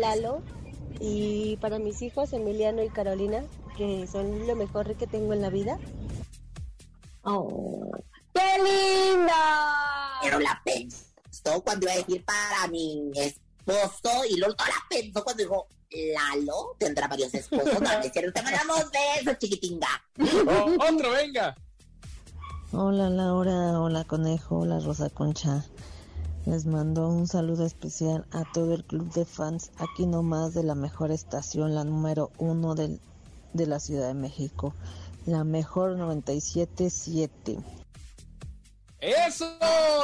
Lalo 0.00 0.42
y 0.98 1.56
para 1.58 1.78
mis 1.78 2.02
hijos 2.02 2.32
Emiliano 2.32 2.82
y 2.82 2.88
Carolina, 2.88 3.44
que 3.76 4.08
son 4.08 4.46
lo 4.46 4.56
mejor 4.56 4.96
que 4.96 5.06
tengo 5.06 5.32
en 5.34 5.42
la 5.42 5.50
vida. 5.50 5.78
Oh, 7.22 7.92
¡Qué 8.34 9.12
linda! 9.12 10.18
Pero 10.22 10.40
la 10.40 10.60
pensó 10.64 11.62
cuando 11.64 11.86
iba 11.86 11.92
a 11.92 11.96
decir 11.96 12.24
para 12.24 12.66
mi 12.68 13.10
esposo 13.14 14.24
y 14.28 14.36
luego 14.36 14.54
la 14.58 14.74
pensó 14.88 15.22
cuando 15.24 15.42
dijo, 15.42 15.66
Lalo 16.14 16.74
tendrá 16.78 17.06
varios 17.08 17.34
esposos. 17.34 17.80
No, 17.80 17.90
es 18.00 18.12
cierto, 18.12 18.32
te 18.32 18.42
mandamos 18.42 18.86
besos, 18.90 19.38
chiquitinga. 19.38 19.88
Oh, 20.48 20.70
otro, 20.90 21.10
venga. 21.10 21.54
Hola 22.72 23.10
Laura, 23.10 23.78
hola 23.78 24.04
Conejo, 24.04 24.60
hola 24.60 24.80
Rosa 24.80 25.10
Concha. 25.10 25.64
Les 26.46 26.64
mando 26.64 27.08
un 27.08 27.28
saludo 27.28 27.66
especial 27.66 28.26
a 28.32 28.44
todo 28.52 28.72
el 28.74 28.84
club 28.84 29.12
de 29.12 29.24
fans 29.26 29.70
aquí 29.76 30.06
nomás 30.06 30.54
de 30.54 30.62
la 30.62 30.74
mejor 30.74 31.10
estación, 31.12 31.74
la 31.74 31.84
número 31.84 32.30
uno 32.38 32.74
del- 32.74 32.98
de 33.52 33.66
la 33.66 33.78
Ciudad 33.78 34.08
de 34.08 34.14
México, 34.14 34.74
la 35.26 35.44
mejor 35.44 35.96
977. 35.98 37.58
Eso, 39.02 39.58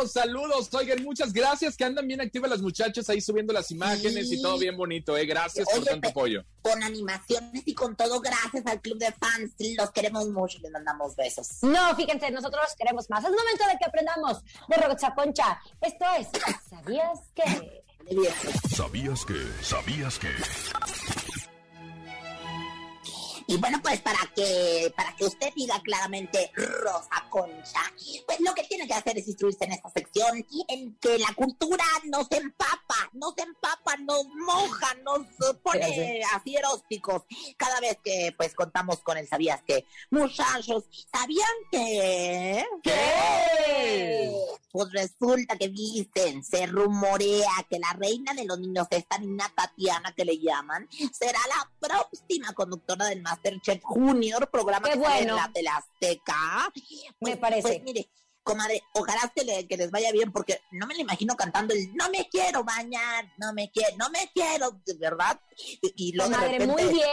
saludos, 0.08 0.74
oigan, 0.74 1.04
muchas 1.04 1.32
gracias, 1.32 1.76
que 1.76 1.84
andan 1.84 2.08
bien 2.08 2.20
activas 2.20 2.50
las 2.50 2.60
muchachas 2.60 3.08
ahí 3.08 3.20
subiendo 3.20 3.52
las 3.52 3.70
imágenes 3.70 4.32
y 4.32 4.42
todo 4.42 4.58
bien 4.58 4.76
bonito, 4.76 5.16
eh, 5.16 5.24
gracias 5.24 5.68
por 5.72 5.84
tanto 5.84 6.08
apoyo. 6.08 6.44
Con 6.62 6.82
animaciones 6.82 7.62
y 7.64 7.74
con 7.74 7.94
todo, 7.94 8.20
gracias 8.20 8.66
al 8.66 8.80
club 8.80 8.98
de 8.98 9.12
fans. 9.12 9.52
Los 9.76 9.92
queremos 9.92 10.28
mucho 10.30 10.58
y 10.58 10.62
les 10.62 10.72
mandamos 10.72 11.14
besos. 11.14 11.62
No, 11.62 11.94
fíjense, 11.94 12.28
nosotros 12.32 12.60
los 12.64 12.74
queremos 12.74 13.08
más. 13.08 13.22
Es 13.22 13.30
momento 13.30 13.64
de 13.70 13.78
que 13.78 13.84
aprendamos 13.84 14.42
de 14.66 14.76
Rosa 14.76 15.14
Concha. 15.14 15.60
Esto 15.80 16.04
es 16.18 16.26
¿Sabías 16.68 17.20
que? 17.36 17.84
¿Sabías 18.74 19.24
que? 19.24 19.46
¿Sabías 19.62 20.18
que? 20.18 20.28
Y 23.50 23.56
bueno, 23.56 23.80
pues 23.82 23.98
para 24.02 24.18
que, 24.36 24.92
para 24.94 25.16
que 25.16 25.24
usted 25.24 25.48
diga 25.56 25.80
claramente 25.82 26.52
Rosa 26.54 27.24
Concha, 27.30 27.80
pues 28.26 28.40
lo 28.40 28.52
que 28.52 28.64
tiene 28.64 28.86
que 28.86 28.92
hacer 28.92 29.16
es 29.16 29.26
instruirse 29.26 29.64
en 29.64 29.72
esta 29.72 29.88
sección 29.88 30.46
en 30.68 30.94
que 30.96 31.18
la 31.18 31.32
cultura 31.34 31.82
nos 32.04 32.30
empapa, 32.30 33.08
nos 33.14 33.32
empapa, 33.38 33.96
nos 33.96 34.26
moja, 34.26 34.94
nos 35.02 35.26
pone 35.62 36.22
así 36.34 36.56
eróticos 36.56 37.22
cada 37.56 37.80
vez 37.80 37.96
que 38.04 38.34
pues 38.36 38.54
contamos 38.54 39.00
con 39.00 39.16
el 39.16 39.26
sabías 39.26 39.62
que. 39.62 39.86
Muchachos, 40.10 40.84
¿sabían 41.10 41.48
que? 41.72 42.66
¿Qué? 42.82 44.34
Pues 44.70 44.92
resulta 44.92 45.56
que 45.56 45.68
dicen, 45.68 46.44
se 46.44 46.66
rumorea 46.66 47.50
que 47.70 47.78
la 47.78 47.94
reina 47.94 48.34
de 48.34 48.44
los 48.44 48.58
niños, 48.58 48.86
esta 48.90 49.16
niña 49.16 49.50
Tatiana 49.56 50.12
que 50.14 50.26
le 50.26 50.38
llaman, 50.38 50.86
será 51.12 51.40
la 51.48 51.70
próxima 51.80 52.52
conductora 52.52 53.06
del 53.06 53.22
Masterchef 53.42 53.82
Junior, 53.82 54.50
programa 54.50 54.88
Qué 54.88 54.94
que 54.94 54.98
en 54.98 55.00
bueno. 55.02 55.36
la 55.36 55.48
de 55.48 55.62
la 55.62 55.76
Azteca. 55.76 56.72
Me 57.20 57.36
parece. 57.36 57.62
Pues 57.62 57.82
mire, 57.82 58.10
comadre, 58.42 58.82
ojalá 58.94 59.30
que, 59.34 59.44
le- 59.44 59.66
que 59.68 59.76
les 59.76 59.90
vaya 59.90 60.10
bien, 60.12 60.32
porque 60.32 60.60
no 60.72 60.86
me 60.86 60.94
lo 60.94 61.00
imagino 61.00 61.36
cantando 61.36 61.74
el 61.74 61.94
no 61.94 62.08
me 62.10 62.28
quiero 62.28 62.64
bañar, 62.64 63.30
no 63.38 63.52
me 63.52 63.70
quiero, 63.70 63.96
no 63.96 64.10
me 64.10 64.30
quiero, 64.34 64.80
verdad. 64.98 65.40
Y, 65.82 66.08
y 66.08 66.12
luego 66.12 66.30
de 66.36 66.48
repente- 66.48 66.66
muy 66.66 66.92
bien. 66.94 67.06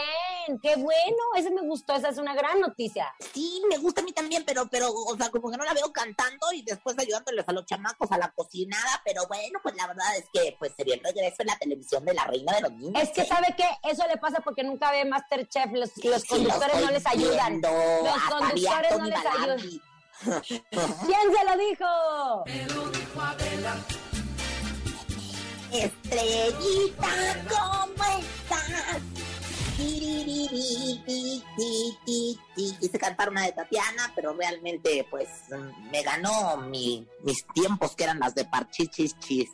Qué 0.62 0.76
bueno. 0.76 1.16
Ese 1.36 1.50
me 1.50 1.62
gustó. 1.62 1.94
Esa 1.94 2.08
es 2.10 2.18
una 2.18 2.34
gran 2.34 2.60
noticia. 2.60 3.12
Sí, 3.32 3.62
me 3.68 3.78
gusta 3.78 4.00
a 4.00 4.04
mí 4.04 4.12
también, 4.12 4.44
pero, 4.46 4.68
pero, 4.70 4.92
o 4.92 5.16
sea, 5.16 5.30
como 5.30 5.50
que 5.50 5.56
no 5.56 5.64
la 5.64 5.74
veo 5.74 5.92
cantando 5.92 6.52
y 6.52 6.62
después 6.62 6.96
ayudándoles 6.98 7.48
a 7.48 7.52
los 7.52 7.66
chamacos 7.66 8.10
a 8.12 8.18
la 8.18 8.30
cocinada, 8.32 9.02
pero 9.04 9.26
bueno, 9.26 9.58
pues 9.62 9.74
la 9.76 9.86
verdad 9.86 10.16
es 10.16 10.26
que 10.32 10.56
pues 10.58 10.72
sería 10.76 10.94
el 10.94 11.02
regreso 11.02 11.36
en 11.40 11.46
la 11.48 11.58
televisión 11.58 12.04
de 12.04 12.14
la 12.14 12.24
reina 12.24 12.54
de 12.54 12.60
los 12.62 12.72
niños. 12.72 13.02
Es 13.02 13.10
que, 13.10 13.22
¿eh? 13.22 13.26
¿sabe 13.26 13.54
qué? 13.56 13.66
Eso 13.88 14.06
le 14.06 14.16
pasa 14.18 14.40
porque 14.40 14.62
nunca 14.62 14.90
ve 14.90 15.04
Masterchef. 15.04 15.72
Los, 15.72 15.90
los 16.04 16.22
Sí, 16.22 16.28
conductores 16.28 16.80
lo 16.80 16.86
no 16.86 16.92
les 16.92 17.06
ayudan. 17.06 17.60
Los 17.60 17.72
a 17.72 18.30
conductores 18.30 18.98
no 18.98 19.04
les 19.06 19.26
ayudan. 19.26 19.58
¿Quién 20.70 21.34
se 21.34 21.44
lo 21.44 21.56
dijo? 21.58 22.44
Estrellita, 25.72 27.08
¿cómo 27.48 28.04
estás? 28.18 29.02
Tiririri, 29.02 29.04
ti, 29.04 29.04
ti, 29.04 29.06
ti, 29.06 29.14
ti. 29.14 29.15
Quise 32.80 32.98
cantar 32.98 33.28
una 33.30 33.42
de 33.42 33.52
Tatiana, 33.52 34.12
pero 34.14 34.32
realmente, 34.32 35.06
pues, 35.10 35.28
me 35.90 36.02
ganó 36.02 36.56
mi- 36.56 37.06
mis 37.22 37.46
tiempos 37.54 37.94
que 37.94 38.04
eran 38.04 38.18
las 38.18 38.34
de 38.34 38.44
Parchichis 38.44 39.18
Chis. 39.18 39.50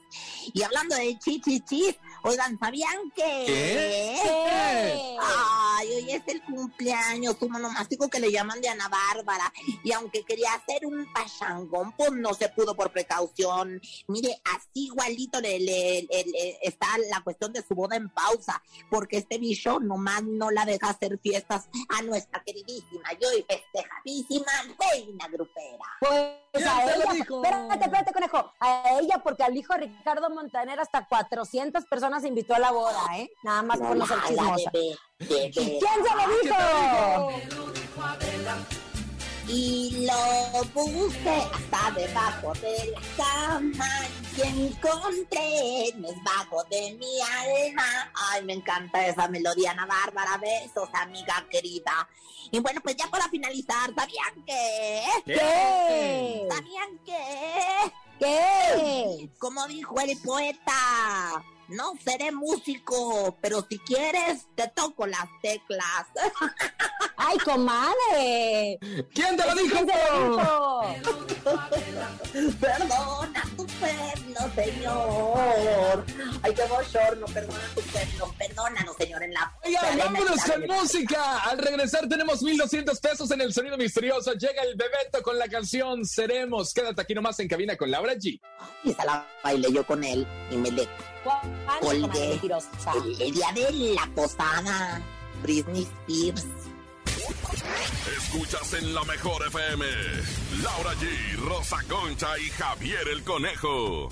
Y 0.53 0.63
hablando 0.63 0.95
de 0.95 1.19
chichis 1.19 1.65
chis, 1.65 1.97
Oigan, 2.25 2.57
¿sabían 2.59 3.11
que? 3.17 3.45
¿Qué? 3.47 5.17
Ay, 5.21 5.89
hoy 5.89 6.11
es 6.13 6.23
el 6.29 6.41
cumpleaños, 6.43 7.37
tu 7.39 7.49
monomástico 7.49 8.09
que 8.09 8.21
le 8.21 8.31
llaman 8.31 8.61
de 8.61 8.69
Ana 8.69 8.89
Bárbara. 8.89 9.53
Y 9.83 9.91
aunque 9.93 10.23
quería 10.25 10.55
hacer 10.55 10.87
un 10.87 11.13
pachangón, 11.13 11.93
pues 11.97 12.13
no 12.13 12.33
se 12.35 12.49
pudo 12.51 12.77
por 12.77 12.93
precaución. 12.93 13.81
Mire, 14.07 14.41
así 14.55 14.87
igualito 14.87 15.41
le, 15.41 15.59
le- 15.59 16.03
le- 16.09 16.25
le- 16.25 16.59
está 16.63 16.87
la 17.11 17.21
cuestión 17.23 17.53
de 17.53 17.63
su 17.67 17.75
boda 17.75 17.97
en 17.97 18.09
pausa, 18.09 18.63
porque 18.91 19.19
este 19.19 19.39
bicho 19.39 19.81
nomás 19.81 20.23
no 20.23 20.51
la 20.51 20.65
deja 20.65 20.91
hacer 20.91 21.19
fiestas 21.19 21.69
a 21.99 22.03
nuestra 22.03 22.43
queridísima 22.45 23.13
y 23.21 23.25
hoy 23.25 23.47
festejadísima 23.49 24.53
reina 24.93 25.27
grupera. 25.29 25.85
Pues 26.01 26.33
¿Quién 26.53 26.69
a 26.69 26.85
ella, 26.85 27.05
espérate, 27.19 27.85
espérate, 27.85 28.13
conejo, 28.13 28.53
a 28.61 28.99
ella 29.01 29.19
porque 29.25 29.43
al 29.43 29.57
hijo 29.57 29.73
Ricardo 29.75 30.29
Montaner 30.29 30.79
hasta 30.79 31.07
400 31.07 31.87
personas 31.87 32.12
invitó 32.25 32.55
a 32.55 32.59
la 32.59 32.71
boda, 32.71 33.05
¿eh? 33.17 33.31
Nada 33.43 33.63
más 33.63 33.79
por 33.79 33.97
no 33.97 34.07
ser 34.07 34.19
chismosa. 34.27 34.71
de 34.73 34.97
¿Quién 35.19 35.53
se 35.53 36.15
lo 36.17 36.25
dijo? 36.43 37.33
Y 39.49 40.07
lo 40.07 40.65
busqué 40.73 41.43
hasta 41.53 41.91
debajo 41.91 42.53
de 42.55 42.93
la 42.93 43.01
cama 43.17 43.89
y 44.37 44.41
encontré 44.43 45.93
debajo 45.97 46.65
de 46.71 46.95
mi 46.95 47.21
alma. 47.21 48.11
Ay, 48.31 48.45
me 48.45 48.55
encanta 48.55 49.07
esa 49.07 49.29
melodía, 49.29 49.73
Ana 49.73 49.87
Bárbara. 49.87 50.39
Besos, 50.39 50.89
amiga 50.95 51.45
querida. 51.51 52.09
Y 52.51 52.61
bueno, 52.61 52.81
pues 52.83 52.97
ya 52.97 53.09
para 53.09 53.29
finalizar, 53.29 53.93
¿sabían 53.95 54.45
que? 54.47 55.03
¿Qué? 55.27 56.49
¿Sabían 56.51 56.99
que? 57.05 57.93
¿Qué? 58.19 59.31
Como 59.39 59.67
dijo 59.67 59.99
el 60.01 60.17
poeta, 60.21 61.45
no 61.73 61.93
seré 62.05 62.33
músico, 62.33 63.37
pero 63.41 63.67
si 63.69 63.79
quieres, 63.79 64.47
te 64.55 64.69
toco 64.69 65.07
las 65.07 65.27
teclas. 65.41 66.07
¡Ay, 67.17 67.39
comadre! 67.39 68.79
¿Quién 69.15 69.37
te 69.37 69.47
lo 69.47 69.55
dijo? 69.55 69.87
Perdona 72.61 73.43
perno, 73.83 74.55
señor. 74.55 76.05
Ay, 76.43 76.55
qué 76.55 76.63
bochorno, 76.69 77.27
perdona 77.27 77.61
tu 77.75 77.81
perno, 77.83 78.35
perdónanos, 78.39 78.97
señor, 78.97 79.23
en 79.23 79.35
la... 79.35 79.53
Oigan, 79.65 79.99
la- 79.99 80.05
vámonos 80.05 80.41
con 80.45 80.67
música. 80.67 81.39
Al 81.41 81.59
regresar 81.59 82.09
tenemos 82.09 82.43
1200 82.43 83.01
pesos 83.01 83.31
en 83.31 83.41
el 83.41 83.53
sonido 83.53 83.77
misterioso. 83.77 84.33
Llega 84.35 84.63
el 84.63 84.77
Bebeto 84.77 85.23
con 85.23 85.39
la 85.39 85.49
canción 85.49 86.05
Seremos. 86.05 86.73
Quédate 86.73 87.03
aquí 87.03 87.15
nomás 87.15 87.39
en 87.41 87.49
cabina 87.49 87.77
con 87.77 87.91
Laura 87.91 88.15
G. 88.15 88.41
Y 88.85 88.91
esa 88.91 89.05
la 89.05 89.27
bailé 89.43 89.73
yo 89.73 89.85
con 89.87 90.03
él 90.05 90.27
y 90.51 90.57
me 90.57 90.71
le 90.71 90.89
¿Cuándo, 91.25 91.53
comadre 91.81 92.41
colgué 92.41 93.25
el 93.25 93.33
día 93.33 93.53
de 93.55 93.95
la 93.95 94.09
posada. 94.15 95.01
Britney 95.43 95.83
Spears. 96.07 96.47
Escuchas 98.17 98.73
en 98.75 98.95
la 98.95 99.05
mejor 99.05 99.47
FM. 99.47 99.85
Laura 100.63 100.95
G, 100.95 101.37
Rosa 101.37 101.79
Concha 101.89 102.39
y 102.39 102.49
Javier 102.51 103.09
el 103.09 103.23
Conejo. 103.23 104.09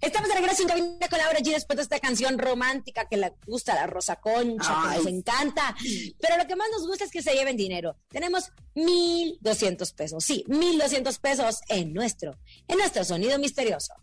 Estamos 0.00 0.28
de 0.28 0.34
regreso 0.34 0.62
en 0.62 0.68
cabina 0.68 1.08
con 1.08 1.18
Laura 1.18 1.38
G 1.38 1.52
después 1.52 1.76
de 1.76 1.82
esta 1.84 2.00
canción 2.00 2.36
romántica 2.36 3.06
que 3.08 3.16
le 3.16 3.32
gusta 3.46 3.72
a 3.72 3.76
la 3.76 3.86
Rosa 3.86 4.16
Concha, 4.16 4.80
que 4.82 4.88
Ay. 4.88 4.98
nos 4.98 5.06
encanta. 5.06 5.76
Pero 6.20 6.36
lo 6.38 6.46
que 6.48 6.56
más 6.56 6.68
nos 6.72 6.86
gusta 6.88 7.04
es 7.04 7.10
que 7.12 7.22
se 7.22 7.32
lleven 7.34 7.56
dinero. 7.56 7.96
Tenemos 8.08 8.50
1,200 8.74 9.92
pesos. 9.92 10.24
Sí, 10.24 10.44
1,200 10.48 11.18
pesos 11.20 11.60
en 11.68 11.92
nuestro, 11.92 12.36
en 12.66 12.78
nuestro 12.78 13.04
sonido 13.04 13.38
misterioso. 13.38 13.94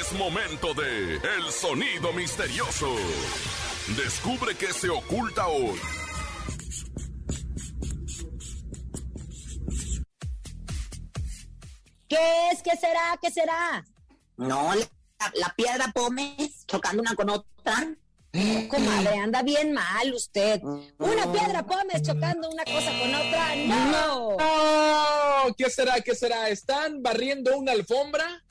Es 0.00 0.12
momento 0.12 0.74
de 0.74 1.14
El 1.14 1.52
Sonido 1.52 2.12
Misterioso. 2.12 2.94
Descubre 3.96 4.54
qué 4.54 4.72
se 4.72 4.90
oculta 4.90 5.46
hoy. 5.46 5.78
¿Qué 12.18 12.50
es? 12.52 12.62
¿Qué 12.62 12.76
será? 12.76 13.18
¿Qué 13.22 13.30
será? 13.30 13.84
No, 14.36 14.74
la, 14.74 14.86
la 15.34 15.54
piedra 15.56 15.92
Pómez 15.94 16.66
chocando 16.66 17.02
una 17.02 17.14
con 17.14 17.30
otra. 17.30 17.96
Comadre, 18.68 19.16
anda 19.18 19.42
bien 19.42 19.72
mal 19.72 20.12
usted. 20.12 20.60
Una 20.62 21.32
piedra 21.32 21.64
pómez 21.64 22.02
chocando 22.02 22.50
una 22.50 22.64
cosa 22.64 22.90
con 22.98 23.14
otra. 23.14 23.56
¡No! 23.66 24.36
No, 24.36 25.54
¿Qué 25.56 25.70
será? 25.70 26.00
¿Qué 26.02 26.14
será? 26.14 26.48
¿Están 26.50 27.02
barriendo 27.02 27.56
una 27.56 27.72
alfombra? 27.72 28.44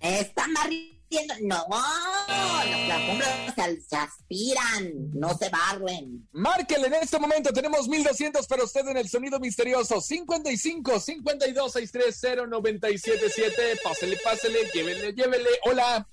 Están 0.00 0.54
barriendo. 0.54 0.97
No, 1.42 1.64
las 1.68 2.90
alfombras 2.90 3.54
se, 3.54 3.80
se 3.80 3.96
aspiran, 3.96 5.10
no 5.14 5.30
se 5.34 5.48
barren. 5.48 6.28
Márquenle 6.32 6.88
en 6.88 6.94
este 6.94 7.18
momento, 7.18 7.50
tenemos 7.52 7.88
1200 7.88 8.46
para 8.46 8.64
usted 8.64 8.86
en 8.88 8.98
el 8.98 9.08
sonido 9.08 9.40
misterioso. 9.40 10.00
55 10.02 11.00
52 11.00 11.72
630 11.72 12.46
977. 12.46 13.80
Pásele, 13.82 14.18
pásele, 14.22 14.58
llévele, 14.74 15.12
llévele. 15.14 15.48
Hola. 15.64 16.06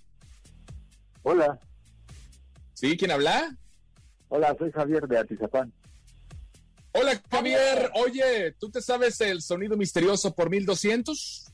Hola, 1.23 1.59
¿Sí? 2.73 2.95
¿Quién 2.97 3.11
habla? 3.11 3.57
hola, 4.27 4.55
soy 4.59 4.71
Javier 4.71 5.07
de 5.07 5.17
Atizapán. 5.17 5.73
Hola, 6.91 7.21
Javier. 7.31 7.89
Oye, 7.95 8.53
¿tú 8.59 8.69
te 8.69 8.81
sabes 8.81 9.19
el 9.21 9.41
sonido 9.41 9.75
misterioso 9.75 10.33
por 10.35 10.49
1200? 10.49 11.51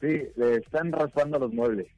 Sí, 0.00 0.22
le 0.36 0.56
están 0.56 0.90
raspando 0.90 1.38
los 1.38 1.52
muebles. 1.52 1.88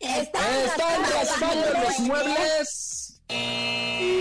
Están, 0.00 0.54
¿Están 0.64 1.02
raspando 1.12 1.66
los 1.82 1.98
muebles? 2.00 3.20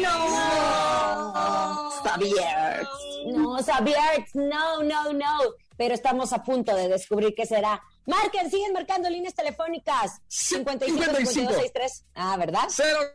No, 0.01 1.89
Javier. 2.03 2.87
No, 3.27 3.57
Xavier, 3.63 4.25
no, 4.33 4.83
no, 4.83 5.13
no. 5.13 5.39
Pero 5.80 5.93
estamos 5.93 6.34
a 6.34 6.43
punto 6.43 6.75
de 6.75 6.89
descubrir 6.89 7.34
qué 7.34 7.45
será. 7.45 7.82
Marquen, 8.05 8.51
siguen 8.51 8.73
marcando 8.73 9.09
líneas 9.09 9.34
telefónicas. 9.34 10.19
55 10.27 11.03
52 11.05 11.34
63. 11.34 12.05
Ah, 12.15 12.36
¿verdad? 12.36 12.67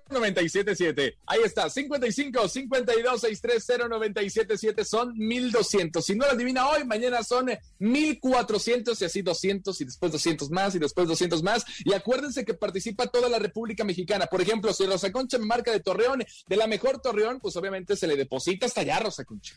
0977. 0.09 1.19
Ahí 1.27 1.41
está, 1.45 1.69
55 1.69 2.49
52 2.49 3.21
630 3.21 3.89
977 3.89 4.85
son 4.87 5.13
1200. 5.15 6.03
Si 6.03 6.15
no 6.15 6.25
lo 6.25 6.33
adivina 6.33 6.67
hoy, 6.71 6.85
mañana 6.85 7.23
son 7.23 7.51
1400 7.81 8.99
y 9.03 9.05
así 9.05 9.21
200 9.21 9.79
y 9.83 9.85
después 9.85 10.13
200 10.13 10.51
más 10.51 10.75
y 10.75 10.79
después 10.79 11.07
200 11.07 11.43
más. 11.43 11.67
Y 11.85 11.93
acuérdense 11.93 12.47
que 12.47 12.55
participa 12.55 13.09
toda 13.09 13.29
la 13.29 13.39
República 13.39 13.85
Mexicana. 13.85 14.25
Por 14.25 14.41
ejemplo, 14.41 14.73
si 14.73 14.87
Rosa 14.87 15.13
Concha 15.13 15.37
me 15.37 15.45
marca 15.45 15.71
de 15.71 15.81
Torreón, 15.81 16.25
de 16.47 16.57
la 16.57 16.67
mejor 16.67 17.03
Torreón, 17.03 17.41
pues 17.41 17.55
obviamente 17.57 17.95
se 17.95 18.07
le 18.07 18.17
deposita 18.17 18.65
hasta 18.65 18.81
allá, 18.81 19.01
Rosa 19.01 19.27
Concha. 19.27 19.55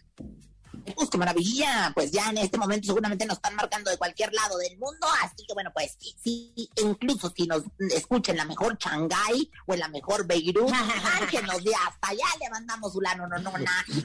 Pues 0.96 1.10
qué 1.10 1.18
maravilla, 1.18 1.92
pues 1.94 2.12
ya 2.12 2.30
en 2.30 2.38
este 2.38 2.58
momento 2.58 2.88
seguramente 2.88 3.26
nos 3.26 3.38
están 3.38 3.56
marcando 3.56 3.92
de 3.92 3.98
cualquier 3.98 4.34
lado 4.34 4.58
del 4.58 4.78
mundo, 4.78 5.08
así 5.24 5.46
que 5.46 5.54
bueno, 5.54 5.72
pues 5.74 5.98
sí, 6.00 6.70
incluso 6.78 7.32
si 7.36 7.46
nos 7.46 7.64
escuchan 7.92 8.38
la 8.38 8.46
mejor 8.46 8.78
Shanghái 8.78 9.52
o 9.66 9.74
en 9.74 9.80
la 9.80 9.90
mejor 9.90 10.26
Beirut, 10.26 10.70
márquenos 11.04 11.64
de 11.64 11.74
hasta 11.76 12.10
allá, 12.10 12.26
le 12.40 12.50
mandamos 12.50 12.96
una 12.96 13.16
no, 13.16 13.28
no, 13.28 13.38
no, 13.40 13.52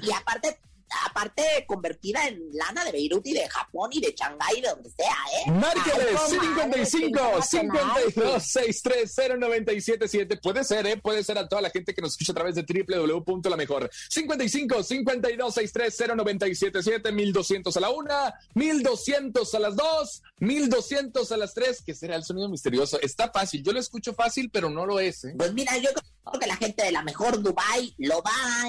y 0.02 0.12
aparte, 0.12 0.58
aparte 1.06 1.42
convertida 1.66 2.26
en 2.26 2.40
lana 2.52 2.84
de 2.84 2.92
Beirut 2.92 3.26
y 3.26 3.32
de 3.32 3.48
Japón 3.48 3.90
y 3.92 4.00
de 4.00 4.14
Shanghái, 4.16 4.60
de 4.60 4.68
donde 4.68 4.90
sea, 4.90 5.16
¿eh? 5.46 5.50
Márqueles 5.50 6.08
Ay, 6.08 6.46
comadre, 6.46 6.86
55 6.86 7.06
internacional. 7.06 7.96
52 8.12 8.42
630 8.42 9.36
977. 9.36 10.36
Puede 10.38 10.64
ser, 10.64 10.86
¿eh? 10.86 10.96
Puede 10.96 11.24
ser 11.24 11.38
a 11.38 11.48
toda 11.48 11.62
la 11.62 11.70
gente 11.70 11.94
que 11.94 12.02
nos 12.02 12.12
escucha 12.12 12.32
a 12.32 12.34
través 12.34 12.54
de 12.54 12.62
www.lamejor. 12.62 13.90
55 14.08 14.82
52 14.82 15.54
630 15.54 16.14
977. 16.16 17.12
1200 17.12 17.76
a 17.76 17.80
la 17.80 17.90
una, 17.90 18.34
1200 18.54 19.54
a 19.54 19.58
las 19.58 19.76
dos, 19.76 20.22
1200 20.38 21.32
a 21.32 21.36
las 21.36 21.54
tres. 21.54 21.82
que 21.82 21.94
será 21.94 22.16
el 22.16 22.24
sonido 22.24 22.48
misterioso? 22.48 23.00
Está 23.00 23.30
fácil. 23.30 23.62
Yo 23.62 23.72
lo 23.72 23.80
escucho 23.80 24.14
fácil, 24.14 24.50
pero 24.50 24.70
no 24.70 24.86
lo 24.86 25.00
es, 25.00 25.24
¿eh? 25.24 25.34
Pues 25.36 25.52
mira, 25.52 25.76
yo 25.78 25.90
creo 25.92 26.40
que 26.40 26.46
la 26.46 26.56
gente 26.56 26.84
de 26.84 26.92
la 26.92 27.02
mejor 27.02 27.42
Dubai 27.42 27.94
lo 27.98 28.22
va 28.22 28.30
a 28.30 28.62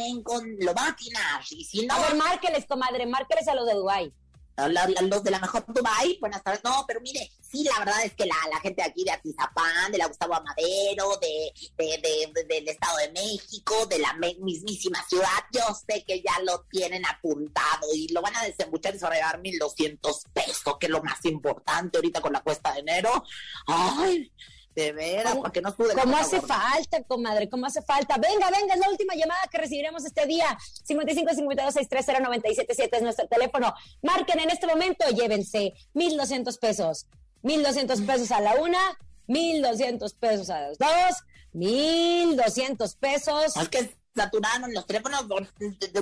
lo 0.59 0.73
va 0.73 0.85
a 0.85 0.89
atinar, 0.89 1.41
y 1.49 1.63
si 1.63 1.85
no, 1.85 1.93
A 1.93 1.99
ver, 1.99 2.12
márqueles, 2.15 2.65
comadre, 2.65 3.05
márqueles 3.05 3.47
a 3.47 3.55
los 3.55 3.65
de 3.67 3.73
Dubái. 3.73 4.13
Los 4.55 5.23
de 5.23 5.31
la 5.31 5.39
mejor 5.39 5.65
Dubai, 5.67 6.15
buenas 6.19 6.43
tardes. 6.43 6.63
No, 6.63 6.85
pero 6.87 7.01
mire, 7.01 7.27
sí, 7.41 7.63
la 7.63 7.79
verdad 7.79 8.05
es 8.05 8.13
que 8.13 8.27
la, 8.27 8.35
gente 8.61 8.83
aquí 8.83 9.03
de 9.03 9.09
Atizapán, 9.09 9.91
de 9.91 9.97
la 9.97 10.05
Gustavo 10.05 10.35
Amadero, 10.35 11.17
de, 11.19 11.51
de- 11.75 11.97
de- 11.97 12.31
de- 12.35 12.43
del 12.43 12.67
Estado 12.67 12.97
de 12.97 13.11
México, 13.13 13.87
de 13.87 13.97
la 13.97 14.13
mismísima 14.13 15.03
ciudad, 15.09 15.27
yo 15.51 15.61
sé 15.87 16.03
que 16.05 16.21
ya 16.21 16.39
lo 16.43 16.61
tienen 16.69 17.03
apuntado 17.03 17.87
y 17.95 18.09
lo 18.13 18.21
van 18.21 18.35
a 18.35 18.43
desembuchar 18.43 18.93
y 18.93 18.99
se 18.99 19.05
van 19.05 19.13
a 19.13 19.15
llevar 19.15 19.41
1.200 19.41 19.99
pesos, 20.31 20.77
que 20.79 20.85
es 20.85 20.91
lo 20.91 21.01
más 21.01 21.25
importante 21.25 21.97
ahorita 21.97 22.21
con 22.21 22.33
la 22.33 22.41
cuesta 22.43 22.73
de 22.73 22.81
enero. 22.81 23.23
Ay, 23.65 24.31
de 24.75 24.91
veras, 24.91 25.35
porque 25.35 25.61
no 25.61 25.75
pude. 25.75 25.93
¿Cómo 25.93 26.17
hace 26.17 26.41
falta, 26.41 27.03
comadre? 27.03 27.49
¿Cómo 27.49 27.65
hace 27.65 27.81
falta? 27.81 28.17
Venga, 28.17 28.49
venga, 28.49 28.73
es 28.73 28.79
la 28.79 28.89
última 28.89 29.13
llamada 29.15 29.41
que 29.51 29.57
recibiremos 29.57 30.05
este 30.05 30.25
día. 30.25 30.57
55 30.83 31.33
52 31.33 31.73
630 31.73 32.23
977 32.23 32.97
es 32.97 33.03
nuestro 33.03 33.27
teléfono. 33.27 33.73
Marquen 34.01 34.39
en 34.39 34.49
este 34.49 34.67
momento, 34.67 35.05
llévense 35.09 35.73
1,200 35.93 36.57
pesos. 36.57 37.07
1,200 37.43 38.01
pesos 38.01 38.31
a 38.31 38.39
la 38.39 38.55
una, 38.55 38.79
1,200 39.27 40.13
pesos 40.13 40.49
a 40.49 40.67
los 40.67 40.77
dos, 40.77 41.23
1,200 41.53 42.95
pesos. 42.95 43.57
Es 43.57 43.69
que 43.69 43.95
saturaron 44.15 44.73
los 44.73 44.85
teléfonos 44.85 45.25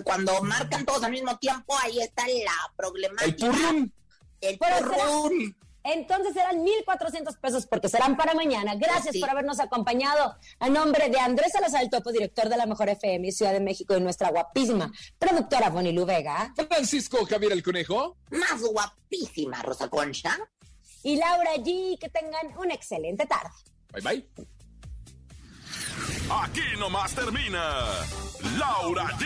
cuando 0.03 0.41
marcan 0.43 0.85
todos 0.85 1.03
al 1.03 1.11
mismo 1.11 1.37
tiempo, 1.37 1.73
ahí 1.81 1.99
está 1.99 2.27
la 2.27 2.73
problemática. 2.75 3.25
El 3.25 3.35
turrún. 3.35 3.93
El 4.39 4.57
Pero 4.57 4.77
turrún. 4.77 5.57
Entonces 5.83 6.33
serán 6.33 6.63
1,400 6.63 7.37
pesos 7.37 7.65
porque 7.67 7.89
serán 7.89 8.15
para 8.17 8.33
mañana. 8.33 8.75
Gracias 8.75 9.13
Sí. 9.13 9.19
por 9.19 9.29
habernos 9.29 9.59
acompañado. 9.59 10.35
A 10.59 10.69
nombre 10.69 11.09
de 11.09 11.19
Andrés 11.19 11.51
Salazar 11.53 11.81
el 11.83 11.89
Topo, 11.89 12.11
director 12.11 12.49
de 12.49 12.57
la 12.57 12.65
Mejor 12.65 12.89
FM 12.89 13.31
Ciudad 13.31 13.53
de 13.53 13.59
México 13.59 13.95
y 13.97 14.01
nuestra 14.01 14.29
guapísima 14.29 14.91
productora 15.17 15.69
Bonilu 15.69 16.05
Vega. 16.05 16.53
Francisco 16.69 17.25
Javier 17.25 17.51
el 17.53 17.63
Conejo. 17.63 18.17
Más 18.29 18.61
guapísima, 18.61 19.61
Rosa 19.63 19.87
Concha. 19.89 20.37
Y 21.03 21.15
Laura 21.17 21.55
G. 21.55 21.97
Que 21.99 22.09
tengan 22.09 22.55
una 22.57 22.73
excelente 22.75 23.25
tarde. 23.25 23.49
Bye 23.91 24.01
bye. 24.01 24.29
Aquí 26.43 26.61
nomás 26.79 27.13
termina 27.13 27.85
Laura 28.57 29.05
G, 29.17 29.25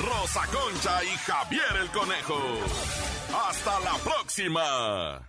Rosa 0.00 0.42
Concha 0.46 1.04
y 1.04 1.08
Javier 1.18 1.76
el 1.82 1.90
Conejo. 1.90 2.38
Hasta 3.48 3.78
la 3.80 3.94
próxima. 4.04 5.28